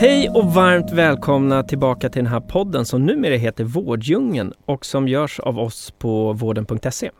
Hej 0.00 0.28
och 0.28 0.44
varmt 0.54 0.92
välkomna 0.92 1.62
tillbaka 1.62 2.08
till 2.08 2.24
den 2.24 2.32
här 2.32 2.40
podden 2.40 2.84
som 2.84 3.06
numera 3.06 3.34
heter 3.34 3.64
Vårddjungeln 3.64 4.52
och 4.64 4.86
som 4.86 5.08
görs 5.08 5.40
av 5.40 5.58
oss 5.58 5.90
på 5.98 6.32
vården.se. 6.32 7.10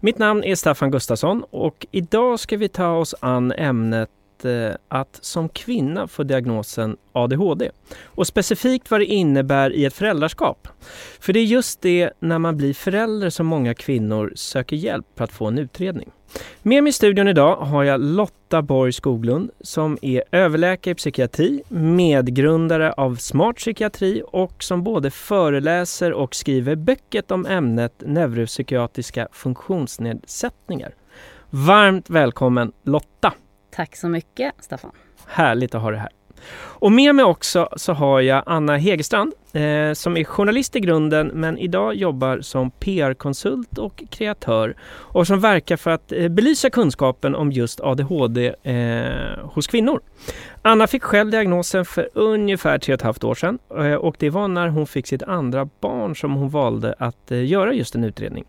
Mitt 0.00 0.18
namn 0.18 0.44
är 0.44 0.54
Staffan 0.54 0.90
Gustafsson 0.90 1.44
och 1.50 1.86
idag 1.90 2.40
ska 2.40 2.56
vi 2.56 2.68
ta 2.68 2.96
oss 2.96 3.14
an 3.20 3.52
ämnet 3.52 4.10
Eh, 4.44 4.74
att 4.88 5.18
som 5.20 5.48
kvinna 5.48 6.08
få 6.08 6.22
diagnosen 6.22 6.96
ADHD 7.12 7.70
och 8.04 8.26
specifikt 8.26 8.90
vad 8.90 9.00
det 9.00 9.04
innebär 9.04 9.72
i 9.72 9.84
ett 9.84 9.94
föräldraskap. 9.94 10.68
För 11.20 11.32
det 11.32 11.40
är 11.40 11.44
just 11.44 11.80
det 11.80 12.10
när 12.20 12.38
man 12.38 12.56
blir 12.56 12.74
förälder 12.74 13.30
som 13.30 13.46
många 13.46 13.74
kvinnor 13.74 14.32
söker 14.36 14.76
hjälp 14.76 15.06
för 15.16 15.24
att 15.24 15.32
få 15.32 15.46
en 15.46 15.58
utredning. 15.58 16.10
Med 16.62 16.82
mig 16.82 16.90
i 16.90 16.92
studion 16.92 17.28
idag 17.28 17.56
har 17.56 17.84
jag 17.84 18.00
Lotta 18.00 18.62
Borg 18.62 18.92
Skoglund 18.92 19.50
som 19.60 19.98
är 20.02 20.22
överläkare 20.32 20.92
i 20.92 20.94
psykiatri, 20.94 21.62
medgrundare 21.68 22.92
av 22.92 23.16
Smart 23.16 23.56
psykiatri 23.56 24.22
och 24.26 24.62
som 24.62 24.82
både 24.82 25.10
föreläser 25.10 26.12
och 26.12 26.34
skriver 26.34 26.76
böcker 26.76 27.22
om 27.28 27.46
ämnet 27.46 28.02
neuropsykiatriska 28.06 29.28
funktionsnedsättningar. 29.32 30.94
Varmt 31.50 32.10
välkommen 32.10 32.72
Lotta! 32.82 33.32
Tack 33.76 33.96
så 33.96 34.08
mycket 34.08 34.54
Staffan! 34.60 34.90
Härligt 35.26 35.74
att 35.74 35.82
ha 35.82 35.90
dig 35.90 36.00
här! 36.00 36.10
Och 36.58 36.92
med 36.92 37.14
mig 37.14 37.24
också 37.24 37.68
så 37.76 37.92
har 37.92 38.20
jag 38.20 38.42
Anna 38.46 38.76
Hegerstrand 38.76 39.32
eh, 39.52 39.92
som 39.92 40.16
är 40.16 40.24
journalist 40.24 40.76
i 40.76 40.80
grunden 40.80 41.26
men 41.26 41.58
idag 41.58 41.94
jobbar 41.94 42.40
som 42.40 42.70
PR-konsult 42.70 43.78
och 43.78 44.02
kreatör 44.10 44.76
och 44.86 45.26
som 45.26 45.40
verkar 45.40 45.76
för 45.76 45.90
att 45.90 46.12
eh, 46.12 46.28
belysa 46.28 46.70
kunskapen 46.70 47.34
om 47.34 47.52
just 47.52 47.80
ADHD 47.80 48.54
eh, 48.62 49.38
hos 49.42 49.66
kvinnor. 49.66 50.00
Anna 50.62 50.86
fick 50.86 51.02
själv 51.02 51.30
diagnosen 51.30 51.84
för 51.84 52.08
ungefär 52.14 52.78
tre 52.78 52.94
och 52.94 52.98
ett 52.98 53.04
halvt 53.04 53.24
år 53.24 53.34
sedan 53.34 53.58
eh, 53.70 53.94
och 53.94 54.16
det 54.18 54.30
var 54.30 54.48
när 54.48 54.68
hon 54.68 54.86
fick 54.86 55.06
sitt 55.06 55.22
andra 55.22 55.68
barn 55.80 56.16
som 56.16 56.34
hon 56.34 56.48
valde 56.48 56.94
att 56.98 57.30
eh, 57.30 57.44
göra 57.44 57.72
just 57.72 57.94
en 57.94 58.04
utredning. 58.04 58.44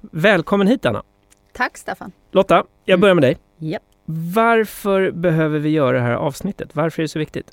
Välkommen 0.00 0.66
hit 0.66 0.86
Anna! 0.86 1.02
Tack 1.52 1.78
Staffan! 1.78 2.12
Lotta, 2.30 2.64
jag 2.84 3.00
börjar 3.00 3.14
med 3.14 3.22
dig. 3.22 3.38
Yep. 3.60 3.82
Varför 4.04 5.10
behöver 5.10 5.58
vi 5.58 5.68
göra 5.68 5.96
det 5.96 6.02
här 6.02 6.14
avsnittet? 6.14 6.76
Varför 6.76 7.02
är 7.02 7.04
det 7.04 7.08
så 7.08 7.18
viktigt? 7.18 7.50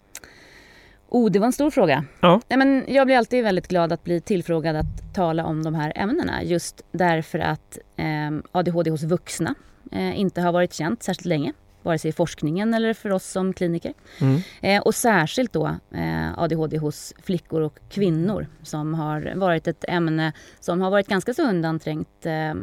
Oh, 1.09 1.31
det 1.31 1.39
var 1.39 1.45
en 1.45 1.53
stor 1.53 1.71
fråga. 1.71 2.05
Ja. 2.19 2.41
Nej, 2.47 2.57
men 2.57 2.85
jag 2.87 3.07
blir 3.07 3.17
alltid 3.17 3.43
väldigt 3.43 3.67
glad 3.67 3.93
att 3.93 4.03
bli 4.03 4.21
tillfrågad 4.21 4.75
att 4.75 5.13
tala 5.13 5.45
om 5.45 5.63
de 5.63 5.75
här 5.75 5.93
ämnena 5.95 6.43
just 6.43 6.81
därför 6.91 7.39
att 7.39 7.77
eh, 7.95 8.05
ADHD 8.51 8.91
hos 8.91 9.03
vuxna 9.03 9.55
eh, 9.91 10.19
inte 10.19 10.41
har 10.41 10.51
varit 10.51 10.73
känt 10.73 11.03
särskilt 11.03 11.25
länge 11.25 11.53
vare 11.83 11.99
sig 11.99 12.09
i 12.09 12.11
forskningen 12.11 12.73
eller 12.73 12.93
för 12.93 13.11
oss 13.11 13.25
som 13.25 13.53
kliniker. 13.53 13.93
Mm. 14.21 14.41
Eh, 14.61 14.81
och 14.81 14.95
särskilt 14.95 15.53
då 15.53 15.65
eh, 15.91 16.39
ADHD 16.39 16.77
hos 16.77 17.13
flickor 17.23 17.61
och 17.61 17.79
kvinnor 17.89 18.47
som 18.63 18.93
har 18.93 19.33
varit 19.35 19.67
ett 19.67 19.85
ämne 19.87 20.33
som 20.59 20.81
har 20.81 20.91
varit 20.91 21.07
ganska 21.07 21.33
så 21.33 21.49
undanträngt. 21.49 22.25
Eh, 22.25 22.53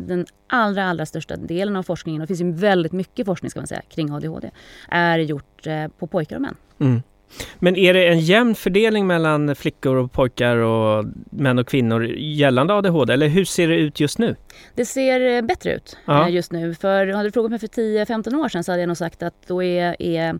den 0.00 0.26
allra, 0.46 0.84
allra 0.84 1.06
största 1.06 1.36
delen 1.36 1.76
av 1.76 1.82
forskningen, 1.82 2.22
och 2.22 2.28
det 2.28 2.36
finns 2.36 2.40
ju 2.40 2.52
väldigt 2.52 2.92
mycket 2.92 3.26
forskning 3.26 3.50
ska 3.50 3.60
man 3.60 3.66
säga, 3.66 3.82
kring 3.88 4.12
ADHD, 4.12 4.50
är 4.88 5.18
gjort 5.18 5.66
eh, 5.66 5.88
på 5.88 6.06
pojkar 6.06 6.36
och 6.36 6.42
män. 6.42 6.56
Mm. 6.78 7.02
Men 7.58 7.76
är 7.76 7.94
det 7.94 8.08
en 8.08 8.18
jämn 8.20 8.54
fördelning 8.54 9.06
mellan 9.06 9.54
flickor 9.54 9.96
och 9.96 10.12
pojkar 10.12 10.56
och 10.56 11.04
män 11.30 11.58
och 11.58 11.68
kvinnor 11.68 12.04
gällande 12.16 12.74
ADHD? 12.74 13.12
Eller 13.12 13.28
hur 13.28 13.44
ser 13.44 13.68
det 13.68 13.76
ut 13.76 14.00
just 14.00 14.18
nu? 14.18 14.36
Det 14.74 14.84
ser 14.84 15.36
eh, 15.36 15.42
bättre 15.42 15.74
ut 15.74 15.96
ja. 16.04 16.28
Eh, 16.28 16.34
just 16.34 16.52
nu. 16.52 16.74
För 16.74 17.06
hade 17.06 17.28
du 17.28 17.32
frågat 17.32 17.50
mig 17.50 17.60
för 17.60 17.66
10-15 17.66 18.34
år 18.44 18.48
sedan 18.48 18.64
så 18.64 18.72
hade 18.72 18.82
jag 18.82 18.88
nog 18.88 18.96
sagt 18.96 19.22
att 19.22 19.34
då 19.46 19.62
är, 19.62 20.02
är 20.02 20.38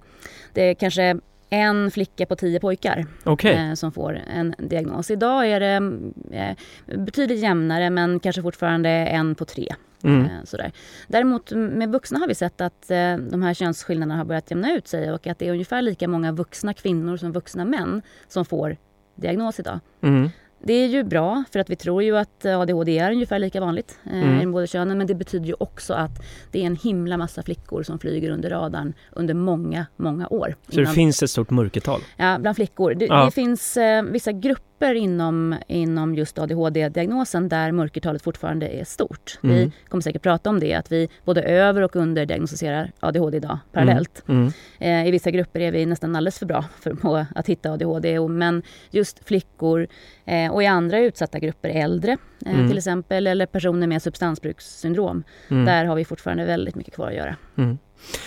det 0.52 0.74
kanske 0.74 1.16
en 1.52 1.90
flicka 1.90 2.26
på 2.26 2.36
tio 2.36 2.60
pojkar 2.60 3.06
okay. 3.24 3.52
eh, 3.52 3.74
som 3.74 3.92
får 3.92 4.20
en 4.36 4.54
diagnos. 4.58 5.10
Idag 5.10 5.48
är 5.48 5.60
det 5.60 6.02
eh, 6.30 6.56
betydligt 6.98 7.38
jämnare 7.38 7.90
men 7.90 8.20
kanske 8.20 8.42
fortfarande 8.42 8.90
en 8.90 9.34
på 9.34 9.44
tre. 9.44 9.74
Mm. 10.04 10.24
Eh, 10.24 10.44
sådär. 10.44 10.72
Däremot 11.08 11.50
med 11.50 11.92
vuxna 11.92 12.18
har 12.18 12.28
vi 12.28 12.34
sett 12.34 12.60
att 12.60 12.90
eh, 12.90 13.16
de 13.16 13.42
här 13.42 13.54
könsskillnaderna 13.54 14.16
har 14.16 14.24
börjat 14.24 14.50
jämna 14.50 14.72
ut 14.72 14.88
sig 14.88 15.12
och 15.12 15.26
att 15.26 15.38
det 15.38 15.48
är 15.48 15.52
ungefär 15.52 15.82
lika 15.82 16.08
många 16.08 16.32
vuxna 16.32 16.74
kvinnor 16.74 17.16
som 17.16 17.32
vuxna 17.32 17.64
män 17.64 18.02
som 18.28 18.44
får 18.44 18.76
diagnos 19.14 19.60
idag. 19.60 19.80
Mm. 20.00 20.30
Det 20.64 20.72
är 20.72 20.88
ju 20.88 21.04
bra 21.04 21.44
för 21.52 21.58
att 21.58 21.70
vi 21.70 21.76
tror 21.76 22.02
ju 22.02 22.16
att 22.16 22.44
ADHD 22.46 22.98
är 22.98 23.12
ungefär 23.12 23.38
lika 23.38 23.60
vanligt 23.60 23.98
eh, 24.04 24.22
mm. 24.22 24.40
i 24.40 24.46
båda 24.46 24.66
könen. 24.66 24.98
Men 24.98 25.06
det 25.06 25.14
betyder 25.14 25.46
ju 25.46 25.54
också 25.58 25.94
att 25.94 26.22
det 26.50 26.62
är 26.62 26.66
en 26.66 26.76
himla 26.76 27.16
massa 27.16 27.42
flickor 27.42 27.82
som 27.82 27.98
flyger 27.98 28.30
under 28.30 28.50
radarn 28.50 28.94
under 29.12 29.34
många, 29.34 29.86
många 29.96 30.28
år. 30.28 30.54
Så 30.68 30.80
innan... 30.80 30.84
det 30.84 30.94
finns 30.94 31.22
ett 31.22 31.30
stort 31.30 31.50
mörkertal? 31.50 32.00
Ja, 32.16 32.38
bland 32.38 32.56
flickor. 32.56 32.94
Det, 32.94 33.06
ja. 33.06 33.24
det 33.24 33.30
finns 33.30 33.76
eh, 33.76 34.02
vissa 34.02 34.32
grupper 34.32 34.71
grupper 34.82 34.94
inom, 34.94 35.56
inom 35.68 36.14
just 36.14 36.38
ADHD-diagnosen 36.38 37.48
där 37.48 37.72
mörkertalet 37.72 38.22
fortfarande 38.22 38.68
är 38.68 38.84
stort. 38.84 39.38
Mm. 39.42 39.56
Vi 39.56 39.72
kommer 39.88 40.02
säkert 40.02 40.22
prata 40.22 40.50
om 40.50 40.60
det, 40.60 40.74
att 40.74 40.92
vi 40.92 41.08
både 41.24 41.42
över 41.42 41.82
och 41.82 41.96
underdiagnostiserar 41.96 42.92
ADHD 43.00 43.36
idag 43.36 43.58
parallellt. 43.72 44.22
Mm. 44.28 44.40
Mm. 44.40 44.52
Eh, 44.78 45.08
I 45.08 45.10
vissa 45.10 45.30
grupper 45.30 45.60
är 45.60 45.72
vi 45.72 45.86
nästan 45.86 46.16
alldeles 46.16 46.38
för 46.38 46.46
bra 46.46 46.64
för 46.80 47.26
att 47.34 47.48
hitta 47.48 47.72
ADHD, 47.72 48.20
men 48.28 48.62
just 48.90 49.24
flickor 49.24 49.86
eh, 50.24 50.52
och 50.52 50.62
i 50.62 50.66
andra 50.66 50.98
utsatta 50.98 51.38
grupper, 51.38 51.68
äldre 51.68 52.16
eh, 52.46 52.54
mm. 52.54 52.68
till 52.68 52.78
exempel, 52.78 53.26
eller 53.26 53.46
personer 53.46 53.86
med 53.86 54.02
substansbrukssyndrom, 54.02 55.24
mm. 55.48 55.64
där 55.64 55.84
har 55.84 55.96
vi 55.96 56.04
fortfarande 56.04 56.44
väldigt 56.44 56.74
mycket 56.74 56.94
kvar 56.94 57.08
att 57.08 57.14
göra. 57.14 57.36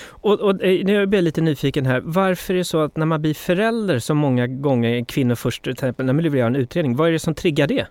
Och, 0.07 0.39
och 0.39 0.63
eh, 0.63 0.85
nu 0.85 1.05
blir 1.05 1.17
jag 1.17 1.23
lite 1.23 1.41
nyfiken 1.41 1.85
här. 1.85 2.01
Varför 2.05 2.53
är 2.53 2.57
det 2.57 2.63
så 2.63 2.81
att 2.81 2.97
när 2.97 3.05
man 3.05 3.21
blir 3.21 3.33
förälder 3.33 3.99
så 3.99 4.13
många 4.13 4.47
gånger 4.47 5.05
kvinnor 5.05 5.35
först, 5.35 5.63
till 5.63 5.71
exempel 5.71 6.05
när 6.05 6.13
man 6.13 6.23
vill 6.23 6.33
göra 6.33 6.47
en 6.47 6.55
utredning, 6.55 6.95
vad 6.95 7.07
är 7.07 7.11
det 7.11 7.19
som 7.19 7.35
triggar 7.35 7.67
det? 7.67 7.87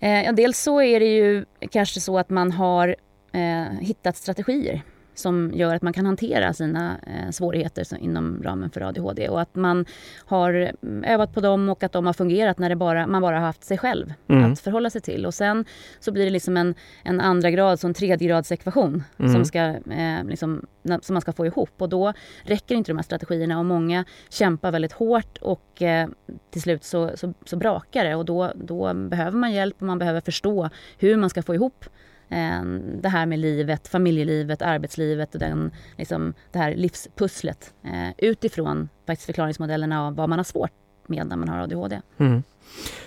Eh, 0.00 0.34
dels 0.34 0.58
så 0.58 0.82
är 0.82 1.00
det 1.00 1.06
ju 1.16 1.44
kanske 1.70 2.00
så 2.00 2.18
att 2.18 2.30
man 2.30 2.52
har 2.52 2.96
eh, 3.32 3.78
hittat 3.80 4.16
strategier 4.16 4.82
som 5.18 5.52
gör 5.54 5.74
att 5.74 5.82
man 5.82 5.92
kan 5.92 6.06
hantera 6.06 6.52
sina 6.52 6.96
eh, 7.06 7.30
svårigheter 7.30 7.86
inom 8.00 8.42
ramen 8.42 8.70
för 8.70 8.80
ADHD 8.80 9.28
och 9.28 9.40
att 9.40 9.54
man 9.54 9.84
har 10.24 10.72
mm, 10.82 11.04
övat 11.04 11.34
på 11.34 11.40
dem 11.40 11.68
och 11.68 11.82
att 11.82 11.92
de 11.92 12.06
har 12.06 12.12
fungerat 12.12 12.58
när 12.58 12.68
det 12.68 12.76
bara, 12.76 13.06
man 13.06 13.22
bara 13.22 13.36
har 13.36 13.46
haft 13.46 13.64
sig 13.64 13.78
själv 13.78 14.12
mm. 14.28 14.52
att 14.52 14.60
förhålla 14.60 14.90
sig 14.90 15.00
till. 15.00 15.26
Och 15.26 15.34
sen 15.34 15.64
så 16.00 16.12
blir 16.12 16.24
det 16.24 16.30
liksom 16.30 16.56
en, 16.56 16.74
en 17.02 17.20
andra 17.20 17.50
grad, 17.50 17.80
så 17.80 17.86
en 17.86 17.94
tredje 17.94 18.28
grads 18.28 18.52
ekvation 18.52 19.02
mm. 19.18 19.32
som, 19.32 19.44
ska, 19.44 19.60
eh, 19.90 20.24
liksom, 20.24 20.66
som 21.02 21.14
man 21.14 21.20
ska 21.22 21.32
få 21.32 21.46
ihop 21.46 21.70
och 21.78 21.88
då 21.88 22.12
räcker 22.42 22.74
inte 22.74 22.90
de 22.90 22.96
här 22.96 23.02
strategierna 23.02 23.58
och 23.58 23.64
många 23.64 24.04
kämpar 24.28 24.72
väldigt 24.72 24.92
hårt 24.92 25.38
och 25.40 25.82
eh, 25.82 26.08
till 26.50 26.62
slut 26.62 26.84
så, 26.84 27.10
så, 27.14 27.34
så 27.44 27.56
brakar 27.56 28.04
det 28.04 28.14
och 28.14 28.24
då, 28.24 28.52
då 28.54 28.94
behöver 28.94 29.38
man 29.38 29.52
hjälp 29.52 29.76
och 29.78 29.86
man 29.86 29.98
behöver 29.98 30.20
förstå 30.20 30.70
hur 30.98 31.16
man 31.16 31.30
ska 31.30 31.42
få 31.42 31.54
ihop 31.54 31.84
Eh, 32.30 32.62
det 33.00 33.08
här 33.08 33.26
med 33.26 33.38
livet, 33.38 33.88
familjelivet, 33.88 34.62
arbetslivet 34.62 35.34
och 35.34 35.40
den, 35.40 35.70
liksom, 35.96 36.34
det 36.52 36.58
här 36.58 36.74
livspusslet 36.74 37.74
eh, 37.84 38.10
utifrån 38.18 38.88
faktiskt 39.06 39.26
förklaringsmodellerna 39.26 40.06
av 40.06 40.14
vad 40.14 40.28
man 40.28 40.38
har 40.38 40.44
svårt 40.44 40.72
med 41.06 41.26
när 41.26 41.36
man 41.36 41.48
har 41.48 41.58
ADHD. 41.58 42.00
Mm. 42.18 42.42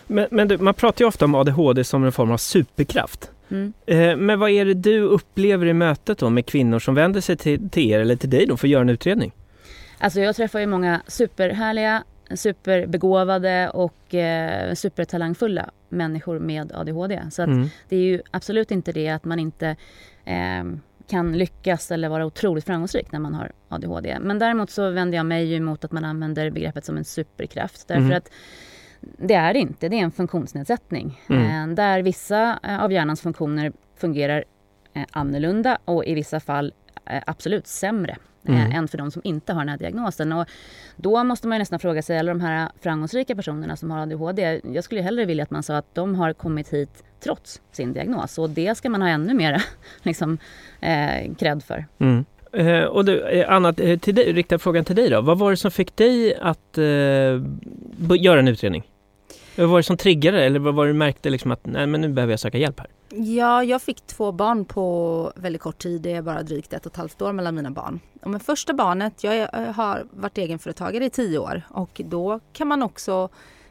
Men, 0.07 0.27
men 0.31 0.47
du, 0.47 0.57
man 0.57 0.73
pratar 0.73 1.01
ju 1.01 1.07
ofta 1.07 1.25
om 1.25 1.35
ADHD 1.35 1.83
som 1.83 2.03
en 2.03 2.11
form 2.11 2.31
av 2.31 2.37
superkraft. 2.37 3.31
Mm. 3.51 3.73
Eh, 3.85 4.17
men 4.17 4.39
vad 4.39 4.49
är 4.49 4.65
det 4.65 4.73
du 4.73 5.01
upplever 5.01 5.65
i 5.65 5.73
mötet 5.73 6.17
då 6.17 6.29
med 6.29 6.45
kvinnor 6.45 6.79
som 6.79 6.95
vänder 6.95 7.21
sig 7.21 7.37
till, 7.37 7.69
till 7.69 7.91
er 7.91 7.99
eller 7.99 8.15
till 8.15 8.29
dig 8.29 8.45
då 8.45 8.57
för 8.57 8.67
att 8.67 8.71
göra 8.71 8.81
en 8.81 8.89
utredning? 8.89 9.31
Alltså 9.97 10.19
jag 10.19 10.35
träffar 10.35 10.59
ju 10.59 10.67
många 10.67 11.01
superhärliga 11.07 12.03
superbegåvade 12.35 13.69
och 13.69 14.15
eh, 14.15 14.73
supertalangfulla 14.73 15.69
människor 15.89 16.39
med 16.39 16.71
ADHD. 16.71 17.21
Så 17.31 17.43
mm. 17.43 17.69
det 17.89 17.95
är 17.95 18.01
ju 18.01 18.21
absolut 18.31 18.71
inte 18.71 18.91
det 18.91 19.09
att 19.09 19.25
man 19.25 19.39
inte 19.39 19.75
eh, 20.25 20.63
kan 21.07 21.37
lyckas 21.37 21.91
eller 21.91 22.09
vara 22.09 22.25
otroligt 22.25 22.65
framgångsrik 22.65 23.11
när 23.11 23.19
man 23.19 23.33
har 23.33 23.51
ADHD. 23.69 24.17
Men 24.21 24.39
däremot 24.39 24.69
så 24.69 24.89
vänder 24.89 25.17
jag 25.17 25.25
mig 25.25 25.55
emot 25.55 25.85
att 25.85 25.91
man 25.91 26.05
använder 26.05 26.49
begreppet 26.49 26.85
som 26.85 26.97
en 26.97 27.05
superkraft. 27.05 27.87
Därför 27.87 28.01
mm. 28.01 28.17
att 28.17 28.31
det 29.01 29.33
är 29.33 29.53
det 29.53 29.59
inte, 29.59 29.89
det 29.89 29.95
är 29.95 30.03
en 30.03 30.11
funktionsnedsättning. 30.11 31.21
Mm. 31.29 31.69
Eh, 31.69 31.75
där 31.75 32.01
vissa 32.01 32.59
eh, 32.63 32.83
av 32.83 32.91
hjärnans 32.91 33.21
funktioner 33.21 33.71
fungerar 33.97 34.43
eh, 34.93 35.03
annorlunda 35.11 35.77
och 35.85 36.05
i 36.05 36.13
vissa 36.13 36.39
fall 36.39 36.73
absolut 37.25 37.67
sämre 37.67 38.17
mm. 38.47 38.71
än 38.71 38.87
för 38.87 38.97
de 38.97 39.11
som 39.11 39.21
inte 39.25 39.53
har 39.53 39.61
den 39.61 39.69
här 39.69 39.77
diagnosen. 39.77 40.33
Och 40.33 40.47
då 40.95 41.23
måste 41.23 41.47
man 41.47 41.59
nästan 41.59 41.79
fråga 41.79 42.01
sig, 42.01 42.19
alla 42.19 42.31
de 42.33 42.41
här 42.41 42.69
framgångsrika 42.81 43.35
personerna 43.35 43.75
som 43.75 43.91
har 43.91 43.99
ADHD, 43.99 44.61
jag 44.63 44.83
skulle 44.83 45.01
hellre 45.01 45.25
vilja 45.25 45.43
att 45.43 45.51
man 45.51 45.63
sa 45.63 45.77
att 45.77 45.95
de 45.95 46.15
har 46.15 46.33
kommit 46.33 46.73
hit 46.73 47.03
trots 47.23 47.61
sin 47.71 47.93
diagnos 47.93 48.37
och 48.37 48.49
det 48.49 48.77
ska 48.77 48.89
man 48.89 49.01
ha 49.01 49.09
ännu 49.09 49.33
mer 49.33 49.63
liksom, 50.01 50.37
eh, 50.81 51.33
cred 51.39 51.63
för. 51.63 51.85
Mm. 51.99 52.25
Eh, 52.53 52.83
och 52.83 53.05
du, 53.05 53.43
Anna, 53.43 53.73
till 53.73 54.15
dig, 54.15 54.33
riktar 54.33 54.57
frågan 54.57 54.85
till 54.85 54.95
dig 54.95 55.09
då. 55.09 55.21
Vad 55.21 55.39
var 55.39 55.51
det 55.51 55.57
som 55.57 55.71
fick 55.71 55.95
dig 55.95 56.35
att 56.35 56.77
eh, 56.77 56.83
göra 58.19 58.39
en 58.39 58.47
utredning? 58.47 58.90
Vad 59.61 59.69
var 59.69 59.77
det 59.79 59.83
som 59.83 59.97
triggade 59.97 60.43
eller 60.43 60.59
vad 60.59 60.75
var 60.75 60.85
det 60.85 60.91
du 60.91 60.97
märkte 60.97 61.29
liksom 61.29 61.51
att 61.51 61.65
nej, 61.65 61.87
men 61.87 62.01
nu 62.01 62.09
behöver 62.09 62.33
jag 62.33 62.39
söka 62.39 62.57
hjälp 62.57 62.79
här? 62.79 62.87
Ja, 63.09 63.63
jag 63.63 63.81
fick 63.81 64.07
två 64.07 64.31
barn 64.31 64.65
på 64.65 65.31
väldigt 65.35 65.61
kort 65.61 65.77
tid. 65.77 66.01
Det 66.01 66.11
är 66.11 66.21
bara 66.21 66.43
drygt 66.43 66.73
ett 66.73 66.85
och 66.85 66.91
ett 66.91 66.97
halvt 66.97 67.21
år 67.21 67.33
mellan 67.33 67.55
mina 67.55 67.71
barn. 67.71 67.99
Och 68.21 68.29
med 68.29 68.41
första 68.41 68.73
barnet, 68.73 69.23
jag 69.23 69.37
eh, 69.37 69.71
har 69.73 70.05
varit 70.11 70.37
egenföretagare 70.37 71.05
i 71.05 71.09
tio 71.09 71.39
år 71.39 71.61
och 71.69 72.01
då 72.05 72.39
kan 72.53 72.67
man 72.67 72.83
också 72.83 73.29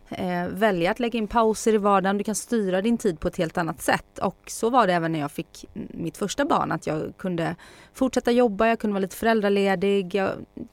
eh, 0.09 0.47
välja 0.49 0.91
att 0.91 1.01
lägga 1.01 1.19
in 1.19 1.27
pauser 1.27 1.75
i 1.75 1.79
vardagen. 1.79 2.19
Du 2.19 2.25
kan 2.25 2.35
styra 2.35 2.83
din 2.83 2.99
tid 2.99 3.21
på 3.21 3.29
ett 3.29 3.37
helt 3.37 3.59
annat 3.59 3.83
sätt. 3.83 4.19
Och 4.23 4.39
så 4.47 4.71
var 4.71 4.87
det 4.87 4.93
även 4.93 5.13
när 5.13 5.21
jag 5.21 5.33
fick 5.33 5.65
mitt 5.75 6.17
första 6.17 6.45
barn. 6.45 6.73
Att 6.73 6.87
jag 6.87 7.13
kunde 7.17 7.57
fortsätta 7.95 8.31
jobba, 8.31 8.69
jag 8.69 8.79
kunde 8.79 8.95
vara 8.95 9.03
lite 9.03 9.17
föräldraledig, 9.17 10.15
jag 10.15 10.31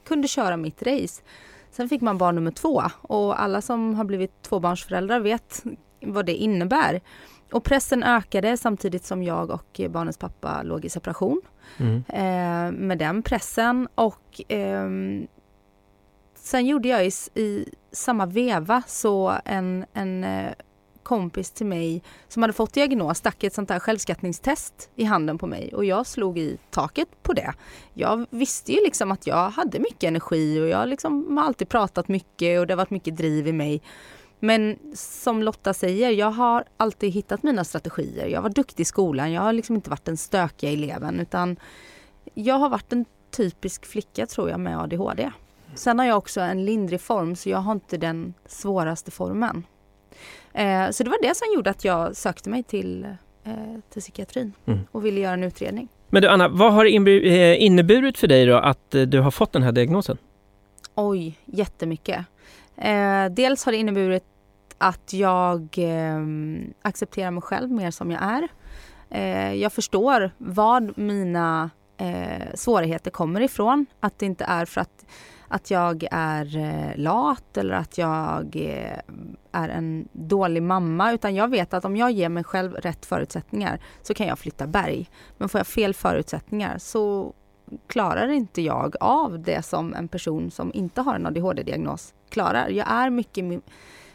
kunde 0.08 0.28
köra 0.28 0.56
mitt 0.56 0.82
race. 0.82 1.22
Sen 1.78 1.88
fick 1.88 2.00
man 2.00 2.18
barn 2.18 2.34
nummer 2.34 2.50
två 2.50 2.82
och 3.00 3.40
alla 3.42 3.60
som 3.62 3.94
har 3.94 4.04
blivit 4.04 4.42
tvåbarnsföräldrar 4.42 5.20
vet 5.20 5.64
vad 6.00 6.26
det 6.26 6.34
innebär. 6.34 7.00
Och 7.52 7.64
pressen 7.64 8.02
ökade 8.02 8.56
samtidigt 8.56 9.04
som 9.04 9.22
jag 9.22 9.50
och 9.50 9.80
barnens 9.90 10.18
pappa 10.18 10.62
låg 10.62 10.84
i 10.84 10.88
separation. 10.88 11.40
Mm. 11.76 12.04
Eh, 12.08 12.80
med 12.80 12.98
den 12.98 13.22
pressen 13.22 13.88
och 13.94 14.52
eh, 14.52 14.88
sen 16.34 16.66
gjorde 16.66 16.88
jag 16.88 17.06
i, 17.06 17.10
i, 17.34 17.68
samma 17.92 18.26
veva 18.26 18.82
så 18.86 19.38
en, 19.44 19.84
en 19.92 20.24
eh, 20.24 20.52
kompis 21.08 21.50
till 21.50 21.66
mig 21.66 22.02
som 22.28 22.42
hade 22.42 22.52
fått 22.52 22.72
diagnos 22.72 23.18
stack 23.18 23.44
ett 23.44 23.54
sånt 23.54 23.70
här 23.70 23.78
självskattningstest 23.78 24.90
i 24.96 25.04
handen 25.04 25.38
på 25.38 25.46
mig 25.46 25.74
och 25.74 25.84
jag 25.84 26.06
slog 26.06 26.38
i 26.38 26.58
taket 26.70 27.08
på 27.22 27.32
det. 27.32 27.54
Jag 27.94 28.26
visste 28.30 28.72
ju 28.72 28.78
liksom 28.84 29.12
att 29.12 29.26
jag 29.26 29.50
hade 29.50 29.78
mycket 29.78 30.04
energi 30.04 30.60
och 30.60 30.68
jag 30.68 30.88
liksom 30.88 31.36
har 31.36 31.44
alltid 31.44 31.68
pratat 31.68 32.08
mycket 32.08 32.60
och 32.60 32.66
det 32.66 32.72
har 32.72 32.76
varit 32.76 32.90
mycket 32.90 33.16
driv 33.16 33.48
i 33.48 33.52
mig. 33.52 33.82
Men 34.40 34.78
som 34.94 35.42
Lotta 35.42 35.74
säger, 35.74 36.10
jag 36.10 36.30
har 36.30 36.64
alltid 36.76 37.12
hittat 37.12 37.42
mina 37.42 37.64
strategier. 37.64 38.26
Jag 38.26 38.42
var 38.42 38.50
duktig 38.50 38.82
i 38.82 38.84
skolan, 38.84 39.32
jag 39.32 39.42
har 39.42 39.52
liksom 39.52 39.74
inte 39.76 39.90
varit 39.90 40.04
den 40.04 40.16
stökiga 40.16 40.70
eleven 40.72 41.20
utan 41.20 41.56
jag 42.34 42.54
har 42.54 42.68
varit 42.68 42.92
en 42.92 43.04
typisk 43.30 43.86
flicka 43.86 44.26
tror 44.26 44.50
jag 44.50 44.60
med 44.60 44.80
ADHD. 44.80 45.30
Sen 45.74 45.98
har 45.98 46.06
jag 46.06 46.18
också 46.18 46.40
en 46.40 46.64
lindrig 46.64 47.00
form 47.00 47.36
så 47.36 47.48
jag 47.48 47.58
har 47.58 47.72
inte 47.72 47.96
den 47.96 48.34
svåraste 48.46 49.10
formen. 49.10 49.64
Eh, 50.54 50.90
så 50.90 51.04
det 51.04 51.10
var 51.10 51.22
det 51.22 51.36
som 51.36 51.46
gjorde 51.54 51.70
att 51.70 51.84
jag 51.84 52.16
sökte 52.16 52.50
mig 52.50 52.62
till, 52.62 53.04
eh, 53.44 53.52
till 53.90 54.00
psykiatrin 54.02 54.52
mm. 54.66 54.80
och 54.92 55.06
ville 55.06 55.20
göra 55.20 55.34
en 55.34 55.44
utredning. 55.44 55.88
Men 56.08 56.22
du 56.22 56.28
Anna, 56.28 56.48
vad 56.48 56.72
har 56.72 56.84
det 56.84 57.28
eh, 57.28 57.62
inneburit 57.64 58.18
för 58.18 58.26
dig 58.26 58.46
då 58.46 58.56
att 58.56 58.94
eh, 58.94 59.02
du 59.02 59.20
har 59.20 59.30
fått 59.30 59.52
den 59.52 59.62
här 59.62 59.72
diagnosen? 59.72 60.18
Oj, 60.94 61.38
jättemycket. 61.44 62.26
Eh, 62.76 63.26
dels 63.30 63.64
har 63.64 63.72
det 63.72 63.78
inneburit 63.78 64.24
att 64.78 65.12
jag 65.12 65.78
eh, 65.78 66.18
accepterar 66.82 67.30
mig 67.30 67.42
själv 67.42 67.70
mer 67.70 67.90
som 67.90 68.10
jag 68.10 68.22
är. 68.22 68.48
Eh, 69.10 69.54
jag 69.54 69.72
förstår 69.72 70.30
vad 70.38 70.98
mina 70.98 71.70
eh, 71.96 72.54
svårigheter 72.54 73.10
kommer 73.10 73.40
ifrån. 73.40 73.86
Att 74.00 74.18
det 74.18 74.26
inte 74.26 74.44
är 74.44 74.64
för 74.64 74.80
att, 74.80 75.06
att 75.48 75.70
jag 75.70 76.06
är 76.10 76.56
eh, 76.56 76.96
lat 76.96 77.56
eller 77.56 77.74
att 77.74 77.98
jag 77.98 78.56
eh, 78.56 78.98
är 79.52 79.68
en 79.68 80.08
dålig 80.12 80.62
mamma. 80.62 81.12
Utan 81.12 81.34
jag 81.34 81.48
vet 81.48 81.74
att 81.74 81.84
om 81.84 81.96
jag 81.96 82.10
ger 82.10 82.28
mig 82.28 82.44
själv 82.44 82.74
rätt 82.74 83.06
förutsättningar 83.06 83.80
så 84.02 84.14
kan 84.14 84.26
jag 84.26 84.38
flytta 84.38 84.66
berg. 84.66 85.10
Men 85.38 85.48
får 85.48 85.58
jag 85.58 85.66
fel 85.66 85.94
förutsättningar 85.94 86.78
så 86.78 87.32
klarar 87.86 88.28
inte 88.28 88.62
jag 88.62 88.94
av 89.00 89.42
det 89.42 89.62
som 89.62 89.94
en 89.94 90.08
person 90.08 90.50
som 90.50 90.70
inte 90.74 91.00
har 91.00 91.14
en 91.14 91.26
ADHD-diagnos 91.26 92.14
klarar. 92.30 92.68
Jag 92.68 92.90
är 92.90 93.10
mycket 93.10 93.44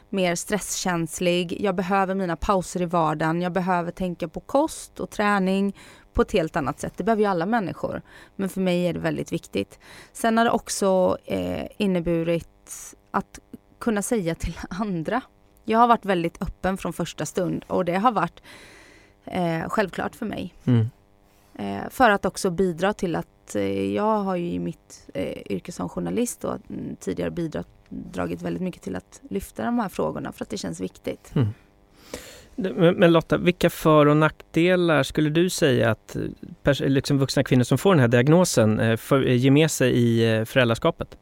mer 0.10 0.36
stresskänslig, 0.36 1.62
jag 1.62 1.76
behöver 1.76 2.16
mina 2.16 2.36
pauser 2.36 2.82
i 2.82 2.86
vardagen, 2.86 3.42
jag 3.42 3.52
behöver 3.52 3.92
tänka 3.92 4.28
på 4.28 4.40
kost 4.40 5.00
och 5.00 5.10
träning 5.10 5.76
på 6.14 6.22
ett 6.22 6.32
helt 6.32 6.56
annat 6.56 6.80
sätt. 6.80 6.94
Det 6.98 7.04
behöver 7.04 7.24
ju 7.24 7.30
alla 7.30 7.46
människor. 7.46 8.02
Men 8.36 8.50
för 8.50 8.62
mig 8.62 8.88
är 8.88 8.94
det 8.94 9.00
väldigt 9.00 9.32
viktigt. 9.32 9.80
Sen 10.14 10.38
har 10.38 10.46
det 10.46 10.52
också 10.52 11.18
eh, 11.26 11.68
inneburit 11.78 12.96
att 13.12 13.40
kunna 13.80 14.02
säga 14.02 14.36
till 14.36 14.58
andra. 14.70 15.22
Jag 15.66 15.80
har 15.80 15.88
varit 15.88 16.06
väldigt 16.06 16.42
öppen 16.42 16.78
från 16.78 16.94
första 16.94 17.26
stund 17.26 17.66
och 17.68 17.86
det 17.86 17.96
har 17.96 18.12
varit 18.12 18.44
eh, 19.26 19.70
självklart 19.70 20.16
för 20.16 20.26
mig. 20.26 20.54
Mm. 20.66 20.90
Eh, 21.56 21.90
för 21.90 22.10
att 22.10 22.26
också 22.26 22.50
bidra 22.50 22.94
till 22.94 23.16
att 23.16 23.56
eh, 23.56 23.94
jag 23.94 24.20
har 24.20 24.36
ju 24.36 24.48
i 24.48 24.60
mitt 24.60 25.10
eh, 25.14 25.52
yrke 25.52 25.72
som 25.72 25.90
journalist 25.90 26.44
och 26.44 26.58
tidigare 27.00 27.32
bidragit 27.32 28.42
väldigt 28.42 28.64
mycket 28.64 28.82
till 28.82 28.96
att 28.96 29.22
lyfta 29.30 29.66
de 29.66 29.80
här 29.80 29.90
frågorna 29.90 30.32
för 30.32 30.46
att 30.46 30.50
det 30.50 30.58
känns 30.58 30.80
viktigt. 30.80 31.36
Mm. 31.36 31.48
Men 32.56 33.12
Lotta, 33.12 33.38
vilka 33.38 33.70
för 33.70 34.06
och 34.06 34.18
nackdelar 34.18 35.04
skulle 35.04 35.30
du 35.30 35.50
säga 35.50 35.92
att 35.92 36.16
eh, 36.66 36.90
liksom 36.90 37.18
vuxna 37.18 37.44
kvinnor 37.44 37.64
som 37.64 37.78
får 37.78 37.94
den 37.94 38.00
här 38.00 38.08
diagnosen 38.08 38.80
eh, 38.80 38.98
för, 38.98 39.28
eh, 39.28 39.36
ger 39.36 39.52
med 39.52 39.72
sig 39.72 39.94
i 39.98 40.46
föräldraskapet? 40.46 41.18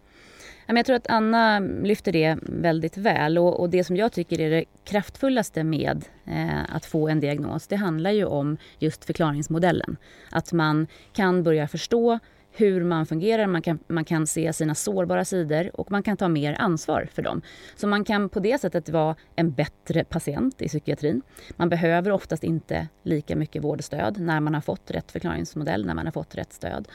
Jag 0.67 0.85
tror 0.85 0.95
att 0.95 1.07
Anna 1.09 1.59
lyfter 1.59 2.11
det 2.11 2.37
väldigt 2.41 2.97
väl 2.97 3.37
och, 3.37 3.59
och 3.59 3.69
det 3.69 3.83
som 3.83 3.95
jag 3.95 4.11
tycker 4.11 4.39
är 4.39 4.49
det 4.49 4.65
kraftfullaste 4.85 5.63
med 5.63 6.05
eh, 6.25 6.75
att 6.75 6.85
få 6.85 7.07
en 7.07 7.19
diagnos 7.19 7.67
det 7.67 7.75
handlar 7.75 8.11
ju 8.11 8.25
om 8.25 8.57
just 8.79 9.05
förklaringsmodellen. 9.05 9.97
Att 10.29 10.53
man 10.53 10.87
kan 11.13 11.43
börja 11.43 11.67
förstå 11.67 12.19
hur 12.51 12.83
man 12.83 13.05
fungerar, 13.05 13.47
man 13.47 13.61
kan, 13.61 13.79
man 13.87 14.05
kan 14.05 14.27
se 14.27 14.53
sina 14.53 14.75
sårbara 14.75 15.25
sidor 15.25 15.79
och 15.79 15.91
man 15.91 16.03
kan 16.03 16.17
ta 16.17 16.27
mer 16.27 16.55
ansvar 16.59 17.07
för 17.13 17.21
dem. 17.21 17.41
Så 17.75 17.87
man 17.87 18.03
kan 18.03 18.29
på 18.29 18.39
det 18.39 18.61
sättet 18.61 18.89
vara 18.89 19.15
en 19.35 19.51
bättre 19.51 20.03
patient 20.03 20.61
i 20.61 20.67
psykiatrin. 20.67 21.21
Man 21.55 21.69
behöver 21.69 22.11
oftast 22.11 22.43
inte 22.43 22.87
lika 23.03 23.35
mycket 23.35 23.63
vård 23.63 23.77
och 23.77 23.85
stöd 23.85 24.19
när 24.19 24.39
man 24.39 24.53
har 24.53 24.61
fått 24.61 24.91
rätt 24.91 25.11
förklaringsmodell, 25.11 25.85
när 25.85 25.93
man 25.93 26.05
har 26.05 26.11
fått 26.11 26.35
rätt 26.35 26.53
stöd. 26.53 26.87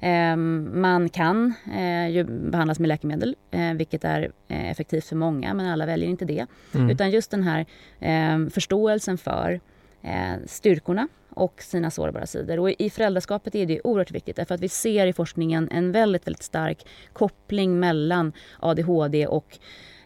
Eh, 0.00 0.36
man 0.36 1.08
kan 1.08 1.54
eh, 1.74 2.26
behandlas 2.26 2.78
med 2.78 2.88
läkemedel, 2.88 3.36
eh, 3.50 3.72
vilket 3.72 4.04
är 4.04 4.32
eh, 4.48 4.70
effektivt 4.70 5.04
för 5.04 5.16
många, 5.16 5.54
men 5.54 5.66
alla 5.66 5.86
väljer 5.86 6.08
inte 6.08 6.24
det. 6.24 6.46
Mm. 6.74 6.90
Utan 6.90 7.10
just 7.10 7.30
den 7.30 7.42
här 7.42 7.66
ehm, 8.00 8.50
förståelsen 8.50 9.18
för 9.18 9.60
eh, 10.02 10.34
styrkorna 10.46 11.08
och 11.32 11.62
sina 11.62 11.90
sårbara 11.90 12.26
sidor. 12.26 12.58
Och 12.60 12.70
I 12.70 12.90
föräldraskapet 12.90 13.54
är 13.54 13.66
det 13.66 13.80
oerhört 13.84 14.10
viktigt 14.10 14.36
därför 14.36 14.54
att 14.54 14.60
vi 14.60 14.68
ser 14.68 15.06
i 15.06 15.12
forskningen 15.12 15.68
en 15.70 15.92
väldigt, 15.92 16.26
väldigt 16.26 16.42
stark 16.42 16.86
koppling 17.12 17.80
mellan 17.80 18.32
ADHD 18.60 19.26
och 19.26 19.58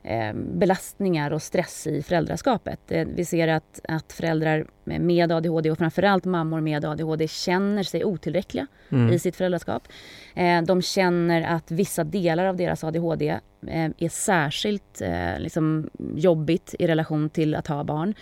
eh, 0.03 0.35
belastningar 0.35 1.33
och 1.33 1.43
stress 1.43 1.87
i 1.87 2.03
föräldraskapet. 2.03 2.93
Eh, 2.93 3.07
vi 3.15 3.25
ser 3.25 3.49
att, 3.49 3.81
att 3.89 4.13
föräldrar 4.13 4.67
med 4.87 5.33
ADHD 5.33 5.71
och 5.71 5.79
framförallt 5.79 6.25
mammor 6.25 6.61
med 6.61 6.85
ADHD 6.85 7.29
känner 7.29 7.83
sig 7.83 8.05
otillräckliga 8.05 8.67
mm. 8.91 9.13
i 9.13 9.19
sitt 9.19 9.37
föräldraskap. 9.37 9.89
Eh, 10.35 10.63
de 10.63 10.83
känner 10.83 11.43
att 11.43 11.71
vissa 11.71 12.05
delar 12.05 12.45
av 12.45 12.57
deras 12.57 12.85
ADHD 12.85 13.29
eh, 13.67 13.91
är 13.99 14.09
särskilt 14.09 15.01
eh, 15.01 15.39
liksom 15.39 15.91
jobbigt 16.15 16.75
i 16.79 16.87
relation 16.87 17.31
till 17.31 17.55
att 17.55 17.67
ha 17.67 17.85
barn. 17.85 18.15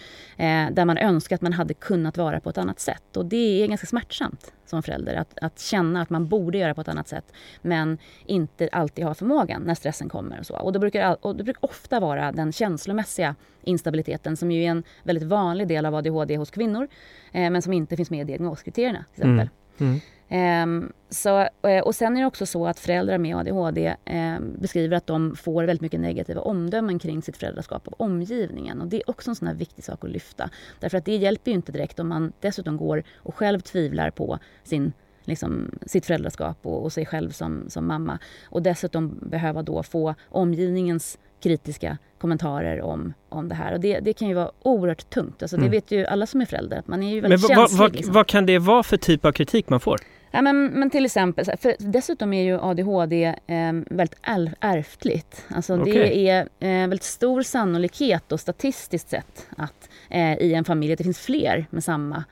Där 0.71 0.85
man 0.85 0.99
önskar 0.99 1.37
att 1.37 1.42
man 1.42 1.52
hade 1.52 1.75
kunnat 1.75 2.16
vara 2.16 2.40
på 2.40 2.50
ett 2.50 2.59
annat 2.59 2.80
sätt. 2.80 3.16
Och 3.16 3.26
det 3.26 3.62
är 3.62 3.66
ganska 3.66 3.87
smärtsamt 3.87 4.52
som 4.66 4.83
förälder 4.83 5.14
att, 5.14 5.38
att 5.40 5.61
känna 5.61 6.02
att 6.02 6.11
man 6.11 6.28
borde 6.28 6.59
göra 6.59 6.75
på 6.75 6.80
ett 6.80 6.88
annat 6.88 7.09
sätt 7.09 7.33
men 7.62 7.99
inte 8.26 8.68
alltid 8.73 9.04
ha 9.04 9.14
förmågan 9.14 9.62
när 9.62 9.75
stressen 9.75 10.09
kommer. 10.09 10.38
Och 10.38 10.47
så. 10.47 10.56
Och 10.56 10.73
det, 10.73 10.78
brukar, 10.78 11.26
och 11.26 11.37
det 11.37 11.44
brukar 11.44 11.64
ofta 11.64 12.00
vara 12.00 12.33
den 12.33 12.52
känslomässiga 12.52 13.35
instabiliteten 13.66 14.37
som 14.37 14.50
ju 14.50 14.64
är 14.64 14.71
en 14.71 14.83
väldigt 15.02 15.28
vanlig 15.28 15.68
del 15.68 15.87
av 15.87 15.94
ADHD 15.94 16.37
hos 16.37 16.50
kvinnor 16.50 16.88
men 17.33 17.62
som 17.62 17.73
inte 17.73 17.97
finns 17.97 18.11
med 18.11 18.21
i 18.21 18.25
diagnoskriterierna. 18.25 19.04
Till 19.14 19.23
exempel. 19.23 19.49
Mm. 19.78 19.90
Mm. 19.90 20.00
Um, 20.28 20.92
så, 21.09 21.49
eh, 21.62 21.83
och 21.85 21.94
sen 21.94 22.16
är 22.16 22.21
det 22.21 22.26
också 22.26 22.47
så 22.47 22.66
att 22.66 22.78
föräldrar 22.78 23.18
med 23.18 23.37
ADHD 23.37 23.97
eh, 24.04 24.40
beskriver 24.40 24.97
att 24.97 25.06
de 25.06 25.37
får 25.37 25.64
väldigt 25.64 25.80
mycket 25.80 26.00
negativa 26.00 26.40
omdömen 26.40 26.99
kring 26.99 27.23
sitt 27.23 27.37
föräldraskap 27.37 27.88
av 27.88 27.94
omgivningen. 27.99 28.80
Och 28.80 28.87
det 28.87 28.97
är 28.97 29.11
också 29.11 29.30
en 29.30 29.35
sån 29.35 29.49
här 29.49 29.54
viktig 29.54 29.85
sak 29.85 30.04
att 30.04 30.11
lyfta. 30.11 30.50
Därför 30.80 30.99
att 30.99 31.04
det 31.04 31.16
hjälper 31.16 31.50
ju 31.50 31.54
inte 31.54 31.73
direkt 31.73 31.99
om 31.99 32.09
man 32.09 32.33
dessutom 32.40 32.76
går 32.76 33.04
och 33.16 33.35
själv 33.35 33.61
tvivlar 33.61 34.11
på 34.11 34.38
sin 34.64 34.92
liksom, 35.25 35.71
sitt 35.87 36.07
föräldraskap 36.07 36.59
och, 36.62 36.83
och 36.85 36.93
sig 36.93 37.07
själv 37.07 37.31
som, 37.31 37.64
som 37.69 37.87
mamma. 37.87 38.19
Och 38.45 38.62
dessutom 38.62 39.19
behöva 39.23 39.62
då 39.62 39.83
få 39.83 40.14
omgivningens 40.28 41.19
kritiska 41.43 41.99
kommentarer 42.19 42.83
om, 42.83 43.14
om 43.28 43.49
det 43.49 43.54
här. 43.54 43.73
Och 43.73 43.81
det, 43.81 44.00
det 44.00 44.12
kan 44.12 44.28
ju 44.28 44.35
vara 44.35 44.50
oerhört 44.62 45.11
tungt. 45.11 45.43
Alltså, 45.43 45.57
Mm. 45.57 45.71
Det 45.71 45.76
vet 45.76 45.90
ju 45.90 46.07
alla 46.07 46.26
som 46.26 46.40
är 46.40 46.47
föräldrar. 46.47 46.78
Att 46.78 46.88
man 46.88 47.02
är 47.02 47.14
ju 47.14 47.21
väldigt 47.21 47.40
Men 47.40 47.57
vad, 47.57 47.59
känslig. 47.59 47.78
vad, 47.78 47.93
liksom. 47.93 48.14
vad 48.14 48.26
kan 48.26 48.47
det 48.47 48.59
vara 48.59 48.83
för 48.83 48.97
typ 48.97 49.25
av 49.25 49.33
kritik 49.33 49.69
man 49.69 49.81
får? 49.81 50.00
Ja, 50.31 50.43
men, 50.43 50.66
men 50.66 50.90
till 50.90 51.04
exempel, 51.04 51.45
för 51.45 51.75
dessutom 51.78 52.33
är 52.33 52.43
ju 52.43 52.61
ADHD 52.61 53.25
eh, 53.47 53.73
väldigt 53.73 54.19
ärftligt. 54.61 55.45
Alltså 55.49 55.81
Okej. 55.81 55.93
Det 55.93 56.28
är 56.28 56.40
eh, 56.40 56.88
väldigt 56.88 57.02
stor 57.02 57.43
sannolikhet 57.43 58.33
och 58.33 58.40
statistiskt 58.40 59.09
sett 59.09 59.47
att 59.57 59.88
eh, 60.11 60.35
i 60.35 60.54
en 60.54 60.64
familj 60.64 60.93
att 60.93 60.99
det 60.99 61.04
finns 61.04 61.19
fler 61.21 61.66
med 61.71 61.85
samma 61.85 62.25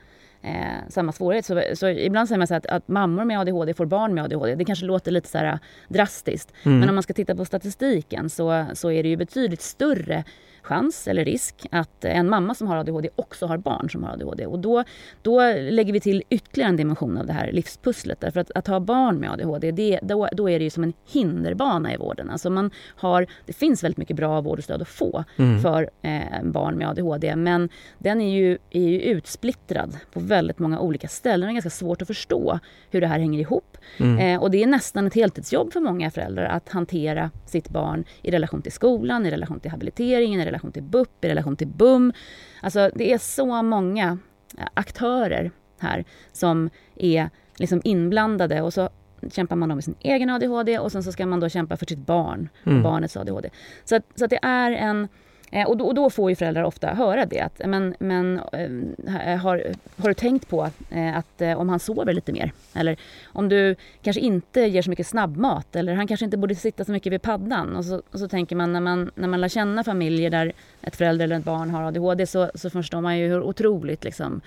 Eh, 0.45 0.89
samma 0.89 1.11
svårighet. 1.11 1.45
Så, 1.45 1.63
så 1.73 1.89
ibland 1.89 2.27
säger 2.27 2.37
man 2.37 2.47
så 2.47 2.55
att, 2.55 2.65
att 2.65 2.87
mammor 2.87 3.25
med 3.25 3.39
ADHD 3.39 3.73
får 3.73 3.85
barn 3.85 4.13
med 4.13 4.23
ADHD. 4.23 4.55
Det 4.55 4.65
kanske 4.65 4.85
låter 4.85 5.11
lite 5.11 5.27
så 5.27 5.37
här 5.37 5.59
drastiskt. 5.87 6.53
Mm. 6.63 6.79
Men 6.79 6.89
om 6.89 6.95
man 6.95 7.03
ska 7.03 7.13
titta 7.13 7.35
på 7.35 7.45
statistiken 7.45 8.29
så, 8.29 8.65
så 8.73 8.91
är 8.91 9.03
det 9.03 9.09
ju 9.09 9.17
betydligt 9.17 9.61
större 9.61 10.23
chans 10.63 11.07
eller 11.07 11.25
risk 11.25 11.67
att 11.71 12.05
en 12.05 12.29
mamma 12.29 12.55
som 12.55 12.67
har 12.67 12.77
ADHD 12.77 13.09
också 13.15 13.45
har 13.45 13.57
barn 13.57 13.89
som 13.89 14.03
har 14.03 14.13
ADHD. 14.13 14.45
Och 14.45 14.59
då, 14.59 14.83
då 15.21 15.39
lägger 15.53 15.93
vi 15.93 15.99
till 15.99 16.23
ytterligare 16.29 16.69
en 16.69 16.77
dimension 16.77 17.17
av 17.17 17.25
det 17.25 17.33
här 17.33 17.51
livspusslet. 17.51 18.19
Därför 18.21 18.39
att, 18.39 18.51
att 18.55 18.67
ha 18.67 18.79
barn 18.79 19.17
med 19.19 19.31
ADHD, 19.31 19.71
det, 19.71 19.99
då, 20.03 20.29
då 20.31 20.49
är 20.49 20.59
det 20.59 20.63
ju 20.63 20.69
som 20.69 20.83
en 20.83 20.93
hinderbana 21.11 21.93
i 21.93 21.97
vården. 21.97 22.29
Alltså 22.29 22.49
man 22.49 22.71
har, 22.95 23.27
det 23.45 23.53
finns 23.53 23.83
väldigt 23.83 23.97
mycket 23.97 24.15
bra 24.15 24.41
vård 24.41 24.57
och 24.57 24.63
stöd 24.63 24.81
att 24.81 24.87
få 24.87 25.23
Mm. 25.37 25.61
för 25.61 25.89
eh, 26.01 26.43
barn 26.43 26.77
med 26.77 26.89
ADHD. 26.89 27.35
Men 27.35 27.69
den 27.97 28.21
är 28.21 28.31
ju, 28.33 28.57
är 28.69 28.81
ju 28.81 29.01
utsplittrad 29.01 29.97
på 30.13 30.19
väldigt 30.19 30.59
många 30.59 30.79
olika 30.79 31.07
ställen. 31.07 31.47
Det 31.47 31.51
är 31.51 31.53
ganska 31.53 31.69
svårt 31.69 32.01
att 32.01 32.07
förstå 32.07 32.59
hur 32.91 33.01
det 33.01 33.07
här 33.07 33.19
hänger 33.19 33.39
ihop. 33.39 33.77
Mm. 33.97 34.19
Eh, 34.19 34.41
och 34.41 34.51
det 34.51 34.63
är 34.63 34.67
nästan 34.67 35.07
ett 35.07 35.13
heltidsjobb 35.13 35.73
för 35.73 35.79
många 35.79 36.11
föräldrar 36.11 36.45
att 36.45 36.69
hantera 36.69 37.31
sitt 37.45 37.69
barn 37.69 38.03
i 38.21 38.31
relation 38.31 38.61
till 38.61 38.71
skolan, 38.71 39.25
i 39.25 39.31
relation 39.31 39.59
till 39.59 39.71
habiliteringen, 39.71 40.39
relation 40.53 40.71
till 40.71 40.83
BUP, 40.83 41.25
i 41.25 41.29
relation 41.29 41.55
till 41.55 41.67
BUM. 41.67 42.13
Alltså 42.61 42.89
det 42.95 43.13
är 43.13 43.17
så 43.17 43.61
många 43.61 44.17
eh, 44.57 44.67
aktörer 44.73 45.51
här 45.79 46.05
som 46.31 46.69
är 46.95 47.29
liksom 47.57 47.81
inblandade 47.83 48.61
och 48.61 48.73
så 48.73 48.89
kämpar 49.31 49.55
man 49.55 49.69
då 49.69 49.75
med 49.75 49.83
sin 49.83 49.95
egen 49.99 50.29
ADHD 50.29 50.79
och 50.79 50.91
sen 50.91 51.03
så 51.03 51.11
ska 51.11 51.25
man 51.25 51.39
då 51.39 51.49
kämpa 51.49 51.77
för 51.77 51.85
sitt 51.85 51.99
barn 51.99 52.49
Mm. 52.65 52.83
barnets 52.83 53.17
ADHD. 53.17 53.49
Så, 53.85 53.95
att, 53.95 54.03
så 54.15 54.23
att 54.25 54.29
det 54.29 54.39
är 54.41 54.71
en 54.71 55.07
Eh, 55.53 55.67
och 55.67 55.77
då, 55.77 55.85
och 55.85 55.95
då 55.95 56.09
får 56.09 56.29
ju 56.29 56.35
föräldrar 56.35 56.63
ofta 56.63 56.87
höra 56.87 57.25
det. 57.25 57.39
Att, 57.39 57.61
men 57.65 57.95
men 57.99 58.37
eh, 58.37 59.37
har, 59.37 59.63
har 60.01 60.07
du 60.07 60.13
tänkt 60.13 60.49
på 60.49 60.69
eh, 60.89 61.17
att 61.17 61.41
om 61.57 61.69
han 61.69 61.79
sover 61.79 62.13
lite 62.13 62.33
mer? 62.33 62.51
Eller 62.73 62.97
om 63.25 63.49
du 63.49 63.75
kanske 64.01 64.21
inte 64.21 64.61
ger 64.61 64.81
så 64.81 64.89
mycket 64.89 65.07
snabbmat? 65.07 65.75
Eller 65.75 65.93
han 65.95 66.07
kanske 66.07 66.25
inte 66.25 66.37
borde 66.37 66.55
sitta 66.55 66.85
så 66.85 66.91
mycket 66.91 67.13
vid 67.13 67.21
paddan? 67.21 67.75
Och 67.75 67.85
så, 67.85 68.01
och 68.11 68.19
så 68.19 68.27
tänker 68.27 68.55
man 68.55 68.73
när, 68.73 68.79
man 68.79 69.11
när 69.15 69.27
man 69.27 69.41
lär 69.41 69.47
känna 69.47 69.83
familjer 69.83 70.29
där 70.29 70.53
ett 70.81 70.95
förälder 70.95 71.25
eller 71.25 71.37
ett 71.39 71.45
barn 71.45 71.69
har 71.69 71.83
ADHD 71.83 72.25
så, 72.27 72.51
så 72.55 72.69
förstår 72.69 73.01
man 73.01 73.17
ju 73.17 73.27
hur 73.27 73.41
otroligt 73.41 74.03
liksom, 74.03 74.41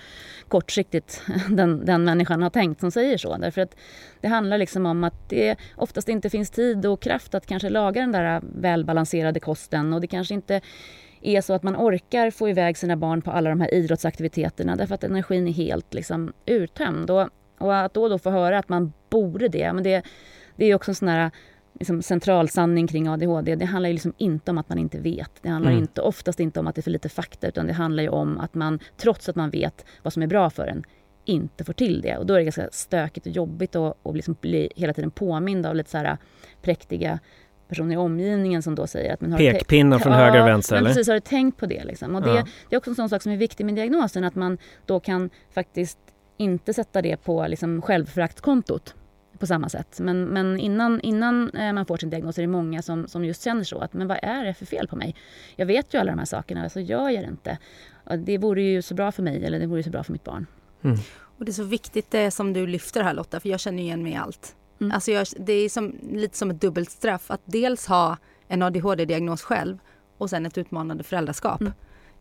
kortsiktigt 0.47 1.21
den, 1.49 1.85
den 1.85 2.03
människan 2.03 2.41
har 2.41 2.49
tänkt 2.49 2.79
som 2.79 2.91
säger 2.91 3.17
så. 3.17 3.37
Därför 3.37 3.61
att 3.61 3.75
det 4.21 4.27
handlar 4.27 4.57
liksom 4.57 4.85
om 4.85 5.03
att 5.03 5.29
det 5.29 5.55
oftast 5.75 6.09
inte 6.09 6.29
finns 6.29 6.49
tid 6.49 6.85
och 6.85 7.01
kraft 7.01 7.35
att 7.35 7.45
kanske 7.45 7.69
laga 7.69 8.01
den 8.01 8.11
där 8.11 8.41
välbalanserade 8.55 9.39
kosten 9.39 9.93
och 9.93 10.01
det 10.01 10.07
kanske 10.07 10.33
inte 10.33 10.61
är 11.21 11.41
så 11.41 11.53
att 11.53 11.63
man 11.63 11.75
orkar 11.75 12.31
få 12.31 12.49
iväg 12.49 12.77
sina 12.77 12.97
barn 12.97 13.21
på 13.21 13.31
alla 13.31 13.49
de 13.49 13.61
här 13.61 13.73
idrottsaktiviteterna 13.73 14.75
därför 14.75 14.95
att 14.95 15.03
energin 15.03 15.47
är 15.47 15.51
helt 15.51 15.93
liksom 15.93 16.33
urtömd. 16.45 17.11
Och, 17.11 17.29
och 17.57 17.77
att 17.77 17.93
då, 17.93 18.07
då 18.09 18.19
få 18.19 18.29
höra 18.29 18.59
att 18.59 18.69
man 18.69 18.93
borde 19.09 19.47
det, 19.47 19.73
men 19.73 19.83
det, 19.83 20.01
det 20.55 20.65
är 20.65 20.75
också 20.75 20.91
en 20.91 20.95
sån 20.95 21.07
här 21.07 21.31
liksom 21.79 22.01
central 22.01 22.49
sanning 22.49 22.87
kring 22.87 23.07
ADHD. 23.09 23.55
Det 23.55 23.65
handlar 23.65 23.89
ju 23.89 23.93
liksom 23.93 24.13
inte 24.17 24.51
om 24.51 24.57
att 24.57 24.69
man 24.69 24.77
inte 24.77 24.99
vet. 24.99 25.31
Det 25.41 25.49
handlar 25.49 25.71
Mm. 25.71 25.83
inte, 25.83 26.01
oftast 26.01 26.39
inte 26.39 26.59
om 26.59 26.67
att 26.67 26.75
det 26.75 26.79
är 26.79 26.83
för 26.83 26.91
lite 26.91 27.09
fakta 27.09 27.47
utan 27.47 27.67
det 27.67 27.73
handlar 27.73 28.03
ju 28.03 28.09
om 28.09 28.37
att 28.37 28.53
man 28.53 28.79
trots 28.97 29.29
att 29.29 29.35
man 29.35 29.49
vet 29.49 29.85
vad 30.03 30.13
som 30.13 30.23
är 30.23 30.27
bra 30.27 30.49
för 30.49 30.67
en 30.67 30.83
inte 31.27 31.63
får 31.63 31.73
till 31.73 32.01
det. 32.01 32.17
Och 32.17 32.25
då 32.25 32.33
är 32.33 32.37
det 32.37 32.43
ganska 32.43 32.69
stökigt 32.71 33.25
och 33.25 33.31
jobbigt 33.31 33.75
att 33.75 33.97
och 34.03 34.15
liksom 34.15 34.35
bli 34.41 34.69
hela 34.75 34.93
tiden 34.93 35.11
påmind 35.11 35.65
av 35.65 35.75
lite 35.75 35.89
så 35.89 35.97
här 35.97 36.17
präktiga 36.61 37.19
personer 37.67 37.93
i 37.93 37.97
omgivningen 37.97 38.61
som 38.61 38.75
då 38.75 38.87
säger 38.87 39.13
att 39.13 39.21
men 39.21 39.31
har 39.31 39.39
Pekpinnar 39.39 39.99
från 39.99 40.13
Ja, 40.13 40.19
höger 40.19 40.41
och 40.41 40.47
vänster 40.47 40.75
men 40.75 40.79
eller? 40.83 40.89
precis, 40.89 41.07
har 41.07 41.13
du 41.13 41.19
tänkt 41.19 41.57
på 41.59 41.65
det? 41.65 41.83
Liksom? 41.83 42.15
Och 42.15 42.21
det, 42.21 42.29
Ja. 42.29 42.45
det 42.69 42.75
är 42.75 42.77
också 42.77 42.91
en 42.91 42.95
sån 42.95 43.09
sak 43.09 43.21
som 43.21 43.31
är 43.31 43.37
viktig 43.37 43.65
med 43.65 43.75
diagnosen, 43.75 44.23
att 44.23 44.35
man 44.35 44.57
då 44.85 44.99
kan 44.99 45.29
faktiskt 45.53 45.99
inte 46.37 46.73
sätta 46.73 47.01
det 47.01 47.17
på 47.17 47.47
liksom 47.47 47.81
självföraktskontot 47.81 48.95
på 49.39 49.47
samma 49.47 49.69
sätt. 49.69 49.99
Men, 49.99 50.25
men 50.25 50.59
innan, 50.59 51.01
innan 51.01 51.49
eh, 51.49 51.73
man 51.73 51.85
får 51.85 51.97
sin 51.97 52.09
diagnos 52.09 52.37
är 52.37 52.41
det 52.41 52.47
många 52.47 52.81
som, 52.81 53.07
som 53.07 53.25
just 53.25 53.43
känner 53.43 53.63
så 53.63 53.79
att 53.79 53.93
men 53.93 54.07
vad 54.07 54.19
är 54.21 54.45
det 54.45 54.53
för 54.53 54.65
fel 54.65 54.87
på 54.87 54.95
mig? 54.95 55.15
Jag 55.55 55.65
vet 55.65 55.93
ju 55.93 55.97
alla 55.99 56.11
de 56.11 56.17
här 56.19 56.25
sakerna, 56.25 56.69
så 56.69 56.79
gör 56.79 57.09
jag 57.09 57.23
det 57.23 57.27
inte. 57.29 57.57
Det 58.25 58.37
vore 58.37 58.61
ju 58.61 58.81
så 58.81 58.93
bra 58.95 59.11
för 59.11 59.23
mig 59.23 59.45
eller 59.45 59.59
det 59.59 59.65
vore 59.67 59.83
så 59.83 59.89
bra 59.89 60.03
för 60.03 60.11
mitt 60.11 60.23
barn. 60.23 60.45
Mm. 60.83 60.97
Och 61.37 61.45
det 61.45 61.51
är 61.51 61.53
så 61.53 61.63
viktigt 61.63 62.11
det 62.11 62.31
som 62.31 62.53
du 62.53 62.67
lyfter 62.67 63.03
här 63.03 63.13
Lotta, 63.13 63.39
för 63.39 63.49
jag 63.49 63.59
känner 63.59 63.83
igen 63.83 64.03
mig 64.03 64.11
i 64.11 64.15
allt. 64.15 64.55
Mm. 64.81 64.91
Alltså 64.91 65.11
jag, 65.11 65.27
det 65.37 65.53
är 65.53 65.69
som, 65.69 65.95
lite 66.11 66.37
som 66.37 66.49
ett 66.51 66.61
dubbelt 66.61 66.91
straff 66.91 67.31
att 67.31 67.41
dels 67.45 67.87
ha 67.87 68.17
en 68.47 68.61
ADHD-diagnos 68.61 69.41
själv 69.41 69.77
och 70.17 70.29
sen 70.29 70.45
ett 70.45 70.57
utmanande 70.57 71.03
föräldraskap. 71.03 71.61
Mm. 71.61 71.73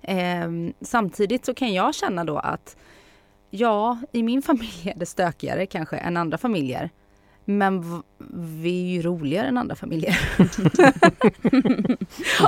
Ehm, 0.03 0.73
samtidigt 0.81 1.45
så 1.45 1.55
kan 1.55 1.75
jag 1.75 1.95
känna 1.95 2.25
då 2.25 2.39
att 2.39 2.77
ja, 3.51 3.99
i 4.13 4.23
min 4.23 4.43
familj 4.43 4.93
är 4.95 4.99
det 4.99 5.07
stökigare 5.07 5.67
kanske 5.67 5.97
än 5.97 6.17
andra 6.17 6.39
familjer. 6.39 6.91
Men 7.49 8.03
vi 8.63 8.83
är 8.83 8.95
ju 8.95 9.03
roligare 9.03 9.49
än 9.49 9.59
andra 9.59 9.77
familjer. 9.77 10.19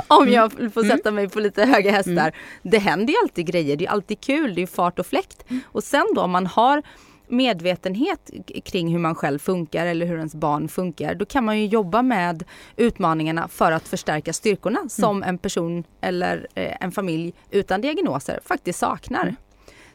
Om 0.07 0.29
jag 0.29 0.51
får 0.73 0.83
sätta 0.83 1.11
mig 1.11 1.29
på 1.29 1.39
lite 1.39 1.65
höga 1.65 1.91
hästar. 1.91 2.11
Mm. 2.11 2.33
Det 2.61 2.77
händer 2.77 3.13
ju 3.13 3.19
alltid 3.23 3.45
grejer, 3.47 3.75
det 3.77 3.85
är 3.85 3.89
alltid 3.89 4.21
kul, 4.21 4.55
det 4.55 4.61
är 4.61 4.67
fart 4.67 4.99
och 4.99 5.05
fläkt. 5.05 5.43
Och 5.65 5.83
sen 5.83 6.05
då 6.15 6.21
om 6.21 6.31
man 6.31 6.47
har 6.47 6.83
medvetenhet 7.27 8.31
kring 8.65 8.91
hur 8.91 8.99
man 8.99 9.15
själv 9.15 9.39
funkar 9.39 9.85
eller 9.85 10.05
hur 10.05 10.17
ens 10.17 10.35
barn 10.35 10.67
funkar, 10.67 11.15
då 11.15 11.25
kan 11.25 11.45
man 11.45 11.59
ju 11.59 11.65
jobba 11.65 12.01
med 12.01 12.43
utmaningarna 12.77 13.47
för 13.47 13.71
att 13.71 13.87
förstärka 13.87 14.33
styrkorna 14.33 14.79
som 14.89 15.23
en 15.23 15.37
person 15.37 15.83
eller 16.01 16.47
eh, 16.55 16.75
en 16.81 16.91
familj 16.91 17.33
utan 17.51 17.81
diagnoser 17.81 18.39
faktiskt 18.45 18.79
saknar. 18.79 19.35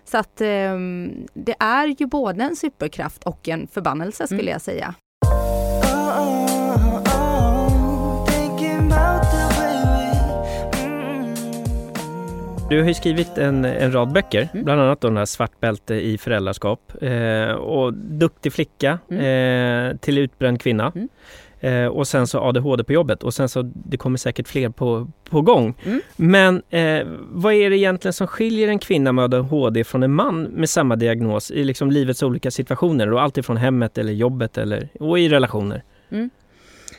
Så 0.04 0.18
att 0.18 0.40
ehm, 0.40 1.26
det 1.34 1.54
är 1.61 1.87
ju 2.00 2.06
både 2.06 2.44
en 2.44 2.56
superkraft 2.56 3.25
och 3.25 3.49
en 3.49 3.66
förbannelse 3.66 4.26
skulle 4.26 4.40
Mm. 4.42 4.52
jag 4.52 4.61
säga. 4.61 4.94
Du 12.70 12.80
har 12.80 12.88
ju 12.88 12.94
skrivit 12.94 13.38
en, 13.38 13.64
en 13.64 13.92
rad 13.92 14.12
böcker, 14.12 14.49
Mm. 14.52 14.64
bland 14.64 14.80
annat 14.80 15.00
den 15.00 15.16
här 15.16 15.25
Svart 15.25 15.61
bälte 15.61 15.94
i 15.94 16.18
föräldraskap 16.18 16.92
eh, 17.02 17.50
och 17.52 17.94
Duktig 17.94 18.52
flicka 18.52 18.99
eh, 19.08 19.96
till 19.96 20.18
utbränd 20.18 20.61
kvinna. 20.61 20.92
Mm. 21.61 21.84
Eh, 21.84 21.88
och 21.88 22.06
sen 22.08 22.26
så 22.26 22.40
ADHD 22.40 22.84
på 22.84 22.92
jobbet 22.92 23.23
och 23.23 23.34
sen 23.34 23.49
så 23.49 23.62
det 23.75 23.96
kommer 23.96 24.18
säkert 24.18 24.49
fler 24.49 24.68
på, 24.68 25.11
på 25.30 25.42
gång. 25.42 25.75
Mm. 25.84 26.00
Men 26.16 26.62
eh, 26.70 27.06
vad 27.30 27.54
är 27.54 27.70
det 27.70 27.78
egentligen 27.78 28.12
som 28.12 28.26
skiljer 28.26 28.68
en 28.68 28.78
kvinna 28.78 29.12
med 29.12 29.25
ADHD 29.25 29.84
från 29.84 30.02
en 30.02 30.14
man 30.14 30.42
med 30.42 30.70
samma 30.70 30.96
diagnos 30.96 31.50
i 31.50 31.64
liksom 31.64 31.90
livets 31.90 32.23
olika 32.23 32.50
situationer 32.50 33.12
och 33.12 33.23
allt 33.23 33.38
ifrån 33.38 33.56
hemmet 33.56 33.99
eller 33.99 34.12
jobbet 34.12 34.58
eller, 34.58 34.88
och 35.00 35.18
i 35.18 35.28
relationer? 35.28 35.82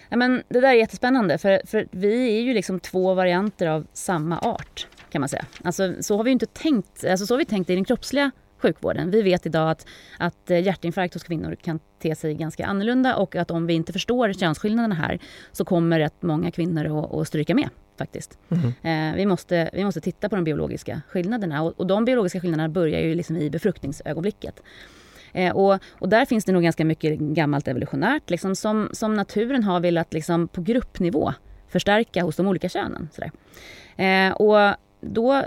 Ja, 0.09 0.17
men 0.17 0.43
det 0.49 0.59
där 0.59 0.69
är 0.69 0.73
jättespännande 0.73 1.37
för, 1.37 1.61
för 1.67 1.87
vi 1.91 2.37
är 2.37 2.41
ju 2.41 2.53
liksom 2.53 2.79
två 2.79 3.13
varianter 3.13 3.67
av 3.67 3.87
samma 3.93 4.39
art 4.39 4.87
kan 5.11 5.21
man 5.21 5.29
säga. 5.29 5.45
Alltså, 5.63 5.93
så 5.99 6.17
har 6.17 6.23
vi 6.23 6.31
inte 6.31 6.45
tänkt, 6.45 7.05
alltså, 7.05 7.25
så 7.25 7.33
har 7.33 7.39
vi 7.39 7.45
tänkt 7.45 7.69
i 7.69 7.75
den 7.75 7.85
kroppsliga 7.85 8.31
sjukvården. 8.57 9.11
Vi 9.11 9.21
vet 9.21 9.45
idag 9.45 9.69
att, 9.69 9.87
att 10.19 10.51
eh, 10.51 10.63
hjärtinfarkt 10.63 11.13
hos 11.13 11.23
kvinnor 11.23 11.55
kan 11.55 11.79
te 12.01 12.15
sig 12.15 12.33
ganska 12.33 12.65
annorlunda 12.65 13.15
och 13.15 13.35
att 13.35 13.51
om 13.51 13.67
vi 13.67 13.73
inte 13.73 13.93
förstår 13.93 14.33
könsskillnaderna 14.33 14.95
här 14.95 15.19
så 15.51 15.65
kommer 15.65 15.99
rätt 15.99 16.21
många 16.21 16.51
kvinnor 16.51 16.99
att, 16.99 17.13
att 17.13 17.27
stryka 17.27 17.55
med 17.55 17.69
faktiskt. 17.97 18.37
Mhm. 18.47 18.73
Eh, 18.81 19.15
vi, 19.15 19.25
måste, 19.25 19.69
vi 19.73 19.85
måste 19.85 20.01
titta 20.01 20.29
på 20.29 20.35
de 20.35 20.43
biologiska 20.43 21.01
skillnaderna 21.09 21.63
och, 21.63 21.79
och 21.79 21.87
de 21.87 22.05
biologiska 22.05 22.39
skillnaderna 22.39 22.69
börjar 22.69 22.99
ju 22.99 23.15
liksom 23.15 23.37
i 23.37 23.49
befruktningsögonblicket. 23.49 24.61
Eh, 25.33 25.55
och, 25.55 25.79
och 25.91 26.09
där 26.09 26.25
finns 26.25 26.45
det 26.45 26.51
nog 26.51 26.63
ganska 26.63 26.85
mycket 26.85 27.19
gammalt 27.19 27.67
evolutionärt 27.67 28.29
liksom, 28.29 28.55
som, 28.55 28.89
som 28.91 29.13
naturen 29.13 29.63
har 29.63 29.79
velat 29.79 30.13
liksom, 30.13 30.47
på 30.47 30.61
gruppnivå 30.61 31.33
förstärka 31.67 32.23
hos 32.23 32.35
de 32.35 32.47
olika 32.47 32.69
könen. 32.69 33.09
Eh, 33.95 34.33
och, 34.33 34.75
då 35.01 35.43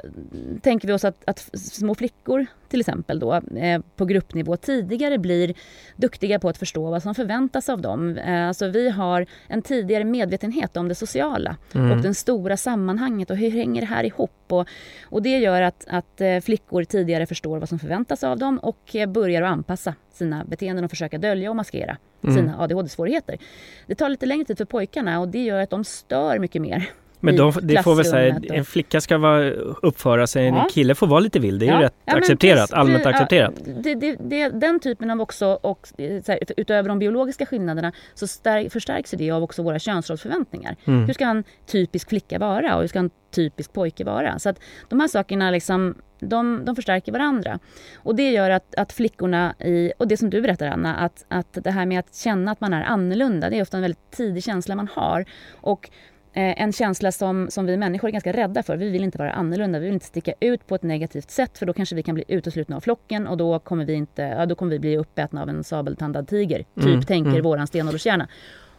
tänker 0.62 0.88
vi 0.88 0.94
oss 0.94 1.04
att, 1.04 1.22
att 1.26 1.38
små 1.58 1.94
flickor 1.94 2.46
till 2.68 2.80
exempel 2.80 3.18
då, 3.18 3.34
eh, 3.34 3.80
på 3.96 4.04
gruppnivå 4.04 4.56
tidigare 4.56 5.18
blir 5.18 5.54
duktiga 5.96 6.38
på 6.38 6.48
att 6.48 6.58
förstå 6.58 6.90
vad 6.90 7.02
som 7.02 7.14
förväntas 7.14 7.68
av 7.68 7.80
dem. 7.80 8.18
Eh, 8.18 8.48
alltså 8.48 8.68
vi 8.68 8.90
har 8.90 9.26
en 9.46 9.62
tidigare 9.62 10.04
medvetenhet 10.04 10.76
om 10.76 10.88
det 10.88 10.94
sociala 10.94 11.56
mm. 11.74 11.90
och 11.90 12.02
det 12.02 12.14
stora 12.14 12.56
sammanhanget 12.56 13.30
och 13.30 13.36
hur 13.36 13.50
hänger 13.50 13.80
det 13.80 13.86
här 13.86 14.04
ihop? 14.04 14.30
Och, 14.48 14.68
och 15.02 15.22
det 15.22 15.38
gör 15.38 15.62
att, 15.62 15.84
att 15.88 16.20
eh, 16.20 16.40
flickor 16.40 16.84
tidigare 16.84 17.26
förstår 17.26 17.58
vad 17.58 17.68
som 17.68 17.78
förväntas 17.78 18.24
av 18.24 18.38
dem 18.38 18.58
och 18.58 18.96
eh, 18.96 19.08
börjar 19.08 19.42
att 19.42 19.52
anpassa 19.52 19.94
sina 20.12 20.44
beteenden 20.44 20.84
och 20.84 20.90
försöka 20.90 21.18
dölja 21.18 21.50
och 21.50 21.56
maskera 21.56 21.96
mm. 22.22 22.36
sina 22.36 22.58
ADHD-svårigheter. 22.58 23.38
Det 23.86 23.94
tar 23.94 24.08
lite 24.08 24.26
längre 24.26 24.44
tid 24.44 24.58
för 24.58 24.64
pojkarna 24.64 25.20
och 25.20 25.28
det 25.28 25.44
gör 25.44 25.60
att 25.60 25.70
de 25.70 25.84
stör 25.84 26.38
mycket 26.38 26.62
mer 26.62 26.90
men 27.20 27.36
de, 27.36 27.52
det 27.62 27.82
får 27.82 27.94
väl 27.94 28.04
säga, 28.04 28.40
en 28.42 28.64
flicka 28.64 29.00
ska 29.00 29.18
vara, 29.18 29.50
uppföra 29.82 30.26
sig, 30.26 30.46
ja. 30.46 30.62
en 30.62 30.68
kille 30.68 30.94
får 30.94 31.06
vara 31.06 31.20
lite 31.20 31.38
vild. 31.38 31.60
Det 31.60 31.66
är 31.66 31.70
ja. 31.70 31.78
ju 31.78 31.84
rätt 31.84 31.94
ja, 32.04 32.16
accepterat, 32.16 32.58
precis, 32.58 32.72
allmänt 32.72 33.06
accepterat. 33.06 33.54
Det, 33.64 33.94
det, 33.94 34.16
det, 34.20 34.48
den 34.48 34.80
typen 34.80 35.10
av 35.10 35.20
också, 35.20 35.46
och 35.46 35.88
här, 36.26 36.38
utöver 36.56 36.88
de 36.88 36.98
biologiska 36.98 37.46
skillnaderna, 37.46 37.92
så 38.14 38.26
stär, 38.26 38.68
förstärks 38.68 39.10
det 39.10 39.30
av 39.30 39.42
också 39.42 39.62
våra 39.62 39.78
könsrollsförväntningar. 39.78 40.76
Mm. 40.84 41.06
Hur 41.06 41.14
ska 41.14 41.24
en 41.24 41.44
typisk 41.66 42.08
flicka 42.08 42.38
vara 42.38 42.74
och 42.74 42.80
hur 42.80 42.88
ska 42.88 42.98
en 42.98 43.10
typisk 43.30 43.72
pojke 43.72 44.04
vara? 44.04 44.38
Så 44.38 44.48
att 44.48 44.60
de 44.88 45.00
här 45.00 45.08
sakerna 45.08 45.50
liksom, 45.50 45.94
de, 46.20 46.64
de 46.64 46.76
förstärker 46.76 47.12
varandra. 47.12 47.58
Och 47.96 48.14
det 48.16 48.30
gör 48.30 48.50
att, 48.50 48.74
att 48.74 48.92
flickorna 48.92 49.54
i, 49.58 49.92
och 49.98 50.08
det 50.08 50.16
som 50.16 50.30
du 50.30 50.42
berättar 50.42 50.66
Anna, 50.66 50.96
att, 50.96 51.24
att 51.28 51.58
det 51.64 51.70
här 51.70 51.86
med 51.86 51.98
att 51.98 52.14
känna 52.14 52.52
att 52.52 52.60
man 52.60 52.72
är 52.72 52.82
annorlunda, 52.82 53.50
det 53.50 53.58
är 53.58 53.62
ofta 53.62 53.76
en 53.76 53.82
väldigt 53.82 54.10
tidig 54.10 54.44
känsla 54.44 54.74
man 54.74 54.88
har. 54.94 55.24
Och 55.60 55.90
Eh, 55.90 56.17
en 56.40 56.72
känsla 56.72 57.12
som, 57.12 57.50
som 57.50 57.66
vi 57.66 57.76
människor 57.76 58.08
är 58.08 58.12
ganska 58.12 58.32
rädda 58.32 58.62
för. 58.62 58.76
Vi 58.76 58.90
vill 58.90 59.04
inte 59.04 59.18
vara 59.18 59.32
annorlunda, 59.32 59.78
vi 59.78 59.84
vill 59.84 59.94
inte 59.94 60.06
sticka 60.06 60.34
ut 60.40 60.66
på 60.66 60.74
ett 60.74 60.82
negativt 60.82 61.30
sätt 61.30 61.58
för 61.58 61.66
då 61.66 61.72
kanske 61.72 61.94
vi 61.94 62.02
kan 62.02 62.14
bli 62.14 62.24
uteslutna 62.28 62.76
av 62.76 62.80
flocken 62.80 63.26
och 63.26 63.36
då 63.36 63.58
kommer 63.58 63.84
vi, 63.84 63.92
inte, 63.92 64.22
ja, 64.22 64.46
då 64.46 64.54
kommer 64.54 64.72
vi 64.72 64.78
bli 64.78 64.96
uppätna 64.96 65.42
av 65.42 65.48
en 65.48 65.64
sabeltandad 65.64 66.28
tiger. 66.28 66.58
Typ 66.58 66.86
mm, 66.86 67.02
tänker 67.02 67.30
mm. 67.30 67.42
våran 67.42 67.66
stenålderskärna. 67.66 68.28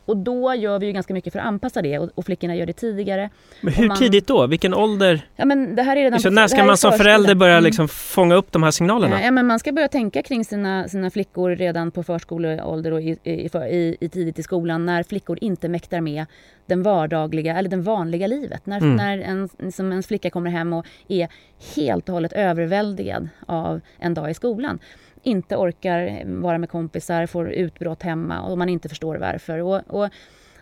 Och 0.09 0.17
då 0.17 0.55
gör 0.55 0.79
vi 0.79 0.85
ju 0.85 0.91
ganska 0.91 1.13
mycket 1.13 1.33
för 1.33 1.39
att 1.39 1.45
anpassa 1.45 1.81
det 1.81 1.99
och, 1.99 2.09
och 2.15 2.25
flickorna 2.25 2.55
gör 2.55 2.65
det 2.65 2.73
tidigare. 2.73 3.29
Men 3.61 3.73
hur 3.73 3.87
man, 3.87 3.97
tidigt 3.97 4.27
då? 4.27 4.47
Vilken 4.47 4.73
ålder? 4.73 5.21
Ja, 5.35 5.45
men 5.45 5.75
det 5.75 5.83
här 5.83 5.95
är 5.95 6.01
redan, 6.01 6.19
så 6.19 6.29
när 6.29 6.47
ska 6.47 6.63
man 6.63 6.77
som 6.77 6.91
förälder 6.91 7.35
börja 7.35 7.53
mm. 7.53 7.63
liksom 7.63 7.87
fånga 7.87 8.35
upp 8.35 8.51
de 8.51 8.63
här 8.63 8.71
signalerna? 8.71 9.23
Ja, 9.23 9.31
men 9.31 9.47
man 9.47 9.59
ska 9.59 9.71
börja 9.71 9.87
tänka 9.87 10.21
kring 10.21 10.45
sina, 10.45 10.87
sina 10.87 11.09
flickor 11.09 11.49
redan 11.49 11.91
på 11.91 12.03
förskoleålder 12.03 12.93
och 12.93 13.01
i, 13.01 13.17
i, 13.23 13.49
i, 13.71 13.97
i 13.99 14.09
tidigt 14.09 14.39
i 14.39 14.43
skolan 14.43 14.85
när 14.85 15.03
flickor 15.03 15.37
inte 15.41 15.69
mäktar 15.69 16.01
med 16.01 16.25
den 16.65 16.83
vardagliga 16.83 17.57
eller 17.57 17.69
den 17.69 17.83
vanliga 17.83 18.27
livet. 18.27 18.65
När, 18.65 18.77
mm. 18.77 18.95
när 18.95 19.17
en, 19.17 19.49
liksom 19.59 19.91
en 19.91 20.03
flicka 20.03 20.29
kommer 20.29 20.49
hem 20.49 20.73
och 20.73 20.85
är 21.07 21.27
helt 21.75 22.09
och 22.09 22.13
hållet 22.13 22.33
överväldigad 22.33 23.29
av 23.45 23.81
en 23.97 24.13
dag 24.13 24.31
i 24.31 24.33
skolan 24.33 24.79
inte 25.23 25.55
orkar 25.55 26.23
vara 26.41 26.57
med 26.57 26.69
kompisar, 26.69 27.25
får 27.25 27.51
utbrott 27.51 28.03
hemma 28.03 28.41
och 28.41 28.57
man 28.57 28.69
inte 28.69 28.89
förstår 28.89 29.15
varför. 29.15 29.59
Och, 29.59 29.81
och 29.87 30.09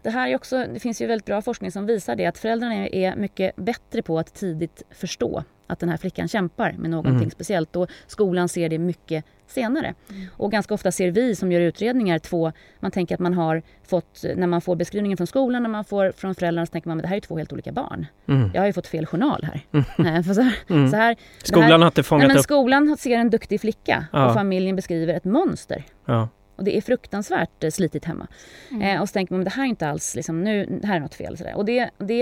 det, 0.07 0.11
här 0.11 0.29
är 0.29 0.35
också, 0.35 0.65
det 0.73 0.79
finns 0.79 1.01
ju 1.01 1.07
väldigt 1.07 1.25
bra 1.25 1.41
forskning 1.41 1.71
som 1.71 1.85
visar 1.85 2.15
det 2.15 2.25
att 2.25 2.37
föräldrarna 2.37 2.87
är 2.87 3.15
mycket 3.15 3.55
bättre 3.55 4.01
på 4.01 4.19
att 4.19 4.33
tidigt 4.33 4.83
förstå 4.91 5.43
att 5.67 5.79
den 5.79 5.89
här 5.89 5.97
flickan 5.97 6.27
kämpar 6.27 6.75
med 6.77 6.89
någonting 6.89 7.15
mm. 7.15 7.31
speciellt 7.31 7.75
och 7.75 7.89
skolan 8.07 8.49
ser 8.49 8.69
det 8.69 8.77
mycket 8.77 9.25
senare. 9.47 9.93
Mm. 10.09 10.25
Och 10.37 10.51
ganska 10.51 10.73
ofta 10.73 10.91
ser 10.91 11.11
vi 11.11 11.35
som 11.35 11.51
gör 11.51 11.61
utredningar 11.61 12.19
två, 12.19 12.51
man 12.79 12.91
tänker 12.91 13.15
att 13.15 13.19
man 13.19 13.33
har 13.33 13.61
fått, 13.87 14.23
när 14.35 14.47
man 14.47 14.61
får 14.61 14.75
beskrivningen 14.75 15.17
från 15.17 15.27
skolan, 15.27 15.63
när 15.63 15.69
man 15.69 15.85
får 15.85 16.11
från 16.11 16.35
föräldrarna 16.35 16.65
så 16.65 16.71
tänker 16.71 16.89
man 16.89 16.97
att 16.97 17.01
det 17.03 17.09
här 17.09 17.17
är 17.17 17.21
två 17.21 17.37
helt 17.37 17.53
olika 17.53 17.71
barn. 17.71 18.05
Mm. 18.27 18.51
Jag 18.53 18.61
har 18.61 18.67
ju 18.67 18.73
fått 18.73 18.87
fel 18.87 19.05
journal 19.05 19.43
här. 19.43 19.61
Mm. 19.71 20.23
så 20.35 20.41
här, 20.41 20.55
mm. 20.69 20.89
så 20.89 20.95
här 20.95 21.15
skolan 21.43 21.71
här, 21.71 21.79
har 21.79 21.87
inte 21.87 22.03
fångat 22.03 22.21
nej, 22.21 22.27
men 22.27 22.37
upp... 22.37 22.43
Skolan 22.43 22.97
ser 22.97 23.17
en 23.17 23.29
duktig 23.29 23.61
flicka 23.61 24.05
ja. 24.11 24.27
och 24.27 24.33
familjen 24.33 24.75
beskriver 24.75 25.13
ett 25.13 25.25
monster. 25.25 25.83
Ja. 26.05 26.29
Och 26.57 26.63
det 26.63 26.77
är 26.77 26.81
fruktansvärt 26.81 27.63
eh, 27.63 27.69
slitigt 27.69 28.05
hemma. 28.05 28.27
Mm. 28.71 28.81
Eh, 28.81 29.01
och 29.01 29.09
så 29.09 29.13
tänker 29.13 29.33
man, 29.33 29.43
det 29.43 29.49
här 29.49 29.63
är 29.63 29.67
inte 29.67 29.87
alls, 29.87 30.15
liksom, 30.15 30.43
nu, 30.43 30.79
det 30.81 30.87
här 30.87 30.95
är 30.95 30.99
något 30.99 31.15
fel. 31.15 31.37
Så 31.37 31.43
där. 31.43 31.55
Och 31.55 31.65
det, 31.65 31.89
det 31.97 32.21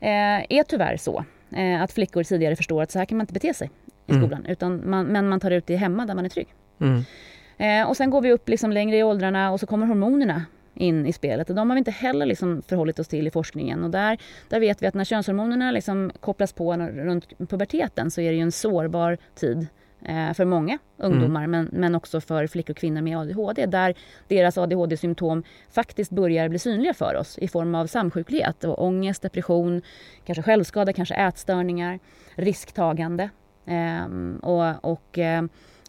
eh, 0.00 0.58
är 0.58 0.62
tyvärr 0.62 0.96
så 0.96 1.24
eh, 1.56 1.82
att 1.82 1.92
flickor 1.92 2.22
tidigare 2.22 2.56
förstår 2.56 2.82
att 2.82 2.90
så 2.90 2.98
här 2.98 3.06
kan 3.06 3.18
man 3.18 3.22
inte 3.22 3.34
bete 3.34 3.54
sig 3.54 3.70
i 4.06 4.12
mm. 4.12 4.22
skolan. 4.22 4.46
Utan 4.46 4.90
man, 4.90 5.06
men 5.06 5.28
man 5.28 5.40
tar 5.40 5.50
ut 5.50 5.66
det 5.66 5.76
hemma 5.76 6.06
där 6.06 6.14
man 6.14 6.24
är 6.24 6.28
trygg. 6.28 6.48
Mm. 6.80 7.02
Eh, 7.58 7.88
och 7.88 7.96
sen 7.96 8.10
går 8.10 8.20
vi 8.20 8.32
upp 8.32 8.48
liksom 8.48 8.72
längre 8.72 8.96
i 8.96 9.02
åldrarna 9.02 9.50
och 9.50 9.60
så 9.60 9.66
kommer 9.66 9.86
hormonerna 9.86 10.44
in 10.74 11.06
i 11.06 11.12
spelet. 11.12 11.50
Och 11.50 11.56
de 11.56 11.70
har 11.70 11.74
vi 11.74 11.78
inte 11.78 11.90
heller 11.90 12.26
liksom 12.26 12.62
förhållit 12.68 12.98
oss 12.98 13.08
till 13.08 13.26
i 13.26 13.30
forskningen. 13.30 13.84
Och 13.84 13.90
där, 13.90 14.18
där 14.48 14.60
vet 14.60 14.82
vi 14.82 14.86
att 14.86 14.94
när 14.94 15.04
könshormonerna 15.04 15.70
liksom 15.70 16.12
kopplas 16.20 16.52
på 16.52 16.76
runt 16.76 17.38
puberteten 17.38 18.10
så 18.10 18.20
är 18.20 18.30
det 18.30 18.36
ju 18.36 18.42
en 18.42 18.52
sårbar 18.52 19.18
tid 19.34 19.66
för 20.34 20.44
många 20.44 20.78
ungdomar 20.96 21.44
mm. 21.44 21.50
men, 21.50 21.80
men 21.80 21.94
också 21.94 22.20
för 22.20 22.46
flickor 22.46 22.72
och 22.72 22.76
kvinnor 22.76 23.00
med 23.00 23.18
ADHD 23.18 23.66
där 23.66 23.94
deras 24.28 24.58
ADHD-symptom 24.58 25.42
faktiskt 25.70 26.10
börjar 26.10 26.48
bli 26.48 26.58
synliga 26.58 26.94
för 26.94 27.16
oss 27.16 27.38
i 27.38 27.48
form 27.48 27.74
av 27.74 27.86
samsjuklighet 27.86 28.64
och 28.64 28.84
ångest, 28.84 29.22
depression, 29.22 29.82
kanske 30.24 30.42
självskada, 30.42 30.92
kanske 30.92 31.14
ätstörningar, 31.14 31.98
risktagande. 32.34 33.30
Eh, 33.66 34.06
och, 34.42 34.92
och 34.92 35.18
eh, 35.18 35.42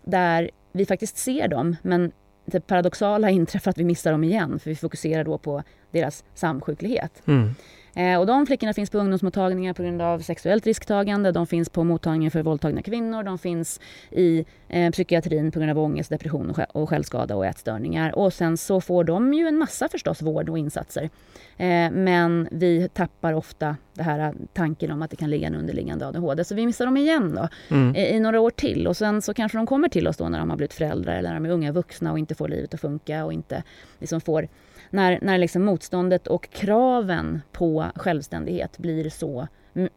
där 0.04 0.50
vi 0.72 0.86
faktiskt 0.86 1.18
ser 1.18 1.48
dem 1.48 1.76
men 1.82 2.12
det 2.46 2.62
paradoxala 2.68 3.30
inträffar 3.40 3.72
att 3.72 3.78
vi 3.78 3.84
missar 3.84 4.12
dem 4.12 4.24
igen 4.24 4.60
för 4.60 4.70
vi 4.70 4.76
fokuserar 4.76 5.24
då 5.24 5.38
på 5.38 5.64
deras 5.92 6.24
samsjuklighet. 6.34 7.22
Mm. 7.26 7.56
Eh, 7.94 8.20
och 8.20 8.26
de 8.26 8.46
flickorna 8.46 8.74
finns 8.74 8.90
på 8.90 8.98
ungdomsmottagningar 8.98 9.74
på 9.74 9.84
grund 9.84 10.02
av 10.02 10.20
sexuellt 10.20 10.66
risktagande. 10.66 11.32
De 11.32 11.48
finns 11.48 11.70
på 11.70 11.84
mottagningen 11.84 12.32
för 12.32 12.44
våldtagna 12.44 12.82
kvinnor. 12.82 13.24
De 13.24 13.38
finns 13.38 13.80
i 14.12 14.46
eh, 14.68 14.92
psykiatrin 14.92 15.52
på 15.52 15.60
grund 15.60 15.72
av 15.72 15.80
ångest, 15.80 16.10
depression 16.10 16.56
och 16.74 16.90
självskada 16.90 17.36
och 17.36 17.46
ätstörningar. 17.46 18.16
Och 18.16 18.34
sen 18.34 18.58
så 18.58 18.82
får 18.82 19.04
de 19.04 19.34
ju 19.34 19.48
en 19.48 19.58
massa 19.58 19.90
förstås 19.90 20.22
vård 20.22 20.50
och 20.50 20.58
insatser. 20.58 21.10
Eh, 21.58 21.92
men 21.92 22.48
vi 22.52 22.90
tappar 22.94 23.34
ofta 23.34 23.76
det 23.94 24.04
här 24.04 24.34
tanken 24.54 24.92
om 24.92 25.02
att 25.02 25.10
det 25.10 25.16
kan 25.18 25.30
ligga 25.30 25.48
en 25.48 25.56
underliggande 25.56 26.08
ADHD. 26.08 26.44
Så 26.44 26.56
vi 26.56 26.66
missar 26.66 26.86
dem 26.86 26.98
igen 26.98 27.36
då 27.36 27.76
mm. 27.76 27.96
i, 27.96 28.16
i, 28.16 28.20
några 28.20 28.40
år 28.40 28.52
till. 28.52 28.88
Och 28.88 28.98
sen 28.98 29.22
så 29.22 29.34
kanske 29.34 29.58
de 29.58 29.68
kommer 29.68 29.90
till 29.90 30.08
oss 30.08 30.18
då 30.18 30.30
när 30.30 30.40
de 30.40 30.50
har 30.50 30.58
blivit 30.58 30.74
föräldrar 30.74 31.16
eller 31.16 31.30
när 31.30 31.36
de 31.36 31.46
är 31.46 31.50
unga 31.50 31.72
vuxna 31.72 32.12
och 32.12 32.20
inte 32.20 32.36
får 32.36 32.48
livet 32.48 32.74
att 32.74 32.82
funka 32.82 33.26
och 33.26 33.34
inte 33.34 33.64
liksom 34.00 34.22
får 34.22 34.48
när, 34.92 35.20
när 35.22 35.38
liksom 35.38 35.66
motståndet 35.66 36.28
och 36.28 36.50
kraven 36.50 37.42
på 37.52 37.86
självständighet 37.96 38.78
blir 38.78 39.10
så 39.10 39.48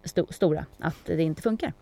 st 0.05 0.21
stora 0.31 0.67
att 0.79 1.07
det 1.07 1.23
inte 1.23 1.43
funkar. 1.43 1.73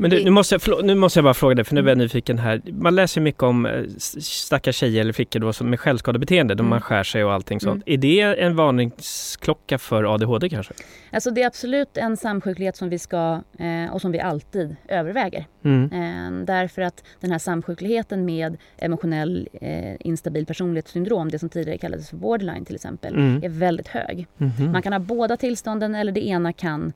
Men 0.00 0.10
du, 0.10 0.24
nu, 0.24 0.30
måste 0.30 0.58
jag, 0.66 0.84
nu 0.84 0.94
måste 0.94 1.18
jag 1.18 1.24
bara 1.24 1.34
fråga 1.34 1.54
dig, 1.54 1.64
för 1.64 1.74
nu 1.74 1.80
är 1.80 1.84
jag 1.84 1.92
mm. 1.92 1.98
nyfiken 1.98 2.38
här. 2.38 2.62
Man 2.66 2.94
läser 2.94 3.20
mycket 3.20 3.42
om 3.42 3.66
eh, 3.66 3.82
stackars 3.98 4.76
tjejer 4.76 5.00
eller 5.00 5.12
flickor 5.12 5.40
då, 5.40 5.52
som 5.52 5.70
med 5.70 5.80
självskadebeteende, 5.80 6.54
mm. 6.54 6.68
man 6.68 6.80
skär 6.80 7.02
sig 7.02 7.24
och 7.24 7.32
allting 7.32 7.60
sånt. 7.60 7.84
Mm. 7.86 7.94
Är 7.94 7.96
det 7.96 8.42
en 8.42 8.56
varningsklocka 8.56 9.78
för 9.78 10.14
ADHD 10.14 10.48
kanske? 10.48 10.74
Alltså 11.10 11.30
det 11.30 11.42
är 11.42 11.46
absolut 11.46 11.96
en 11.96 12.16
samsjuklighet 12.16 12.76
som 12.76 12.88
vi 12.88 12.98
ska 12.98 13.42
eh, 13.58 13.92
och 13.92 14.00
som 14.00 14.12
vi 14.12 14.20
alltid 14.20 14.76
överväger. 14.88 15.46
Mm. 15.64 15.84
Eh, 15.92 16.44
därför 16.44 16.82
att 16.82 17.04
den 17.20 17.30
här 17.30 17.38
samsjukligheten 17.38 18.24
med 18.24 18.56
emotionell 18.76 19.48
eh, 19.52 19.94
instabil 20.00 20.46
personlighetssyndrom, 20.46 21.30
det 21.30 21.38
som 21.38 21.48
tidigare 21.48 21.78
kallades 21.78 22.10
för 22.10 22.16
borderline 22.16 22.64
till 22.64 22.74
exempel, 22.74 23.14
mm. 23.14 23.44
är 23.44 23.48
väldigt 23.48 23.88
hög. 23.88 24.26
-hmm. 24.38 24.72
Man 24.72 24.82
kan 24.82 24.92
ha 24.92 25.00
båda 25.00 25.36
tillstånden 25.36 25.94
eller 25.94 26.12
det 26.12 26.26
ena 26.26 26.52
kan 26.52 26.92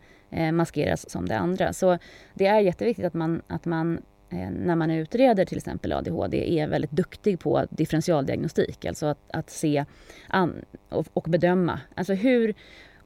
maskeras 0.53 1.11
som 1.11 1.29
det 1.29 1.39
andra. 1.39 1.73
Så 1.73 1.99
det 2.35 2.47
är 2.47 2.61
jätteviktigt 2.61 3.05
att 3.05 3.15
man, 3.15 3.43
att 3.47 3.65
man 3.65 4.03
eh, 4.31 4.51
när 4.51 4.77
man 4.77 4.91
utreder 4.91 5.45
till 5.45 5.59
exempel 5.59 5.93
ADHD 5.93 6.61
är 6.61 6.69
väldigt 6.69 6.91
duktig 6.91 7.41
på 7.41 7.67
differentialdiagnostik, 7.71 8.85
alltså 8.85 9.07
att, 9.07 9.31
att 9.33 9.51
se 9.51 9.85
an, 10.29 10.55
och, 10.89 11.07
och, 11.13 11.23
bedöma. 11.29 11.81
Alltså 11.95 12.15
hur 12.15 12.55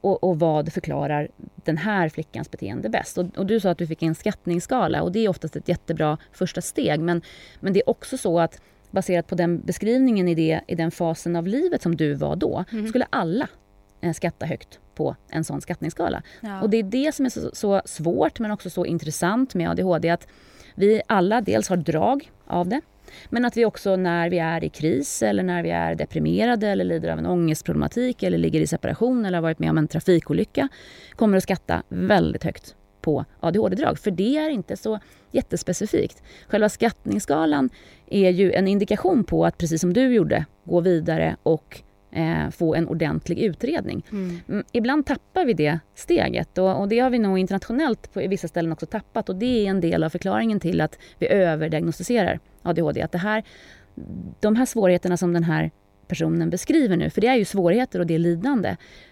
och, 0.01 0.23
och, 0.23 0.39
vad 0.39 0.73
förklarar 0.73 1.27
den 1.55 1.77
här 1.77 2.09
flickans 2.09 2.51
beteende 2.51 2.89
bäst? 2.89 3.17
Och, 3.17 3.37
och, 3.37 3.45
du 3.45 3.59
sa 3.59 3.69
att 3.69 3.77
du 3.77 3.87
fick 3.87 4.03
en 4.03 4.15
skattningsskala 4.15 5.01
och 5.01 5.11
det 5.11 5.25
är 5.25 5.29
oftast 5.29 5.55
ett 5.55 5.69
jättebra 5.69 6.17
första 6.31 6.61
steg. 6.61 6.99
Men, 6.99 7.21
men 7.59 7.73
det 7.73 7.79
är 7.79 7.89
också 7.89 8.17
så 8.17 8.39
att 8.39 8.61
baserat 8.91 9.27
på 9.27 9.35
den 9.35 9.61
beskrivningen 9.61 10.27
i, 10.27 10.35
det, 10.35 10.61
i 10.67 10.75
den 10.75 10.91
fasen 10.91 11.35
av 11.35 11.47
livet 11.47 11.81
som 11.81 11.95
du 11.95 12.13
var 12.13 12.35
då, 12.35 12.65
mm. 12.71 12.87
skulle 12.87 13.07
alla 13.09 13.47
eh, 14.01 14.13
skatta 14.13 14.45
högt 14.45 14.79
på 14.97 15.15
en 15.29 15.43
sån 15.43 15.61
skattningsskala. 15.61 16.21
Ja. 16.41 16.61
Och 16.61 16.69
det 16.69 16.77
är 16.77 16.83
det 16.83 17.15
som 17.15 17.25
är 17.25 17.29
så, 17.29 17.49
så, 17.53 17.81
svårt 17.85 18.39
men 18.39 18.51
också 18.51 18.69
så 18.69 18.85
intressant 18.85 19.55
med 19.55 19.69
ADHD 19.69 20.09
att 20.09 20.27
vi 20.75 21.01
alla 21.07 21.41
dels 21.41 21.69
har 21.69 21.77
drag 21.77 22.31
av 22.47 22.67
det 22.67 22.81
men 23.29 23.45
att 23.45 23.57
vi 23.57 23.65
också 23.65 23.95
när 23.95 24.29
vi 24.29 24.39
är 24.39 24.63
i 24.63 24.69
kris 24.69 25.23
eller 25.23 25.43
när 25.43 25.63
vi 25.63 25.69
är 25.69 25.95
deprimerade 25.95 26.67
eller 26.67 26.83
lider 26.83 27.11
av 27.11 27.19
en 27.19 27.25
ångestproblematik 27.25 28.23
eller 28.23 28.37
ligger 28.37 28.61
i 28.61 28.67
separation 28.67 29.25
eller 29.25 29.37
har 29.37 29.41
varit 29.41 29.59
med 29.59 29.69
om 29.69 29.77
en 29.77 29.87
trafikolycka 29.87 30.67
kommer 31.15 31.37
att 31.37 31.43
skatta 31.43 31.83
väldigt 31.89 32.43
högt 32.43 32.75
på 33.01 33.25
ADHD-drag. 33.39 33.99
För 33.99 34.11
det 34.11 34.37
är 34.37 34.49
inte 34.49 34.77
så 34.77 34.99
jättespecifikt. 35.31 36.23
Själva 36.47 36.69
skattningsskalan 36.69 37.69
är 38.07 38.29
ju 38.29 38.51
en 38.51 38.67
indikation 38.67 39.23
på 39.23 39.45
att 39.45 39.57
precis 39.57 39.81
som 39.81 39.93
du 39.93 40.13
gjorde, 40.13 40.45
gå 40.63 40.81
vidare 40.81 41.35
och 41.43 41.81
eh, 42.11 42.49
få 42.49 42.75
en 42.75 42.87
ordentlig 42.87 43.39
utredning. 43.39 44.05
Mm. 44.11 44.39
Mm, 44.49 44.63
Ibland 44.71 45.05
tappar 45.05 45.45
vi 45.45 45.53
det 45.53 45.79
steget 45.95 46.57
och, 46.57 46.79
och 46.79 46.87
det 46.87 46.99
har 46.99 47.09
vi 47.09 47.19
nog 47.19 47.39
internationellt 47.39 48.13
på 48.13 48.19
vissa 48.19 48.47
ställen 48.47 48.71
också 48.71 48.85
tappat 48.85 49.29
och 49.29 49.35
det 49.35 49.65
är 49.65 49.69
en 49.69 49.81
del 49.81 50.03
av 50.03 50.09
förklaringen 50.09 50.59
till 50.59 50.81
att 50.81 50.99
vi 51.19 51.27
överdiagnostiserar 51.27 52.39
ADHD. 52.61 53.01
Att 53.01 53.11
det 53.11 53.17
här, 53.17 53.43
de 54.39 54.55
här 54.55 54.65
svårigheterna 54.65 55.17
som 55.17 55.33
den 55.33 55.43
här 55.43 55.71
personen 56.07 56.49
beskriver 56.49 56.97
nu, 56.97 57.09
för 57.09 57.21
det 57.21 57.27
är 57.27 57.35
ju 57.35 57.45
svårigheter 57.45 57.99
och 57.99 58.07
det 58.07 58.15
är 58.15 58.19
lidande. 58.19 58.69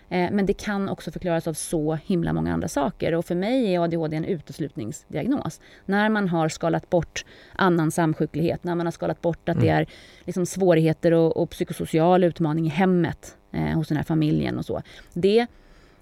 Eh, 0.09 0.31
men 0.31 0.45
det 0.45 0.53
kan 0.53 0.89
också 0.89 1.11
förklaras 1.11 1.47
av 1.47 1.53
så 1.53 1.97
himla 2.05 2.33
många 2.33 2.53
andra 2.53 2.67
saker 2.67 3.13
och 3.13 3.25
för 3.25 3.35
mig 3.35 3.75
är 3.75 3.79
ADHD 3.79 4.17
en 4.17 4.25
uteslutningsdiagnos. 4.25 5.61
När 5.85 6.09
man 6.09 6.29
har 6.29 6.49
skalat 6.49 6.89
bort 6.89 7.25
annan 7.55 7.91
samsjuklighet, 7.91 8.63
när 8.63 8.75
man 8.75 8.87
har 8.87 8.91
skalat 8.91 9.21
bort 9.21 9.49
att 9.49 9.61
det 9.61 9.69
är 9.69 9.87
liksom 10.23 10.45
svårigheter 10.45 11.11
och, 11.11 11.37
och 11.37 11.49
psykosocial 11.49 12.23
utmaning 12.23 12.65
i 12.65 12.69
hemmet 12.69 13.37
eh, 13.51 13.77
hos 13.77 13.87
den 13.87 13.97
här 13.97 14.03
familjen 14.03 14.57
och 14.57 14.65
så. 14.65 14.81
Det, 15.13 15.47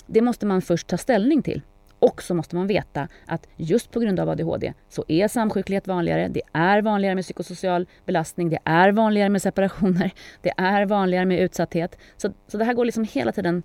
det 0.05 0.21
måste 0.21 0.45
man 0.45 0.61
först 0.61 0.87
ta 0.87 0.97
ställning 0.97 1.41
till. 1.41 1.61
Och 2.03 2.23
så 2.23 2.33
måste 2.33 2.55
man 2.55 2.67
veta 2.67 3.07
att 3.25 3.47
just 3.55 3.91
på 3.91 3.99
grund 3.99 4.19
av 4.19 4.29
ADHD 4.29 4.73
så 4.89 5.05
är 5.07 5.27
samsjuklighet 5.27 5.87
vanligare. 5.87 6.27
Det 6.27 6.41
är 6.53 6.81
vanligare 6.81 7.15
med 7.15 7.23
psykosocial 7.23 7.87
belastning. 8.05 8.49
Det 8.49 8.59
är 8.65 8.91
vanligare 8.91 9.29
med 9.29 9.41
separationer. 9.41 10.11
Det 10.41 10.53
är 10.57 10.85
vanligare 10.85 11.25
med 11.25 11.39
utsatthet. 11.39 11.97
Så, 12.17 12.29
så 12.47 12.57
det 12.57 12.65
här 12.65 12.73
går 12.73 12.85
liksom 12.85 13.03
hela 13.03 13.31
tiden 13.31 13.63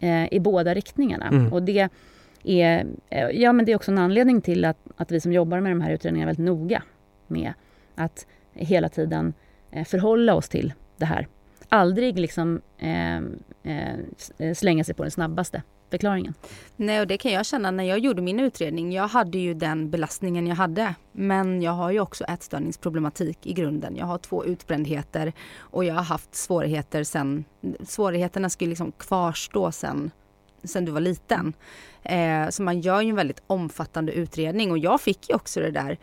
eh, 0.00 0.32
i 0.32 0.40
båda 0.40 0.74
riktningarna. 0.74 1.28
Mm. 1.28 1.52
Och 1.52 1.62
det 1.62 1.88
är, 2.44 2.86
eh, 3.10 3.28
ja, 3.30 3.52
men 3.52 3.64
det 3.64 3.72
är 3.72 3.76
också 3.76 3.90
en 3.90 3.98
anledning 3.98 4.40
till 4.40 4.64
att, 4.64 4.78
att 4.96 5.12
vi 5.12 5.20
som 5.20 5.32
jobbar 5.32 5.60
med 5.60 5.72
de 5.72 5.80
här 5.80 5.92
utredningarna 5.92 6.30
är 6.30 6.34
väldigt 6.34 6.46
noga 6.46 6.82
med 7.26 7.52
att 7.94 8.26
hela 8.52 8.88
tiden 8.88 9.34
eh, 9.70 9.84
förhålla 9.84 10.34
oss 10.34 10.48
till 10.48 10.72
det 10.96 11.06
här. 11.06 11.26
Aldrig 11.68 12.18
liksom 12.18 12.60
eh, 12.78 13.16
eh, 13.18 14.54
slänga 14.54 14.84
sig 14.84 14.94
på 14.94 15.02
den 15.02 15.10
snabbaste 15.10 15.62
förklaringen. 15.90 16.34
Nej, 16.76 17.00
och 17.00 17.06
det 17.06 17.18
kan 17.18 17.32
jag 17.32 17.46
känna 17.46 17.70
när 17.70 17.84
jag 17.84 17.98
gjorde 17.98 18.22
min 18.22 18.40
utredning. 18.40 18.92
Jag 18.92 19.08
hade 19.08 19.38
ju 19.38 19.54
den 19.54 19.90
belastningen 19.90 20.46
jag 20.46 20.56
hade. 20.56 20.94
Men 21.12 21.62
jag 21.62 21.72
har 21.72 21.90
ju 21.90 22.00
också 22.00 22.24
ätstörningsproblematik 22.24 23.46
i 23.46 23.52
grunden. 23.52 23.96
Jag 23.96 24.06
har 24.06 24.18
två 24.18 24.44
utbrändheter 24.44 25.32
och 25.58 25.84
jag 25.84 25.94
har 25.94 26.02
haft 26.02 26.34
svårigheter 26.34 27.04
sen. 27.04 27.44
Svårigheterna 27.86 28.50
skulle 28.50 28.68
liksom 28.68 28.92
kvarstå 28.92 29.72
sen, 29.72 30.10
sen 30.64 30.84
du 30.84 30.92
var 30.92 31.00
liten. 31.00 31.52
Eh, 32.02 32.48
så 32.48 32.62
man 32.62 32.80
gör 32.80 33.00
ju 33.00 33.10
en 33.10 33.16
väldigt 33.16 33.42
omfattande 33.46 34.12
utredning 34.12 34.70
och 34.70 34.78
jag 34.78 35.00
fick 35.00 35.28
ju 35.28 35.34
också 35.34 35.60
det 35.60 35.70
där 35.70 35.98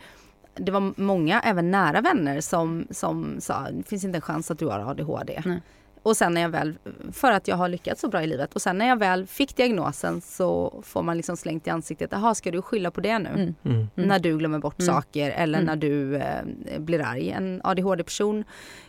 det 0.58 0.72
var 0.72 1.00
många, 1.00 1.40
även 1.40 1.70
nära 1.70 2.00
vänner, 2.00 2.40
som, 2.40 2.86
som 2.90 3.40
sa 3.40 3.70
det 3.70 3.88
finns 3.88 4.04
inte 4.04 4.18
en 4.18 4.22
chans 4.22 4.50
att 4.50 4.58
du 4.58 4.66
har 4.66 4.78
ADHD. 4.90 5.42
Nej. 5.44 5.60
Och 6.06 6.16
sen 6.16 6.34
när 6.34 6.40
jag 6.40 6.48
väl, 6.48 6.74
för 7.12 7.32
att 7.32 7.48
jag 7.48 7.56
har 7.56 7.68
lyckats 7.68 8.00
så 8.00 8.08
bra 8.08 8.22
i 8.22 8.26
livet. 8.26 8.54
Och 8.54 8.62
sen 8.62 8.78
när 8.78 8.88
jag 8.88 8.98
väl 8.98 9.26
fick 9.26 9.56
diagnosen 9.56 10.20
så 10.20 10.80
får 10.86 11.02
man 11.02 11.16
liksom 11.16 11.36
slängt 11.36 11.66
i 11.66 11.70
ansiktet. 11.70 12.08
Jaha, 12.12 12.34
ska 12.34 12.50
du 12.50 12.62
skylla 12.62 12.90
på 12.90 13.00
det 13.00 13.18
nu? 13.18 13.28
Mm. 13.28 13.54
Mm. 13.64 13.76
Mm. 13.96 14.08
När 14.08 14.18
du 14.18 14.38
glömmer 14.38 14.58
bort 14.58 14.80
Mm. 14.80 14.94
saker 14.94 15.30
eller 15.30 15.58
Mm. 15.58 15.66
när 15.66 15.76
du 15.76 16.16
eh, 16.16 16.78
blir 16.78 17.00
arg. 17.00 17.30
En 17.30 17.60
ADHD-person, 17.64 18.44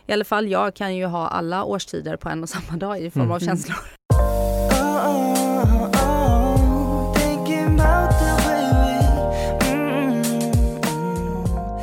i 0.06 0.12
alla 0.12 0.24
fall 0.24 0.48
jag 0.48 0.74
kan 0.74 0.96
ju 0.96 1.06
ha 1.06 1.28
alla 1.28 1.64
årstider 1.64 2.16
på 2.16 2.28
en 2.28 2.42
och 2.42 2.48
samma 2.48 2.78
dag 2.78 3.00
i 3.00 3.10
form 3.10 3.22
Mm. 3.22 3.32
av 3.32 3.42
Mm. 3.42 3.48
känslor. 3.56 3.76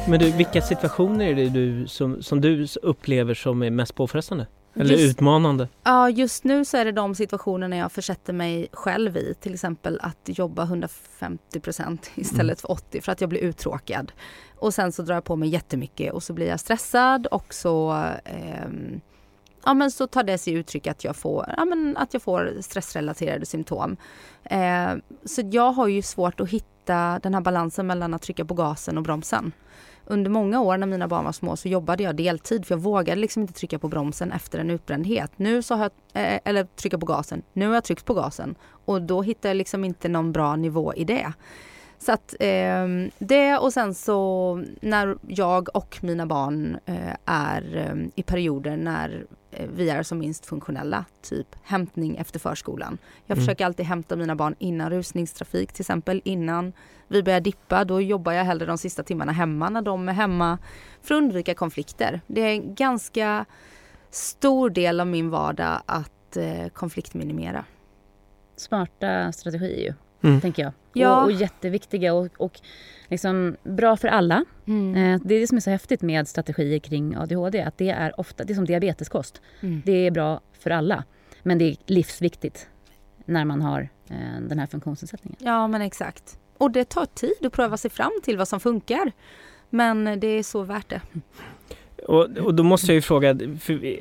Men 0.08 0.20
du, 0.20 0.32
vilka 0.32 0.62
situationer 0.62 1.26
är 1.26 1.36
det 1.36 1.50
du 1.50 1.88
som, 1.88 2.22
som 2.24 2.42
du 2.42 2.68
upplever 2.82 3.34
som 3.34 3.64
är 3.64 3.70
mest 3.72 3.96
påfrestande? 3.96 4.48
Eller 4.76 4.96
Just- 4.96 5.12
utmanande? 5.12 5.68
Ja, 5.84 6.10
just 6.10 6.44
nu 6.44 6.66
så 6.66 6.78
är 6.78 6.86
det 6.86 6.92
de 6.92 7.16
situationerna 7.16 7.78
jag 7.78 7.92
försätter 7.92 8.34
mig 8.34 8.68
själv 8.72 9.18
i. 9.18 9.34
Till 9.40 9.54
exempel 9.54 10.00
att 10.02 10.20
jobba 10.26 10.64
150 10.64 11.60
procent 11.60 12.12
istället 12.16 12.62
för 12.62 12.72
80 12.72 13.02
för 13.02 13.12
att 13.12 13.22
jag 13.22 13.30
blir 13.30 13.40
uttråkad. 13.40 14.12
Och 14.56 14.74
sen 14.74 14.92
så 14.92 15.02
drar 15.02 15.16
jag 15.16 15.24
på 15.24 15.36
mig 15.36 15.50
jättemycket 15.50 16.14
och 16.14 16.24
så 16.24 16.34
blir 16.34 16.48
jag 16.48 16.60
stressad 16.60 17.28
och 17.28 17.54
så 17.54 17.92
ehm, 18.26 19.02
Ja 19.66 19.74
men 19.74 19.92
så 19.92 20.08
tar 20.08 20.24
det 20.24 20.38
sig 20.38 20.54
uttryck 20.54 20.88
att 20.88 21.04
jag 21.04 21.16
får, 21.16 21.54
ja, 21.58 21.66
men 21.66 21.98
att 21.98 22.14
jag 22.14 22.22
får 22.22 22.54
stressrelaterade 22.62 23.46
symptom. 23.46 23.98
Eh, 24.44 24.94
så 25.26 25.42
jag 25.52 25.72
har 25.72 25.88
ju 25.88 26.02
svårt 26.02 26.40
att 26.40 26.50
hitta 26.50 27.20
den 27.24 27.34
här 27.34 27.42
balansen 27.42 27.88
mellan 27.88 28.14
att 28.14 28.22
trycka 28.22 28.46
på 28.46 28.54
gasen 28.54 28.98
och 28.98 29.04
bromsen. 29.04 29.52
Under 30.08 30.32
många 30.32 30.62
år 30.62 30.78
när 30.78 30.88
mina 30.88 31.08
barn 31.08 31.26
var 31.26 31.32
små 31.32 31.56
så 31.56 31.68
jobbade 31.68 32.04
jag 32.04 32.16
deltid 32.16 32.66
för 32.66 32.76
jag 32.76 32.80
vågade 32.80 33.22
liksom 33.22 33.42
inte 33.42 33.54
trycka 33.54 33.80
på 33.80 33.88
bromsen 33.88 34.32
efter 34.32 34.60
en 34.60 34.70
utbrändhet. 34.70 35.32
Nu 35.36 35.62
så 35.62 35.76
har 35.76 35.84
jag, 36.14 36.24
eh, 36.24 36.40
eller 36.46 36.64
trycka 36.64 36.98
på 36.98 37.06
gasen. 37.06 37.42
Nu 37.54 37.68
har 37.68 37.74
jag 37.74 37.84
tryckt 37.84 38.06
på 38.06 38.14
gasen 38.14 38.56
och 38.86 39.02
då 39.02 39.22
hittar 39.22 39.50
jag 39.50 39.56
liksom 39.56 39.86
inte 39.86 40.10
någon 40.10 40.32
bra 40.32 40.56
nivå 40.56 40.94
i 40.94 41.04
det. 41.04 41.34
Så 41.98 42.12
att 42.12 42.36
eh, 42.40 42.88
det 43.20 43.58
och 43.58 43.74
sen 43.74 43.94
så 43.94 44.64
när 44.82 45.18
jag 45.28 45.76
och 45.76 46.00
mina 46.02 46.26
barn 46.26 46.78
eh, 46.86 47.16
är 47.26 47.76
eh, 47.78 48.08
i 48.16 48.24
perioder 48.24 48.78
när 48.78 49.26
eh, 49.52 49.68
vi 49.74 49.90
är 49.90 50.04
som 50.04 50.18
minst 50.18 50.46
funktionella, 50.46 51.06
typ 51.22 51.48
hämtning 51.64 52.16
efter 52.18 52.40
förskolan. 52.40 52.98
Jag 53.26 53.36
Mm. 53.38 53.46
försöker 53.46 53.66
alltid 53.66 53.86
hämta 53.86 54.16
mina 54.16 54.36
barn 54.36 54.56
innan 54.60 54.90
rusningstrafik 54.90 55.74
till 55.74 55.82
exempel, 55.82 56.22
innan 56.26 56.74
vi 57.08 57.24
börjar 57.24 57.40
dippa. 57.42 57.86
Då 57.86 58.02
jobbar 58.02 58.32
jag 58.32 58.44
hellre 58.46 58.66
de 58.66 58.78
sista 58.78 59.04
timmarna 59.04 59.32
hemma 59.32 59.70
när 59.70 59.82
de 59.82 60.10
är 60.10 60.14
hemma 60.14 60.58
för 61.02 61.16
att 61.16 61.18
undvika 61.18 61.54
konflikter. 61.54 62.22
Det 62.28 62.42
är 62.42 62.50
en 62.52 62.76
ganska 62.76 63.46
stor 64.10 64.70
del 64.70 65.00
av 65.00 65.08
min 65.08 65.30
vardag 65.30 65.82
att 65.86 66.38
eh, 66.38 66.68
konfliktminimera. 66.74 67.66
Smarta 68.56 69.32
strategier 69.32 69.78
ju, 69.84 69.94
Mm. 70.26 70.42
tänker 70.42 70.64
jag. 70.64 70.72
Ja. 70.94 71.18
Och, 71.18 71.24
och 71.24 71.32
jätteviktiga 71.32 72.14
och, 72.14 72.30
och 72.38 72.60
liksom 73.08 73.56
bra 73.64 73.98
för 73.98 74.08
alla. 74.08 74.36
Eh, 74.68 75.22
det 75.24 75.36
är 75.36 75.40
det 75.40 75.48
som 75.48 75.58
är 75.58 75.62
så 75.62 75.70
häftigt 75.70 76.02
med 76.02 76.28
strategier 76.28 76.80
kring 76.80 77.18
ADHD. 77.18 77.62
Att 77.62 77.78
det 77.78 77.90
är 77.90 78.20
ofta, 78.20 78.44
det 78.44 78.54
är 78.54 78.56
som 78.56 78.66
diabeteskost. 78.66 79.42
Mm. 79.62 79.82
Det 79.86 80.08
är 80.08 80.12
bra 80.12 80.42
för 80.60 80.70
alla. 80.70 81.04
Men 81.44 81.58
det 81.58 81.66
är 81.66 81.76
livsviktigt 81.86 82.68
när 83.26 83.46
man 83.46 83.62
har 83.62 83.90
eh, 84.10 84.42
den 84.42 84.60
här 84.60 84.68
funktionsnedsättningen. 84.68 85.38
Ja 85.40 85.68
men 85.68 85.82
exakt. 85.82 86.40
Och 86.58 86.72
det 86.72 86.86
tar 86.86 87.06
tid 87.06 87.46
att 87.46 87.54
pröva 87.54 87.78
sig 87.78 87.92
fram 87.92 88.12
till 88.24 88.38
vad 88.38 88.48
som 88.48 88.60
funkar. 88.60 89.12
Men 89.70 90.20
det 90.20 90.28
är 90.28 90.44
så 90.44 90.64
värt 90.64 90.90
det. 90.90 91.02
Och, 92.08 92.38
och 92.38 92.54
då 92.54 92.64
måste 92.64 92.88
jag 92.88 92.96
ju 92.96 93.02
fråga, 93.02 93.38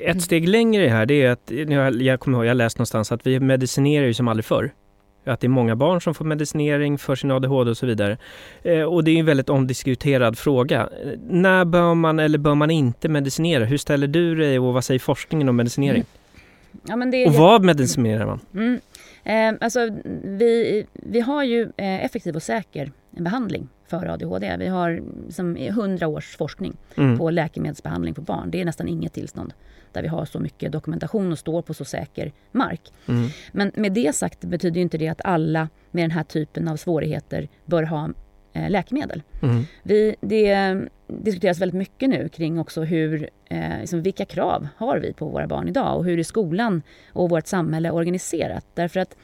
ett 0.01 0.21
steg 0.21 0.49
längre 0.49 0.87
här 0.87 1.05
det 1.05 1.21
är 1.21 1.29
att, 1.29 1.51
jag, 1.51 2.01
jag 2.01 2.19
kommer 2.19 2.37
ihåg, 2.37 2.45
jag 2.45 2.57
läst 2.57 2.77
någonstans 2.77 3.11
att 3.11 3.27
vi 3.27 3.39
medicinerar 3.39 4.05
ju 4.05 4.13
som 4.13 4.27
aldrig 4.27 4.45
förr. 4.45 4.73
Att 5.25 5.39
det 5.39 5.47
är 5.47 5.49
många 5.49 5.75
barn 5.75 6.01
som 6.01 6.13
får 6.13 6.25
medicinering 6.25 6.97
för 6.97 7.15
sin 7.15 7.31
ADHD 7.31 7.71
och 7.71 7.77
så 7.77 7.85
vidare. 7.85 8.17
Eh, 8.63 8.81
och 8.81 9.03
det 9.03 9.11
är 9.11 9.17
en 9.17 9.25
väldigt 9.25 9.49
omdiskuterad 9.49 10.37
fråga. 10.37 10.89
Eh, 11.03 11.11
när 11.29 11.65
bör 11.65 11.93
man 11.93 12.19
eller 12.19 12.37
bör 12.37 12.55
man 12.55 12.71
inte 12.71 13.09
medicinera? 13.09 13.65
Hur 13.65 13.77
ställer 13.77 14.07
du 14.07 14.35
dig 14.35 14.59
och 14.59 14.73
vad 14.73 14.83
säger 14.83 14.99
forskningen 14.99 15.49
om 15.49 15.55
medicinering? 15.55 16.03
Ja, 16.83 16.95
men 16.95 17.11
det 17.11 17.23
är 17.23 17.27
Och 17.27 17.33
vad 17.33 17.63
medicinerar 17.63 18.25
man? 18.25 18.39
Mm. 18.53 18.79
Eh, 19.23 19.65
alltså, 19.65 19.79
vi, 20.23 20.85
vi 20.93 21.19
har 21.19 21.43
ju 21.43 21.61
eh, 21.61 22.05
effektiv 22.05 22.35
och 22.35 22.43
säker 22.43 22.91
behandling 23.11 23.67
för 23.87 24.05
ADHD. 24.05 24.55
Vi 24.59 24.67
har 24.67 25.03
som 25.29 25.57
100 25.57 26.07
års 26.07 26.37
forskning 26.37 26.77
Mm. 26.95 27.17
på 27.17 27.29
läkemedelsbehandling 27.29 28.13
på 28.13 28.21
barn. 28.21 28.51
Det 28.51 28.61
är 28.61 28.65
nästan 28.65 28.87
inget 28.87 29.13
tillstånd 29.13 29.53
där 29.91 30.01
vi 30.01 30.07
har 30.07 30.25
så 30.25 30.39
mycket 30.39 30.71
dokumentation 30.71 31.31
och 31.31 31.39
står 31.39 31.61
på 31.61 31.73
så 31.73 31.85
säker 31.85 32.31
mark. 32.51 32.93
Mm. 33.07 33.29
Men 33.51 33.71
med 33.75 33.91
det 33.93 34.15
sagt 34.15 34.41
betyder 34.45 34.81
inte 34.81 34.97
det 34.97 35.07
att 35.07 35.21
alla 35.23 35.69
med 35.91 36.03
den 36.03 36.11
här 36.11 36.23
typen 36.23 36.67
av 36.67 36.75
svårigheter 36.77 37.49
bör 37.65 37.83
ha 37.83 38.09
eh, 38.53 38.69
läkemedel. 38.69 39.23
Mm. 39.41 39.63
Vi, 39.83 40.15
det 40.21 40.51
eh, 40.51 40.77
diskuteras 41.07 41.59
väldigt 41.59 41.77
mycket 41.77 42.09
nu 42.09 42.29
kring 42.29 42.59
också 42.59 42.83
hur, 42.83 43.29
eh, 43.49 43.79
liksom 43.79 44.01
vilka 44.01 44.25
krav 44.25 44.67
har 44.77 44.97
vi 44.97 45.13
på 45.13 45.25
våra 45.29 45.47
barn 45.47 45.67
idag 45.67 45.97
och 45.97 46.05
hur 46.05 46.19
är 46.19 46.23
skolan 46.23 46.81
och 47.13 47.29
vårt 47.29 47.47
samhälle 47.47 47.91
organiserat? 47.91 48.65
Därför 48.73 48.99
att 48.99 49.15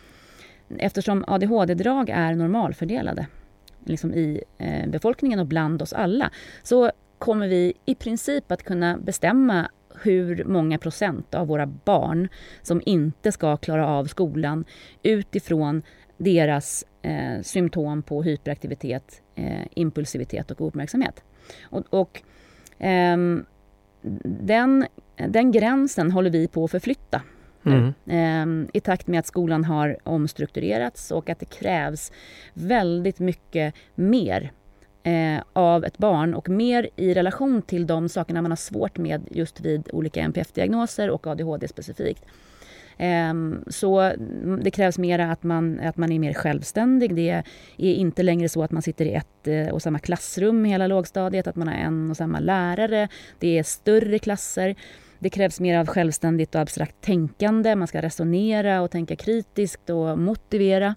eftersom 0.78 1.26
ADHD-drag 1.28 2.10
är 2.10 2.36
normalfördelade 2.36 3.26
liksom 3.86 4.14
i 4.14 4.44
eh, 4.58 4.90
befolkningen 4.90 5.40
och 5.40 5.48
bland 5.48 5.82
oss 5.82 5.94
alla 5.94 6.32
så 6.64 6.92
kommer 7.18 7.48
vi 7.48 7.74
i 7.86 7.96
princip 7.96 8.52
att 8.52 8.64
kunna 8.64 8.98
bestämma 8.98 9.70
hur 10.04 10.44
många 10.46 10.78
procent 10.78 11.36
av 11.36 11.48
våra 11.48 11.66
barn 11.66 12.30
som 12.62 12.82
inte 12.86 13.32
ska 13.32 13.58
klara 13.58 13.88
av 13.88 14.06
skolan 14.06 14.66
utifrån 15.04 15.82
deras 16.18 16.86
eh, 17.02 17.42
symptom 17.42 18.04
på 18.04 18.24
hyperaktivitet, 18.24 19.22
eh, 19.36 19.68
impulsivitet 19.76 20.52
och 20.52 20.68
uppmärksamhet. 20.68 21.24
Och, 21.64 21.86
och 21.90 22.22
eh, 22.80 23.18
den, 24.42 24.86
den 25.16 25.52
gränsen 25.52 26.12
håller 26.12 26.30
vi 26.30 26.48
på 26.48 26.64
att 26.64 26.72
förflytta 26.72 27.22
Mm. 27.66 27.94
Ehm, 28.08 28.68
i 28.74 28.80
takt 28.80 29.08
med 29.08 29.20
att 29.20 29.28
skolan 29.28 29.64
har 29.64 29.98
omstrukturerats 30.04 31.12
och 31.12 31.30
att 31.30 31.40
det 31.40 31.46
krävs 31.46 32.12
väldigt 32.54 33.20
mycket 33.20 33.76
mer 33.96 34.52
eh, 35.04 35.44
av 35.54 35.86
ett 35.86 35.98
barn 35.98 36.34
och 36.34 36.50
mer 36.50 36.90
i 36.96 37.14
relation 37.14 37.62
till 37.62 37.88
de 37.88 38.10
sakerna 38.10 38.42
man 38.42 38.52
har 38.52 38.56
svårt 38.56 38.98
med 38.98 39.22
just 39.32 39.62
vid 39.62 39.90
olika 39.94 40.22
NPF-diagnoser 40.22 41.10
och 41.10 41.28
ADHD 41.28 41.68
specifikt. 41.68 42.24
Ehm, 42.98 43.64
så 43.68 44.00
mm, 44.00 44.60
det 44.64 44.72
krävs 44.72 44.98
mer 44.98 45.20
att 45.20 45.44
man, 45.44 45.80
att 45.80 45.98
man 45.98 46.12
är 46.12 46.20
mer 46.20 46.34
självständig. 46.34 47.16
Det 47.16 47.30
är 47.78 47.94
inte 47.94 48.24
längre 48.24 48.50
så 48.50 48.64
att 48.64 48.72
man 48.72 48.82
sitter 48.82 49.06
i 49.06 49.14
ett 49.14 49.48
eh, 49.48 49.68
och 49.68 49.82
samma 49.82 50.00
klassrum 50.00 50.66
hela 50.66 50.88
lågstadiet, 50.88 51.48
att 51.48 51.56
man 51.56 51.68
har 51.68 51.76
en 51.76 52.12
och 52.12 52.18
samma 52.18 52.40
lärare. 52.40 53.08
Det 53.40 53.58
är 53.58 53.64
större 53.64 54.20
klasser. 54.20 54.76
Det 55.22 55.30
krävs 55.30 55.60
mer 55.60 55.80
av 55.80 55.88
självständigt 55.88 56.56
och 56.56 56.62
abstrakt 56.62 57.02
tänkande. 57.02 57.76
Man 57.76 57.88
ska 57.88 58.02
resonera 58.02 58.82
och 58.82 58.92
tänka 58.92 59.16
kritiskt 59.16 59.90
och 59.90 60.20
motivera 60.20 60.96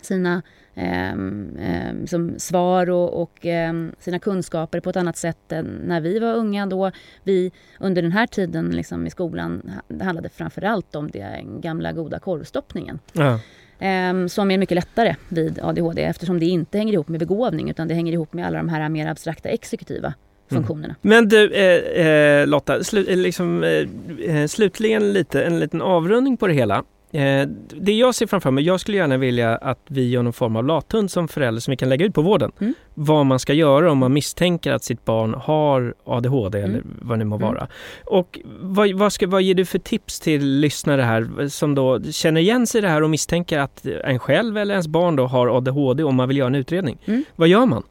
sina 0.00 0.42
eh, 0.74 1.10
eh, 1.10 2.04
som 2.06 2.34
svar 2.38 2.90
och, 2.90 3.22
och 3.22 3.46
eh, 3.46 3.72
sina 3.98 4.18
kunskaper 4.18 4.80
på 4.80 4.90
ett 4.90 4.96
annat 4.96 5.16
sätt 5.16 5.52
än 5.52 5.64
när 5.84 6.00
vi 6.00 6.18
var 6.18 6.34
unga. 6.34 6.66
Då 6.66 6.90
vi 7.22 7.52
under 7.80 8.02
den 8.02 8.12
här 8.12 8.26
tiden 8.26 8.70
liksom, 8.70 9.06
i 9.06 9.10
skolan 9.10 9.70
det 9.88 10.04
handlade 10.04 10.28
framförallt 10.28 10.94
om 10.94 11.10
den 11.10 11.60
gamla 11.60 11.92
goda 11.92 12.18
korvstoppningen. 12.18 12.98
Ja. 13.12 13.40
Ehm, 13.78 14.28
som 14.28 14.50
är 14.50 14.58
mycket 14.58 14.74
lättare 14.74 15.16
vid 15.28 15.58
ADHD 15.62 16.02
eftersom 16.02 16.40
det 16.40 16.46
inte 16.46 16.78
hänger 16.78 16.92
ihop 16.92 17.08
med 17.08 17.20
begåvning 17.20 17.70
utan 17.70 17.88
det 17.88 17.94
hänger 17.94 18.12
ihop 18.12 18.32
med 18.32 18.46
alla 18.46 18.58
de 18.58 18.68
här 18.68 18.88
mer 18.88 19.06
abstrakta 19.06 19.48
exekutiva. 19.48 20.14
Funktionerna. 20.52 20.86
Mm. 20.86 20.96
Men 21.00 21.28
du 21.28 21.52
eh, 21.52 22.06
eh, 22.06 22.46
Lotta, 22.46 22.84
slu, 22.84 23.06
eh, 23.08 23.16
liksom, 23.16 23.64
eh, 23.64 24.46
slutligen 24.46 25.12
lite, 25.12 25.44
en 25.44 25.60
liten 25.60 25.82
avrundning 25.82 26.36
på 26.36 26.46
det 26.46 26.54
hela. 26.54 26.84
Eh, 27.14 27.48
det 27.68 27.92
jag 27.92 28.14
ser 28.14 28.26
framför 28.26 28.50
mig, 28.50 28.64
jag 28.64 28.80
skulle 28.80 28.96
gärna 28.96 29.16
vilja 29.16 29.56
att 29.56 29.78
vi 29.88 30.08
gör 30.08 30.22
någon 30.22 30.32
form 30.32 30.56
av 30.56 30.64
lathund 30.64 31.10
som 31.10 31.28
förälder 31.28 31.60
som 31.60 31.70
vi 31.70 31.76
kan 31.76 31.88
lägga 31.88 32.06
ut 32.06 32.14
på 32.14 32.22
vården. 32.22 32.52
Mm. 32.60 32.74
Vad 32.94 33.26
man 33.26 33.38
ska 33.38 33.52
göra 33.52 33.92
om 33.92 33.98
man 33.98 34.12
misstänker 34.12 34.72
att 34.72 34.84
sitt 34.84 35.04
barn 35.04 35.34
har 35.34 35.94
ADHD 36.04 36.58
mm. 36.58 36.70
eller 36.70 36.82
vad 36.84 37.18
det 37.18 37.24
må 37.24 37.36
mm. 37.36 37.48
vara. 37.48 37.68
Och 38.04 38.38
vad, 38.60 38.92
vad, 38.92 39.12
ska, 39.12 39.26
vad 39.26 39.42
ger 39.42 39.54
du 39.54 39.64
för 39.64 39.78
tips 39.78 40.20
till 40.20 40.46
lyssnare 40.60 41.02
här 41.02 41.48
som 41.48 41.74
då 41.74 42.02
känner 42.02 42.40
igen 42.40 42.66
sig 42.66 42.78
i 42.78 42.82
det 42.82 42.88
här 42.88 43.02
och 43.02 43.10
misstänker 43.10 43.58
att 43.58 43.86
en 44.04 44.18
själv 44.18 44.58
eller 44.58 44.74
ens 44.74 44.88
barn 44.88 45.16
då 45.16 45.26
har 45.26 45.56
ADHD 45.56 46.02
om 46.02 46.14
man 46.14 46.28
vill 46.28 46.36
göra 46.36 46.46
en 46.46 46.54
utredning? 46.54 46.98
Mm. 47.04 47.24
Vad 47.36 47.48
gör 47.48 47.66
man? 47.66 47.82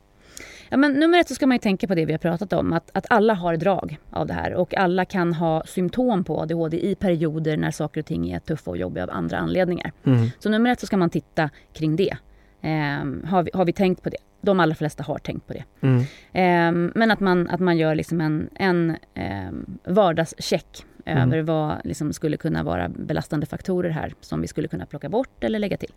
Ja, 0.72 0.78
men 0.78 0.94
nummer 0.94 1.20
ett 1.20 1.28
så 1.28 1.36
ska 1.36 1.48
man 1.48 1.60
tänka 1.60 1.88
på 1.88 1.96
det 1.96 2.06
vi 2.06 2.14
har 2.14 2.18
pratat 2.18 2.54
om, 2.54 2.74
att, 2.74 2.92
att 2.94 3.06
alla 3.10 3.34
har 3.34 3.58
drag 3.58 3.98
av 4.10 4.28
det 4.28 4.34
här 4.34 4.54
och 4.54 4.78
alla 4.78 5.06
kan 5.06 5.34
ha 5.34 5.64
symptom 5.66 6.24
på 6.24 6.42
ADHD 6.42 6.90
i 6.90 6.96
perioder 6.96 7.58
när 7.58 7.72
saker 7.72 8.00
och 8.02 8.06
ting 8.06 8.32
är 8.32 8.40
tuffa 8.40 8.72
och 8.72 8.78
jobbiga 8.78 9.04
av 9.04 9.10
andra 9.10 9.38
anledningar. 9.38 9.92
Mm. 10.04 10.30
Så 10.40 10.50
nummer 10.50 10.72
ett 10.72 10.80
så 10.80 10.86
ska 10.86 10.98
man 10.98 11.10
titta 11.10 11.50
kring 11.74 11.96
det. 11.96 12.18
Eh, 12.62 13.30
har, 13.30 13.44
vi, 13.44 13.52
har 13.54 13.66
vi 13.66 13.74
tänkt 13.74 14.04
på 14.04 14.10
det? 14.10 14.18
De 14.42 14.60
allra 14.60 14.76
flesta 14.76 15.04
har 15.04 15.18
tänkt 15.18 15.48
på 15.48 15.54
det. 15.54 15.64
Mm. 15.82 16.00
Eh, 16.34 16.92
men 16.96 17.12
att 17.12 17.20
man, 17.20 17.48
att 17.48 17.60
man 17.60 17.78
gör 17.78 17.96
liksom 17.96 18.22
en, 18.22 18.50
en 18.56 18.90
eh, 19.14 19.52
vardagscheck 19.94 20.86
mm. 21.06 21.34
över 21.34 21.42
vad 21.42 21.82
liksom 21.84 22.14
skulle 22.14 22.38
kunna 22.38 22.64
vara 22.64 22.90
belastande 22.90 23.46
faktorer 23.46 23.90
här 23.90 24.14
som 24.22 24.42
vi 24.42 24.48
skulle 24.48 24.68
kunna 24.68 24.86
plocka 24.86 25.10
bort 25.10 25.44
eller 25.44 25.60
lägga 25.60 25.78
till. 25.78 25.92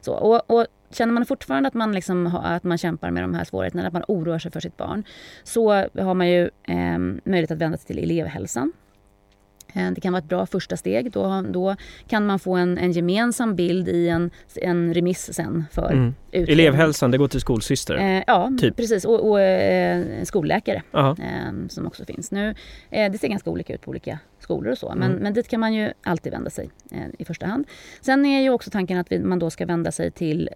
Så, 0.00 0.12
och, 0.12 0.50
och 0.50 0.66
känner 0.90 1.12
man 1.12 1.26
fortfarande 1.26 1.68
att 1.68 1.74
man, 1.74 1.92
liksom, 1.92 2.26
att 2.26 2.64
man 2.64 2.78
kämpar 2.78 3.10
med 3.10 3.22
de 3.22 3.34
här 3.34 3.44
svårigheterna, 3.44 3.86
att 3.86 3.92
man 3.92 4.04
oroar 4.08 4.38
sig 4.38 4.50
för 4.50 4.60
sitt 4.60 4.76
barn, 4.76 5.04
så 5.44 5.70
har 5.98 6.14
man 6.14 6.28
ju 6.28 6.50
eh, 6.62 6.98
möjlighet 7.24 7.50
att 7.50 7.58
vända 7.58 7.78
sig 7.78 7.86
till 7.86 7.98
elevhälsan 7.98 8.72
Eh, 9.72 9.90
det 9.90 10.00
kan 10.00 10.12
vara 10.12 10.22
ett 10.22 10.28
bra 10.28 10.46
första 10.46 10.76
steg. 10.76 11.12
Då, 11.12 11.44
då 11.50 11.76
kan 12.08 12.26
man 12.26 12.38
få 12.38 12.56
en, 12.56 12.78
en 12.78 12.92
gemensam 12.92 13.56
bild 13.56 13.88
i 13.88 14.08
en, 14.08 14.30
en 14.54 14.94
remiss 14.94 15.34
sen 15.34 15.64
för 15.72 15.90
mm. 15.92 16.14
Elevhälsan, 16.32 17.10
det 17.10 17.18
går 17.18 17.28
till 17.28 17.40
skolsyster? 17.40 17.96
Eh, 17.96 18.22
ja, 18.26 18.52
typ. 18.60 18.76
precis. 18.76 19.04
Och, 19.04 19.30
och 19.30 19.40
eh, 19.40 20.22
skolläkare 20.22 20.82
eh, 20.92 21.68
som 21.68 21.86
också 21.86 22.04
finns. 22.04 22.30
Nu, 22.30 22.54
eh, 22.90 23.12
det 23.12 23.18
ser 23.18 23.28
ganska 23.28 23.50
olika 23.50 23.74
ut 23.74 23.80
på 23.80 23.90
olika 23.90 24.18
skolor 24.48 24.72
och 24.72 24.78
så. 24.78 24.92
Men, 24.96 25.10
mm. 25.10 25.22
men 25.22 25.34
dit 25.34 25.48
kan 25.48 25.60
man 25.60 25.74
ju 25.74 25.92
alltid 26.02 26.32
vända 26.32 26.50
sig 26.50 26.70
eh, 26.90 27.06
i 27.18 27.24
första 27.24 27.46
hand. 27.46 27.66
Sen 28.00 28.26
är 28.26 28.40
ju 28.40 28.50
också 28.50 28.70
tanken 28.70 28.98
att 28.98 29.12
vi, 29.12 29.18
man 29.18 29.38
då 29.38 29.50
ska 29.50 29.66
vända 29.66 29.92
sig 29.92 30.10
till 30.10 30.48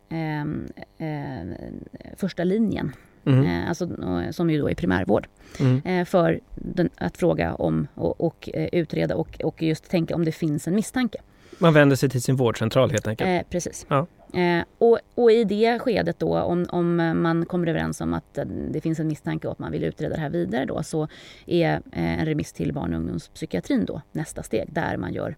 första 2.16 2.44
linjen 2.44 2.92
Mm. 3.24 3.44
Eh, 3.44 3.68
alltså, 3.68 3.88
som 4.30 4.50
ju 4.50 4.58
då 4.58 4.70
är 4.70 4.74
primärvård. 4.74 5.28
Mm. 5.60 5.82
Eh, 5.84 6.04
för 6.04 6.40
den, 6.54 6.90
att 6.96 7.16
fråga 7.16 7.54
om 7.54 7.86
och, 7.94 8.20
och 8.20 8.50
eh, 8.54 8.68
utreda 8.72 9.14
och, 9.16 9.40
och, 9.44 9.62
just 9.62 9.90
tänka 9.90 10.14
om 10.14 10.24
det 10.24 10.32
finns 10.32 10.68
en 10.68 10.74
misstanke. 10.74 11.18
Man 11.58 11.74
vänder 11.74 11.96
sig 11.96 12.10
till 12.10 12.22
sin 12.22 12.36
vårdcentral 12.36 12.90
helt 12.90 13.06
enkelt? 13.06 13.28
Eh, 13.28 13.50
precis. 13.50 13.86
Ja. 13.88 14.06
Eh, 14.32 14.64
och, 14.78 14.98
och, 15.14 15.32
i 15.32 15.44
det 15.44 15.78
skedet 15.78 16.18
då 16.18 16.38
om, 16.38 16.66
om 16.68 16.96
man 17.22 17.46
kommer 17.46 17.66
överens 17.66 18.00
om 18.00 18.14
att 18.14 18.38
det 18.70 18.80
finns 18.80 19.00
en 19.00 19.08
misstanke 19.08 19.46
och 19.46 19.52
att 19.52 19.58
man 19.58 19.72
vill 19.72 19.84
utreda 19.84 20.14
det 20.14 20.20
här 20.20 20.30
vidare 20.30 20.64
då 20.64 20.82
så 20.82 21.08
är 21.46 21.82
en 21.92 22.26
remiss 22.26 22.52
till 22.52 22.72
barn 22.72 22.94
och 22.94 23.00
ungdomspsykiatrin 23.00 23.84
då 23.84 24.02
nästa 24.12 24.42
steg 24.42 24.72
där 24.72 24.96
man 24.96 25.12
gör 25.12 25.36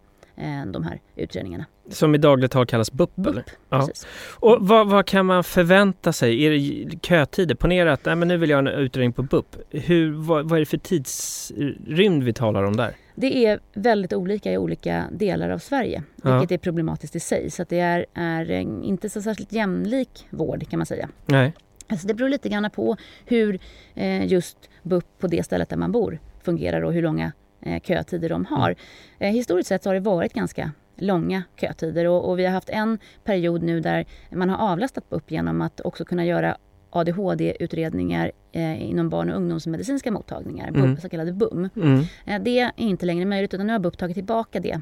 de 0.66 0.82
här 0.82 1.00
utredningarna. 1.16 1.64
Som 1.90 2.14
i 2.14 2.18
dagligt 2.18 2.50
tal 2.50 2.66
kallas 2.66 2.92
BUP? 2.92 3.16
BUP? 3.16 3.44
Ja. 3.68 3.88
Och 4.34 4.56
vad, 4.60 4.88
vad, 4.88 5.06
kan 5.06 5.26
man 5.26 5.44
förvänta 5.44 6.12
sig? 6.12 6.44
Är 6.44 6.50
det 6.50 6.98
kötider? 7.02 7.54
Ponera 7.54 7.92
att 7.92 8.04
nej, 8.04 8.16
men 8.16 8.28
nu 8.28 8.36
vill 8.36 8.50
jag 8.50 8.62
ha 8.62 8.72
en 8.72 8.78
utredning 8.78 9.12
på 9.12 9.22
BUP. 9.22 9.56
Hur, 9.70 10.12
vad, 10.12 10.48
vad 10.48 10.56
är 10.56 10.60
det 10.60 10.66
för 10.66 10.78
tidsrymd 10.78 12.22
vi 12.22 12.32
talar 12.32 12.62
om 12.62 12.76
där? 12.76 12.94
Det 13.14 13.46
är 13.46 13.60
väldigt 13.72 14.12
olika 14.12 14.52
i 14.52 14.58
olika 14.58 15.04
delar 15.12 15.50
av 15.50 15.58
Sverige, 15.58 16.02
vilket 16.16 16.50
ja. 16.50 16.54
är 16.54 16.58
problematiskt 16.58 17.16
i 17.16 17.20
sig. 17.20 17.50
Så 17.50 17.64
det 17.68 17.80
är, 17.80 18.06
är 18.14 18.50
inte 18.84 19.10
så 19.10 19.22
särskilt 19.22 19.52
jämlik 19.52 20.26
vård 20.30 20.68
kan 20.70 20.78
man 20.78 20.86
säga. 20.86 21.08
Nej. 21.26 21.52
Alltså 21.86 22.06
det 22.06 22.14
beror 22.14 22.28
lite 22.28 22.48
grann 22.48 22.70
på 22.70 22.96
hur 23.24 23.58
eh, 23.94 24.26
just 24.26 24.70
BUP 24.82 25.18
på 25.18 25.26
det 25.26 25.42
stället 25.42 25.68
där 25.68 25.76
man 25.76 25.92
bor 25.92 26.18
fungerar 26.42 26.82
och 26.82 26.92
hur 26.92 27.02
långa 27.02 27.32
eh, 27.60 27.82
kötider 27.82 28.28
de 28.28 28.44
har. 28.44 28.70
Mm. 28.70 28.78
Eh, 29.18 29.32
historiskt 29.32 29.68
sett 29.68 29.82
så 29.82 29.88
har 29.88 29.94
det 29.94 30.00
varit 30.00 30.32
ganska 30.32 30.70
långa 30.96 31.42
kötider 31.60 32.04
och, 32.04 32.30
och, 32.30 32.38
vi 32.38 32.44
har 32.44 32.52
haft 32.52 32.70
en 32.70 32.98
period 33.24 33.62
nu 33.62 33.80
där 33.80 34.04
man 34.30 34.50
har 34.50 34.72
avlastat 34.72 35.10
BUP 35.10 35.30
genom 35.30 35.60
att 35.60 35.80
också 35.80 36.04
kunna 36.04 36.24
göra 36.24 36.56
ADHD-utredningar 36.94 38.32
eh, 38.52 38.90
inom 38.90 39.08
barn 39.08 39.30
och 39.30 39.36
ungdomsmedicinska 39.36 40.10
mottagningar, 40.10 40.68
mm. 40.68 40.96
så 40.96 41.08
kallade 41.08 41.32
BUM. 41.32 41.68
Mm. 41.76 42.00
Eh, 42.26 42.42
det 42.42 42.58
är 42.58 42.72
inte 42.76 43.06
längre 43.06 43.24
möjligt 43.24 43.54
utan 43.54 43.66
nu 43.66 43.72
har 43.72 43.80
BUP 43.80 43.98
tagit 43.98 44.14
tillbaka 44.14 44.60
det 44.60 44.80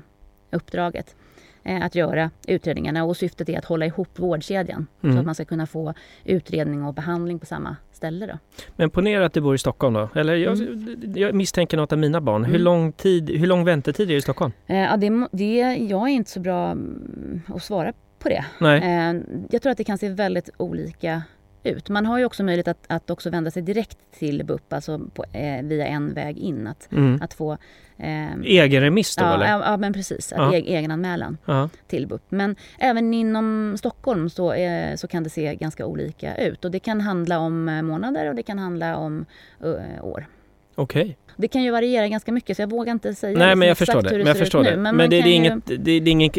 uppdraget 0.50 1.16
eh, 1.62 1.84
att 1.84 1.94
göra 1.94 2.30
utredningarna 2.46 3.04
och 3.04 3.16
syftet 3.16 3.48
är 3.48 3.58
att 3.58 3.64
hålla 3.64 3.86
ihop 3.86 4.18
vårdkedjan 4.18 4.86
mm. 5.02 5.14
så 5.14 5.20
att 5.20 5.26
man 5.26 5.34
ska 5.34 5.44
kunna 5.44 5.66
få 5.66 5.94
utredning 6.24 6.84
och 6.84 6.94
behandling 6.94 7.38
på 7.38 7.46
samma 7.46 7.76
ställe. 7.92 8.26
Då. 8.26 8.38
Men 8.76 8.90
ponera 8.90 9.26
att 9.26 9.32
du 9.32 9.40
bor 9.40 9.54
i 9.54 9.58
Stockholm 9.58 9.94
då, 9.94 10.08
eller 10.14 10.34
jag, 10.34 10.56
mm. 10.56 11.12
jag 11.16 11.34
misstänker 11.34 11.76
något 11.76 11.92
av 11.92 11.98
mina 11.98 12.20
barn. 12.20 12.44
Hur, 12.44 12.54
mm. 12.54 12.64
lång 12.64 12.92
tid, 12.92 13.30
hur 13.30 13.46
lång 13.46 13.64
väntetid 13.64 14.08
är 14.08 14.12
det 14.12 14.18
i 14.18 14.22
Stockholm? 14.22 14.52
Eh, 14.66 14.78
ja, 14.78 14.96
det, 14.96 15.28
det, 15.32 15.76
jag 15.90 16.02
är 16.02 16.12
inte 16.12 16.30
så 16.30 16.40
bra 16.40 16.70
mm, 16.70 17.40
att 17.46 17.62
svara 17.62 17.92
på 18.18 18.28
det. 18.28 18.44
Nej. 18.60 18.78
Eh, 18.78 19.22
jag 19.50 19.62
tror 19.62 19.70
att 19.70 19.78
det 19.78 19.84
kan 19.84 19.98
se 19.98 20.08
väldigt 20.08 20.50
olika 20.56 21.22
ut. 21.64 21.88
Man 21.88 22.06
har 22.06 22.18
ju 22.18 22.24
också 22.24 22.44
möjlighet 22.44 22.68
att, 22.68 22.84
att 22.86 23.10
också 23.10 23.30
vända 23.30 23.50
sig 23.50 23.62
direkt 23.62 23.98
till 24.18 24.44
BUP, 24.44 24.72
alltså 24.72 24.98
på, 25.14 25.24
eh, 25.32 25.62
via 25.62 25.86
en 25.86 26.14
väg 26.14 26.38
in. 26.38 26.66
Att, 26.66 26.92
mm. 26.92 27.22
att 27.22 27.34
få... 27.34 27.58
Eh, 27.96 28.40
egen 28.44 28.82
remiss 28.82 29.16
då 29.16 29.24
ja, 29.24 29.34
eller? 29.34 29.46
Ja, 29.46 29.76
men 29.76 29.92
precis. 29.92 30.32
Att 30.32 30.54
e 30.54 30.56
egen 30.56 30.90
anmälan 30.90 31.38
ja. 31.44 31.68
till 31.86 32.06
BUP. 32.06 32.22
Men 32.28 32.56
även 32.78 33.14
inom 33.14 33.74
Stockholm 33.78 34.30
så, 34.30 34.52
eh, 34.52 34.96
så 34.96 35.08
kan 35.08 35.22
det 35.22 35.30
se 35.30 35.54
ganska 35.54 35.86
olika 35.86 36.36
ut. 36.36 36.64
Och 36.64 36.70
det 36.70 36.78
kan 36.78 37.00
handla 37.00 37.38
om 37.38 37.68
eh, 37.68 37.82
månader 37.82 38.28
och 38.28 38.34
det 38.34 38.42
kan 38.42 38.58
handla 38.58 38.96
om 38.96 39.26
uh, 39.64 40.04
år. 40.04 40.26
Okej. 40.74 41.02
Okay. 41.02 41.14
Det 41.36 41.48
kan 41.48 41.62
ju 41.62 41.70
variera 41.70 42.08
ganska 42.08 42.32
mycket 42.32 42.56
så 42.56 42.62
jag 42.62 42.70
vågar 42.70 42.92
inte 42.92 43.14
säga 43.14 43.38
Nej, 43.38 43.56
men 43.56 43.68
jag 43.68 43.78
förstår 43.78 44.02
det. 44.02 44.18
Men 44.18 44.26
jag 44.26 44.38
förstår 44.38 44.64
det. 44.64 44.76
Men, 44.76 44.96
men 44.96 45.10
det, 45.10 45.16
är 45.16 45.26
inget, 45.26 45.70
ju... 45.70 45.76
det, 45.76 45.90
är 45.90 46.08
inget, 46.08 46.36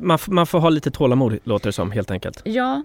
man, 0.00 0.18
man 0.26 0.46
får 0.46 0.58
ha 0.58 0.70
lite 0.70 0.90
tålamod 0.90 1.38
låter 1.44 1.66
det 1.66 1.72
som 1.72 1.90
helt 1.90 2.10
enkelt. 2.10 2.42
Ja, 2.44 2.82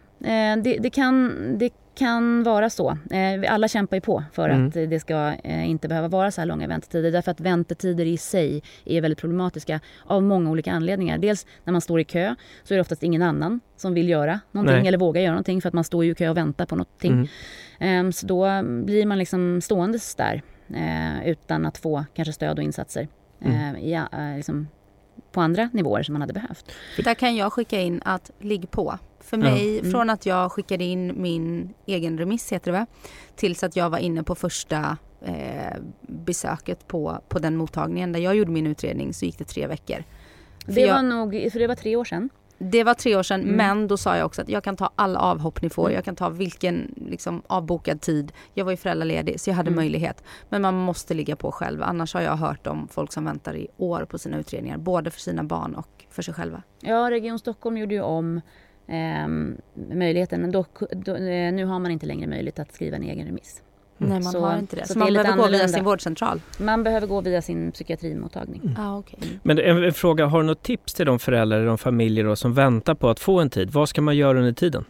det, 0.64 0.78
det, 0.80 0.90
kan, 0.90 1.36
det 1.58 1.74
kan 1.96 2.44
vara 2.44 2.70
så. 2.70 2.98
Eh, 3.12 3.54
alla 3.54 3.68
kämpar 3.68 3.98
ju 3.98 4.02
på 4.02 4.24
för 4.34 4.50
mm. 4.50 4.68
att 4.68 4.74
det 4.74 5.00
ska 5.00 5.34
eh, 5.44 5.70
inte 5.70 5.88
behöva 5.88 6.08
vara 6.08 6.32
så 6.32 6.42
här 6.42 6.46
långa 6.46 6.68
väntetider. 6.68 7.12
Därför 7.12 7.32
att 7.32 7.40
väntetider 7.40 8.06
i 8.06 8.18
sig 8.18 8.64
är 8.86 9.02
väldigt 9.02 9.20
problematiska 9.20 9.80
av 10.06 10.24
många 10.24 10.50
olika 10.50 10.72
anledningar. 10.72 11.18
Dels 11.18 11.46
när 11.64 11.72
man 11.72 11.82
står 11.82 12.00
i 12.00 12.04
kö 12.04 12.36
så 12.64 12.74
är 12.74 12.76
det 12.76 12.82
oftast 12.82 13.04
ingen 13.04 13.22
annan 13.22 13.60
som 13.76 13.94
vill 13.94 14.10
göra 14.10 14.40
någonting 14.52 14.76
Nej. 14.76 14.88
eller 14.88 14.98
vågar 14.98 15.22
göra 15.22 15.32
någonting 15.32 15.62
för 15.62 15.68
att 15.68 15.74
man 15.74 15.84
står 15.84 16.06
i 16.06 16.16
kö 16.16 16.30
och 16.30 16.38
väntar 16.38 16.66
på 16.66 16.76
någonting. 16.76 17.12
Mm. 17.12 17.28
Ehm, 17.80 18.12
så 18.12 18.28
då 18.28 18.64
blir 18.64 19.06
man 19.06 19.18
liksom 19.18 19.62
ståendes 19.62 20.16
där 20.16 20.42
eh, 20.70 21.28
utan 21.30 21.66
att 21.66 21.78
få 21.78 22.06
kanske 22.14 22.34
stöd 22.34 22.58
och 22.58 22.64
insatser 22.64 23.08
mm. 23.42 23.76
i, 23.76 24.00
liksom, 24.36 24.68
på 25.32 25.42
andra 25.42 25.70
nivåer 25.74 26.04
som 26.04 26.14
man 26.14 26.22
hade 26.22 26.34
behövt. 26.34 26.72
Där 27.04 27.14
kan 27.14 27.36
jag 27.36 27.54
skicka 27.54 27.82
in 27.82 28.02
att 28.06 28.32
ligg 28.40 28.72
på. 28.72 29.00
För 29.22 29.38
mig, 29.38 29.80
mm. 29.80 29.92
från 29.92 30.10
att 30.10 30.26
jag 30.26 30.52
skickade 30.52 30.84
in 30.84 31.22
min 31.22 31.74
egen 31.86 32.18
remiss, 32.18 32.52
heter 32.52 32.72
det 32.72 32.78
va? 32.78 32.86
Tills 33.36 33.64
att 33.64 33.76
jag 33.76 33.90
var 33.90 33.98
inne 33.98 34.24
på 34.24 34.36
första 34.36 34.98
eh, 35.22 35.78
besöket 36.02 36.88
på, 36.88 37.22
på 37.30 37.40
den 37.40 37.56
mottagningen 37.56 38.12
där 38.12 38.20
jag 38.20 38.36
gjorde 38.36 38.52
min 38.52 38.68
utredning 38.68 39.14
så 39.14 39.26
gick 39.26 39.38
det 39.38 39.46
tre 39.46 39.68
veckor. 39.68 40.04
För 40.66 40.72
det 40.72 40.82
jag, 40.82 40.96
var 40.96 41.04
nog, 41.04 41.50
för 41.52 41.60
det 41.60 41.68
var 41.68 41.76
tre 41.76 41.96
år 41.96 42.06
sedan. 42.06 42.30
Det 42.64 42.84
var 42.84 42.94
tre 42.94 43.16
år 43.16 43.24
sedan 43.24 43.42
Mm. 43.42 43.56
men 43.56 43.88
då 43.88 43.98
sa 43.98 44.18
jag 44.18 44.26
också 44.26 44.42
att 44.42 44.50
jag 44.50 44.64
kan 44.64 44.76
ta 44.76 44.92
alla 44.96 45.20
avhopp 45.20 45.62
ni 45.62 45.70
får. 45.70 45.84
Mm. 45.86 45.96
Jag 45.96 46.06
kan 46.06 46.16
ta 46.16 46.30
vilken 46.30 46.96
liksom, 47.08 47.42
avbokad 47.48 48.02
tid. 48.02 48.32
Jag 48.54 48.66
var 48.66 48.72
ju 48.72 48.78
föräldraledig 48.78 49.40
så 49.40 49.50
jag 49.50 49.56
hade 49.56 49.68
Mm. 49.68 49.76
möjlighet. 49.76 50.24
Men 50.50 50.62
man 50.62 50.74
måste 50.76 51.14
ligga 51.14 51.36
på 51.36 51.52
själv. 51.52 51.84
Annars 51.84 52.14
har 52.14 52.22
jag 52.22 52.36
hört 52.36 52.68
om 52.68 52.88
folk 52.88 53.14
som 53.14 53.26
väntar 53.26 53.56
i 53.56 53.68
år 53.78 54.06
på 54.10 54.18
sina 54.18 54.38
utredningar. 54.38 54.78
Både 54.78 55.12
för 55.12 55.20
sina 55.20 55.44
barn 55.44 55.76
och 55.76 56.06
för 56.10 56.22
sig 56.22 56.34
själva. 56.34 56.64
Ja, 56.80 57.12
Region 57.12 57.40
Stockholm 57.40 57.78
gjorde 57.78 57.94
ju 57.94 58.02
om 58.02 58.42
ehm, 58.88 59.58
möjligheten 59.94 60.42
men 60.42 60.52
då, 60.52 60.66
då, 60.92 61.16
eh, 61.16 61.54
nu 61.54 61.66
har 61.66 61.80
man 61.80 61.92
inte 61.92 62.06
längre 62.06 62.28
möjlighet 62.28 62.60
att 62.60 62.74
skriva 62.74 62.96
en 62.96 63.04
egen 63.04 63.26
remiss. 63.26 63.62
Nej 63.98 64.10
man 64.10 64.24
Så- 64.24 64.40
har 64.40 64.58
inte 64.58 64.76
det. 64.76 64.88
så 64.88 64.94
Så, 64.94 65.00
man 65.00 65.14
behöver 65.14 65.30
gå 65.30 65.36
via 65.36 65.44
annorlunda. 65.46 65.68
sin 65.68 65.84
vårdcentral. 65.84 66.42
Man 66.60 66.84
behöver 66.84 67.08
gå 67.08 67.22
via 67.22 67.42
sin 67.42 67.72
psykiatrimottagning. 67.72 68.62
Mm. 68.64 68.76
Ah, 68.80 68.98
okay. 68.98 69.20
Men 69.44 69.60
en, 69.60 69.84
en 69.84 69.94
fråga, 69.94 70.26
har 70.26 70.40
du 70.42 70.46
något 70.48 70.64
tips 70.64 70.94
till 70.94 71.06
de 71.06 71.20
föräldrar 71.20 71.58
eller 71.58 71.68
de 71.68 71.78
familjer 71.78 72.26
då, 72.26 72.36
som 72.36 72.54
väntar 72.54 72.96
på 72.96 73.10
att 73.10 73.20
få 73.20 73.40
en 73.40 73.50
tid? 73.50 73.70
Vad 73.70 73.90
ska 73.90 74.02
man 74.02 74.18
göra 74.18 74.38
under 74.40 74.54
tiden? 74.54 74.86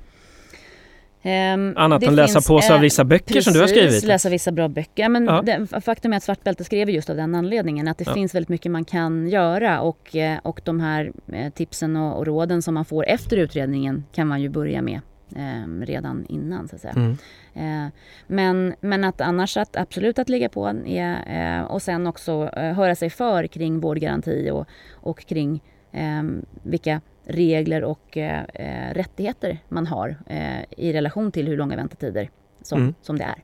Ehm, 1.23 1.73
Annat 1.77 2.03
än 2.03 2.15
läsa 2.15 2.41
på 2.41 2.61
sig 2.61 2.75
av 2.75 2.81
vissa 2.81 3.03
böcker 3.03 3.41
som 3.41 3.53
du 3.53 3.59
har 3.59 3.67
Precis, 3.67 3.83
skrivit? 3.87 4.03
läsa 4.03 4.29
vissa 4.29 4.51
bra 4.51 4.67
böcker. 4.67 5.09
Men 5.09 5.25
Ja. 5.25 5.41
det, 5.41 5.81
faktum 5.81 6.13
är 6.13 6.17
att 6.17 6.23
Svart 6.23 6.43
bälte 6.43 6.63
skrev 6.63 6.89
just 6.89 7.09
av 7.09 7.15
den 7.15 7.35
anledningen. 7.35 7.87
Att 7.87 7.97
det 7.97 8.07
Ja. 8.07 8.13
finns 8.13 8.35
väldigt 8.35 8.49
mycket 8.49 8.71
man 8.71 8.85
kan 8.85 9.27
göra 9.29 9.81
och, 9.81 10.15
eh, 10.15 10.37
och 10.43 10.61
de 10.63 10.79
här 10.79 11.11
eh, 11.33 11.49
tipsen 11.51 11.95
och, 11.95 12.17
och 12.17 12.25
råden 12.25 12.61
som 12.61 12.73
man 12.73 12.85
får 12.85 13.05
efter 13.07 13.37
utredningen 13.37 14.03
kan 14.13 14.27
man 14.27 14.41
ju 14.41 14.49
börja 14.49 14.81
med 14.81 14.99
eh, 15.35 15.85
redan 15.85 16.25
innan 16.29 16.67
så 16.67 16.75
att 16.75 16.81
säga. 16.81 16.93
Mm. 16.95 17.17
Eh, 17.53 17.91
men, 18.27 18.73
men 18.81 19.03
att 19.03 19.21
annars 19.21 19.57
att 19.57 19.75
absolut 19.77 20.19
att 20.19 20.29
ligga 20.29 20.49
på 20.49 20.67
är, 20.85 21.59
eh, 21.59 21.63
och 21.63 21.81
sen 21.81 22.07
också 22.07 22.49
eh, 22.57 22.73
höra 22.73 22.95
sig 22.95 23.09
för 23.09 23.47
kring 23.47 23.79
vårdgaranti 23.79 24.49
och, 24.51 24.65
och 24.93 25.25
kring 25.25 25.61
eh, 25.91 26.23
vilka 26.63 27.01
regler 27.25 27.83
och 27.83 28.17
eh, 28.17 28.43
eh, 28.53 28.93
rättigheter 28.93 29.57
man 29.69 29.87
har 29.87 30.15
eh, 30.27 30.61
i 30.77 30.93
relation 30.93 31.31
till 31.31 31.47
hur 31.47 31.57
långa 31.57 31.75
väntetider 31.75 32.29
som, 32.61 32.79
Mm. 32.81 32.93
som 33.01 33.17
det 33.17 33.23
är. 33.23 33.35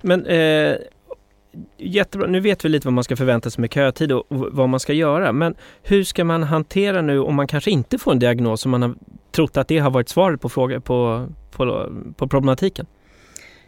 Men 0.00 0.26
eh, 0.26 0.76
jättebra, 1.76 2.26
nu 2.26 2.40
vet 2.40 2.64
vi 2.64 2.68
lite 2.68 2.86
vad 2.86 2.92
man 2.94 3.04
ska 3.04 3.16
förvänta 3.16 3.50
sig 3.50 3.60
med 3.60 3.72
kötid 3.72 4.12
och 4.12 4.24
vad 4.28 4.68
man 4.68 4.80
ska 4.80 4.92
göra. 4.92 5.32
Men 5.32 5.54
hur 5.82 6.04
ska 6.04 6.24
man 6.24 6.42
hantera 6.42 7.02
nu 7.02 7.18
om 7.18 7.34
man 7.34 7.46
kanske 7.46 7.70
inte 7.70 7.98
får 7.98 8.12
en 8.12 8.18
diagnos 8.18 8.64
och 8.64 8.70
man 8.70 8.82
har 8.82 8.94
trott 9.30 9.56
att 9.56 9.68
det 9.68 9.78
har 9.78 9.90
varit 9.90 10.08
svaret 10.08 10.40
på, 10.40 10.48
fråga, 10.48 10.80
på, 10.80 11.26
på, 11.50 11.92
på 12.16 12.28
problematiken? 12.28 12.86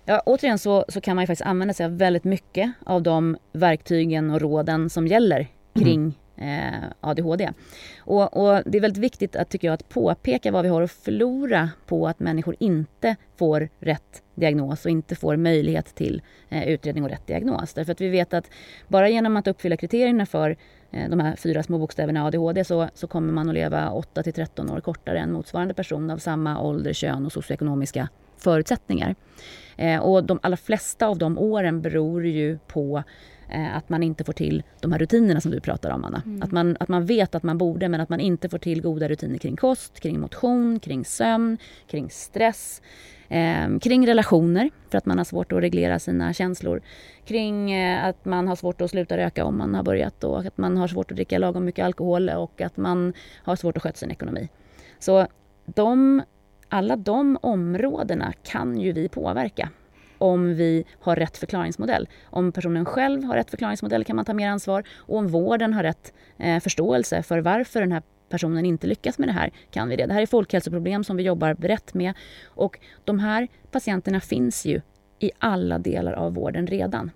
Ja, 0.05 0.23
återigen 0.27 0.59
så, 0.59 0.85
så 0.88 1.01
kan 1.01 1.17
man 1.17 1.23
ju 1.23 1.27
faktiskt 1.27 1.47
använda 1.47 1.75
sig 1.75 1.87
av 1.87 1.99
väldigt 1.99 2.25
mycket 2.25 2.73
av 2.87 3.03
de 3.03 3.37
verktygen 3.53 4.31
och 4.31 4.41
råden 4.41 4.91
som 4.91 5.07
gäller 5.07 5.47
kring 5.79 6.19
eh, 6.43 6.89
ADHD. 7.01 7.53
Och, 7.99 8.37
och 8.37 8.63
det 8.67 8.79
är 8.79 8.83
väldigt 8.83 9.03
viktigt 9.03 9.37
att, 9.37 9.49
tycker 9.49 9.69
jag, 9.69 9.75
att 9.75 9.89
påpeka 9.89 10.53
vad 10.53 10.63
vi 10.63 10.69
har 10.69 10.83
att 10.83 10.91
förlora 10.91 11.71
på 11.87 12.09
att 12.09 12.21
människor 12.21 12.57
inte 12.59 13.17
får 13.37 13.69
rätt 13.81 14.23
diagnos 14.35 14.85
och 14.85 14.91
inte 14.91 15.15
får 15.17 15.37
möjlighet 15.37 15.95
till 15.95 16.23
eh, 16.49 16.69
utredning 16.69 17.05
och 17.05 17.11
rätt 17.11 17.27
diagnos. 17.27 17.75
Därför 17.75 17.93
att 17.93 18.01
vi 18.01 18.09
vet 18.09 18.35
att 18.35 18.51
bara 18.89 19.09
genom 19.09 19.37
att 19.37 19.47
uppfylla 19.47 19.77
kriterierna 19.77 20.27
för 20.27 20.57
eh, 20.91 21.11
de 21.11 21.21
här 21.21 21.37
fyra 21.37 21.63
små 21.63 21.79
bokstäverna 21.79 22.27
ADHD 22.27 22.65
så, 22.65 22.89
så 22.95 23.07
kommer 23.07 23.33
man 23.33 23.49
att 23.49 23.55
leva 23.55 23.91
8 23.91 24.23
till 24.23 24.33
13 24.33 24.71
år 24.71 24.81
kortare 24.81 25.19
än 25.19 25.33
motsvarande 25.33 25.75
person 25.75 26.11
av 26.11 26.19
samma 26.19 26.61
ålder, 26.61 26.93
kön 26.93 27.27
och 27.27 27.33
socioekonomiska 27.33 28.09
förutsättningar. 28.37 29.15
Eh, 29.77 30.01
och 30.01 30.25
de 30.25 30.39
allra 30.43 30.57
flesta 30.57 31.07
av 31.07 31.19
de 31.19 31.39
åren 31.39 31.83
beror 31.83 32.27
ju 32.27 32.59
på 32.67 33.03
att 33.75 33.88
man 33.88 34.03
inte 34.03 34.25
får 34.25 34.33
till 34.33 34.62
de 34.81 34.93
här 34.93 34.99
rutinerna 34.99 35.41
som 35.41 35.51
du 35.51 35.61
pratar 35.61 35.91
om, 35.91 36.05
Anna. 36.05 36.23
Mm. 36.27 36.43
Att, 36.43 36.53
man, 36.53 36.77
att 36.81 36.88
man 36.88 37.07
vet 37.07 37.35
att 37.35 37.43
man 37.43 37.59
borde, 37.59 37.88
men 37.88 38.01
att 38.01 38.09
man 38.09 38.21
inte 38.21 38.49
får 38.49 38.59
till 38.59 38.83
goda 38.83 39.09
rutiner 39.09 39.38
kring 39.38 39.57
kost, 39.57 40.01
kring 40.01 40.21
motion, 40.21 40.81
kring 40.81 41.05
sömn, 41.05 41.59
kring 41.87 42.11
stress, 42.11 42.83
eh, 43.29 43.79
kring 43.81 44.07
relationer, 44.07 44.71
för 44.91 44.99
att 44.99 45.07
man 45.07 45.19
har 45.19 45.25
svårt 45.25 45.53
att 45.53 45.62
reglera 45.62 45.99
sina 45.99 46.33
känslor, 46.33 46.83
kring 47.25 47.73
eh, 47.73 48.05
att 48.05 48.25
man 48.25 48.49
har 48.49 48.57
svårt 48.57 48.81
att 48.81 48.91
sluta 48.91 49.17
röka 49.17 49.45
om 49.45 49.59
man 49.59 49.75
har 49.75 49.83
börjat 49.83 50.25
och 50.25 50.47
att 50.47 50.59
man 50.59 50.77
har 50.77 50.88
svårt 50.88 51.11
att 51.11 51.17
dricka 51.17 51.38
lagom 51.38 51.65
mycket 51.65 51.85
alkohol 51.85 52.29
och 52.29 52.61
att 52.61 52.77
man 52.77 53.12
har 53.45 53.57
svårt 53.57 53.77
att 53.77 53.83
sköta 53.83 53.97
sin 53.97 54.11
ekonomi. 54.11 54.49
Så 54.99 55.27
de, 55.65 56.23
alla 56.69 56.97
de 56.97 57.38
områdena 57.43 58.33
kan 58.43 58.81
ju 58.81 58.93
vi 58.93 59.09
påverka 59.09 59.69
om 60.23 60.55
vi 60.55 60.85
har 61.01 61.17
rätt 61.17 61.37
förklaringsmodell. 61.37 62.09
Om 62.25 62.53
personen 62.53 62.85
själv 62.85 63.25
har 63.25 63.37
rätt 63.37 63.51
förklaringsmodell 63.51 64.05
kan 64.05 64.17
man 64.17 64.25
ta 64.25 64.35
mer 64.35 64.49
ansvar 64.49 64.85
och 64.97 65.19
om 65.19 65.29
vården 65.29 65.75
har 65.75 65.83
rätt 65.83 66.13
eh, 66.39 66.61
förståelse 66.61 67.23
för 67.23 67.39
varför 67.39 67.81
den 67.81 67.93
här 67.93 68.03
personen 68.29 68.67
inte 68.67 68.87
lyckas 68.87 69.19
med 69.19 69.29
det 69.29 69.33
här 69.33 69.51
kan 69.71 69.89
vi 69.89 69.97
det. 69.97 70.07
Det 70.07 70.15
här 70.15 70.23
är 70.23 70.27
folkhälsoproblem 70.27 71.05
som 71.05 71.17
vi 71.17 71.23
jobbar 71.23 71.55
brett 71.55 71.95
med 71.95 72.15
och 72.47 72.79
de 73.05 73.19
här 73.19 73.49
patienterna 73.71 74.21
finns 74.21 74.67
ju 74.67 74.81
i 75.19 75.31
alla 75.39 75.79
delar 75.79 76.13
av 76.13 76.35
vården 76.35 76.67
redan. 76.67 77.11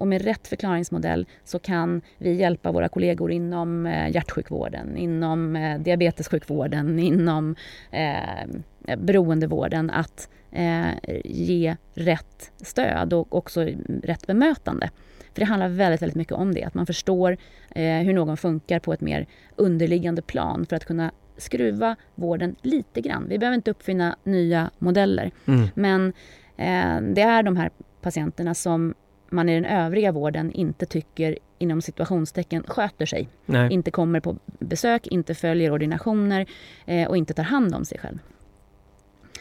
Och 0.00 0.08
med 0.08 0.22
rätt 0.22 0.48
förklaringsmodell 0.48 1.26
så 1.44 1.58
kan 1.58 2.00
vi 2.18 2.32
hjälpa 2.34 2.72
våra 2.72 2.88
kollegor 2.88 3.30
inom 3.32 3.86
eh, 3.86 4.10
hjärtsjukvården, 4.10 4.96
inom 4.96 5.56
eh, 5.56 5.78
diabetessjukvården, 5.80 6.98
inom 6.98 7.56
eh, 7.90 8.96
beroendevården 8.98 9.90
att 9.90 10.28
eh, 10.52 10.88
ge 11.24 11.76
rätt 11.94 12.52
stöd 12.56 13.12
och 13.12 13.34
också 13.36 13.68
rätt 14.02 14.26
bemötande. 14.26 14.90
För 15.34 15.40
det 15.40 15.44
handlar 15.44 15.68
väldigt, 15.68 16.02
väldigt 16.02 16.16
mycket 16.16 16.32
om 16.34 16.54
det, 16.54 16.64
att 16.64 16.74
man 16.74 16.86
förstår 16.86 17.36
eh, 17.74 17.98
hur 17.98 18.12
någon 18.14 18.36
funkar 18.36 18.78
på 18.78 18.92
ett 18.92 19.00
mer 19.00 19.26
underliggande 19.56 20.22
plan 20.22 20.66
för 20.66 20.76
att 20.76 20.84
kunna 20.84 21.10
skruva 21.36 21.96
vården 22.14 22.56
lite 22.62 23.00
grann. 23.00 23.26
Vi 23.28 23.38
behöver 23.38 23.54
inte 23.54 23.70
uppfinna 23.70 24.16
nya 24.24 24.70
modeller, 24.78 25.30
Mm. 25.46 25.68
men 25.74 26.12
eh, 26.56 27.12
det 27.14 27.22
är 27.22 27.42
de 27.42 27.56
här 27.56 27.70
patienterna 28.00 28.54
som 28.54 28.94
man 29.30 29.48
i 29.48 29.54
den 29.54 29.64
övriga 29.64 30.12
vården 30.12 30.52
inte 30.52 30.86
tycker 30.86 31.38
inom 31.58 31.82
situationstecken 31.82 32.62
sköter 32.62 33.06
sig. 33.06 33.28
Nej. 33.46 33.72
Inte 33.72 33.90
kommer 33.90 34.20
på 34.20 34.36
besök, 34.58 35.06
inte 35.06 35.34
följer 35.34 35.72
ordinationer 35.72 36.46
eh, 36.86 37.08
och 37.08 37.16
inte 37.16 37.34
tar 37.34 37.42
hand 37.42 37.74
om 37.74 37.84
sig 37.84 37.98
själv. 37.98 38.18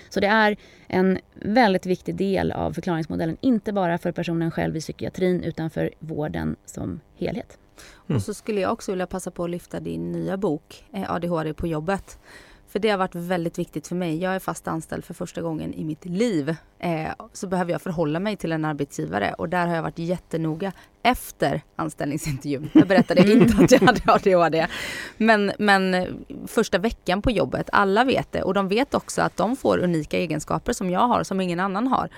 Så 0.10 0.20
det 0.20 0.28
är 0.28 0.58
en 0.88 1.20
väldigt 1.34 1.86
viktig 1.86 2.16
del 2.16 2.52
av 2.52 2.74
förklaringsmodellen, 2.74 3.38
inte 3.42 3.74
bara 3.74 3.98
för 3.98 4.12
personen 4.12 4.52
själv 4.52 4.78
i 4.78 4.80
psykiatrin 4.80 5.44
utan 5.44 5.70
för 5.70 5.90
vården 6.00 6.56
som 6.66 7.00
helhet. 7.18 7.58
Mm. 8.08 8.16
Och 8.16 8.22
så 8.24 8.34
skulle 8.34 8.62
jag 8.62 8.72
också 8.72 8.92
vilja 8.92 9.08
passa 9.08 9.32
på 9.32 9.44
att 9.44 9.50
lyfta 9.50 9.80
din 9.80 10.12
nya 10.12 10.38
bok 10.38 10.86
eh, 10.94 11.12
ADHD 11.12 11.54
på 11.54 11.68
jobbet. 11.68 12.20
För 12.70 12.80
det 12.80 12.90
har 12.90 12.98
varit 12.98 13.16
väldigt 13.16 13.60
viktigt 13.60 13.88
för 13.88 13.96
mig. 13.96 14.18
Jag 14.18 14.36
är 14.36 14.40
fast 14.40 14.68
anställd 14.68 15.06
för 15.06 15.14
första 15.14 15.42
gången 15.42 15.74
i 15.74 15.84
mitt 15.84 16.06
liv. 16.06 16.56
Eh, 16.80 17.10
så 17.34 17.48
behöver 17.48 17.72
jag 17.72 17.82
förhålla 17.82 18.20
mig 18.20 18.38
till 18.38 18.52
en 18.52 18.66
arbetsgivare 18.66 19.34
och 19.34 19.50
där 19.50 19.68
har 19.68 19.76
jag 19.76 19.84
varit 19.84 20.00
jättenoga 20.00 20.72
efter 21.04 21.62
anställningsintervjun. 21.76 22.70
Jag 22.74 22.88
berättade 22.88 23.32
inte 23.32 23.64
att 23.64 23.72
jag 23.72 23.80
hade 23.80 24.02
ADHD. 24.14 24.68
Men, 25.18 25.52
men 25.60 25.94
eh, 25.94 26.08
första 26.48 26.78
veckan 26.78 27.22
på 27.22 27.32
jobbet, 27.32 27.70
alla 27.72 28.04
vet 28.04 28.32
det 28.32 28.44
och 28.44 28.54
de 28.54 28.68
vet 28.68 28.94
också 28.94 29.22
att 29.22 29.38
de 29.38 29.56
får 29.56 29.78
unika 29.78 30.18
egenskaper 30.18 30.74
som 30.74 30.90
jag 30.90 31.08
har, 31.08 31.24
som 31.24 31.42
ingen 31.42 31.60
annan 31.60 31.88
har. 31.88 32.10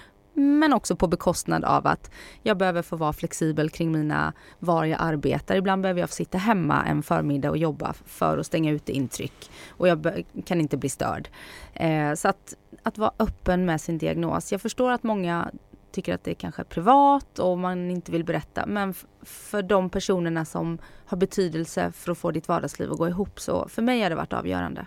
Men 0.41 0.73
också 0.73 0.95
på 0.95 1.07
bekostnad 1.07 1.63
av 1.63 1.87
att 1.87 2.11
jag 2.43 2.57
behöver 2.57 2.81
få 2.81 2.95
vara 2.95 3.13
flexibel 3.13 3.69
kring 3.69 3.91
mina 3.91 4.33
var 4.59 4.85
jag 4.85 5.01
arbetar. 5.01 5.55
Ibland 5.55 5.81
behöver 5.81 5.99
jag 5.99 6.09
få 6.09 6.15
sitta 6.15 6.37
hemma 6.37 6.85
en 6.85 7.03
förmiddag 7.03 7.49
och 7.49 7.57
jobba 7.57 7.93
för 8.05 8.37
att 8.37 8.45
stänga 8.45 8.71
ute 8.71 8.91
intryck. 8.91 9.51
Och 9.69 9.87
jag 9.87 10.23
kan 10.45 10.61
inte 10.61 10.77
bli 10.77 10.89
störd. 10.89 11.29
Eh, 11.73 12.13
så 12.13 12.27
att, 12.27 12.53
att 12.83 12.97
vara 12.97 13.11
öppen 13.19 13.65
med 13.65 13.81
sin 13.81 13.97
diagnos. 13.97 14.51
Jag 14.51 14.61
förstår 14.61 14.91
att 14.91 15.03
många 15.03 15.51
tycker 15.91 16.13
att 16.13 16.23
det 16.23 16.33
kanske 16.33 16.61
är 16.61 16.65
privat 16.65 17.39
och 17.39 17.57
man 17.57 17.91
inte 17.91 18.11
vill 18.11 18.23
berätta. 18.23 18.65
Men 18.65 18.93
för 19.21 19.61
de 19.61 19.89
personerna 19.89 20.45
som 20.45 20.77
har 21.05 21.17
betydelse 21.17 21.91
för 21.91 22.11
att 22.11 22.17
få 22.17 22.31
ditt 22.31 22.47
vardagsliv 22.47 22.91
att 22.91 22.97
gå 22.97 23.07
ihop 23.07 23.39
så 23.39 23.67
för 23.67 23.81
mig 23.81 24.01
har 24.01 24.09
det 24.09 24.15
varit 24.15 24.33
avgörande. 24.33 24.85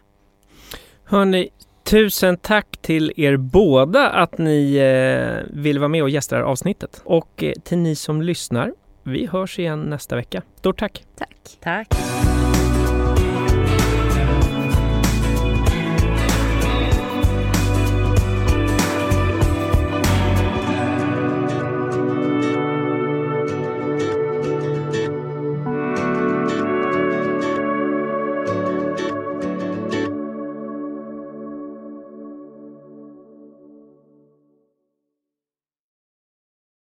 Hörni, 1.05 1.51
tusen 1.85 2.37
tack 2.37 2.77
till 2.81 3.12
er 3.16 3.37
båda 3.37 4.11
att 4.11 4.38
ni 4.38 4.77
eh, 4.77 5.55
vill 5.62 5.79
vara 5.79 5.88
med 5.88 6.03
och 6.03 6.11
gästa 6.11 6.37
det 6.37 6.42
här 6.42 6.51
avsnittet. 6.51 7.03
Och 7.05 7.42
eh, 7.42 7.53
till 7.53 7.79
ni 7.79 7.97
som 7.97 8.23
lyssnar, 8.23 8.73
vi 9.03 9.27
hörs 9.27 9.59
igen 9.59 9.83
nästa 9.83 10.16
vecka. 10.16 10.42
Stort 10.59 10.79
tack! 10.79 11.05
Tack! 11.18 11.59
Tack! 11.61 11.88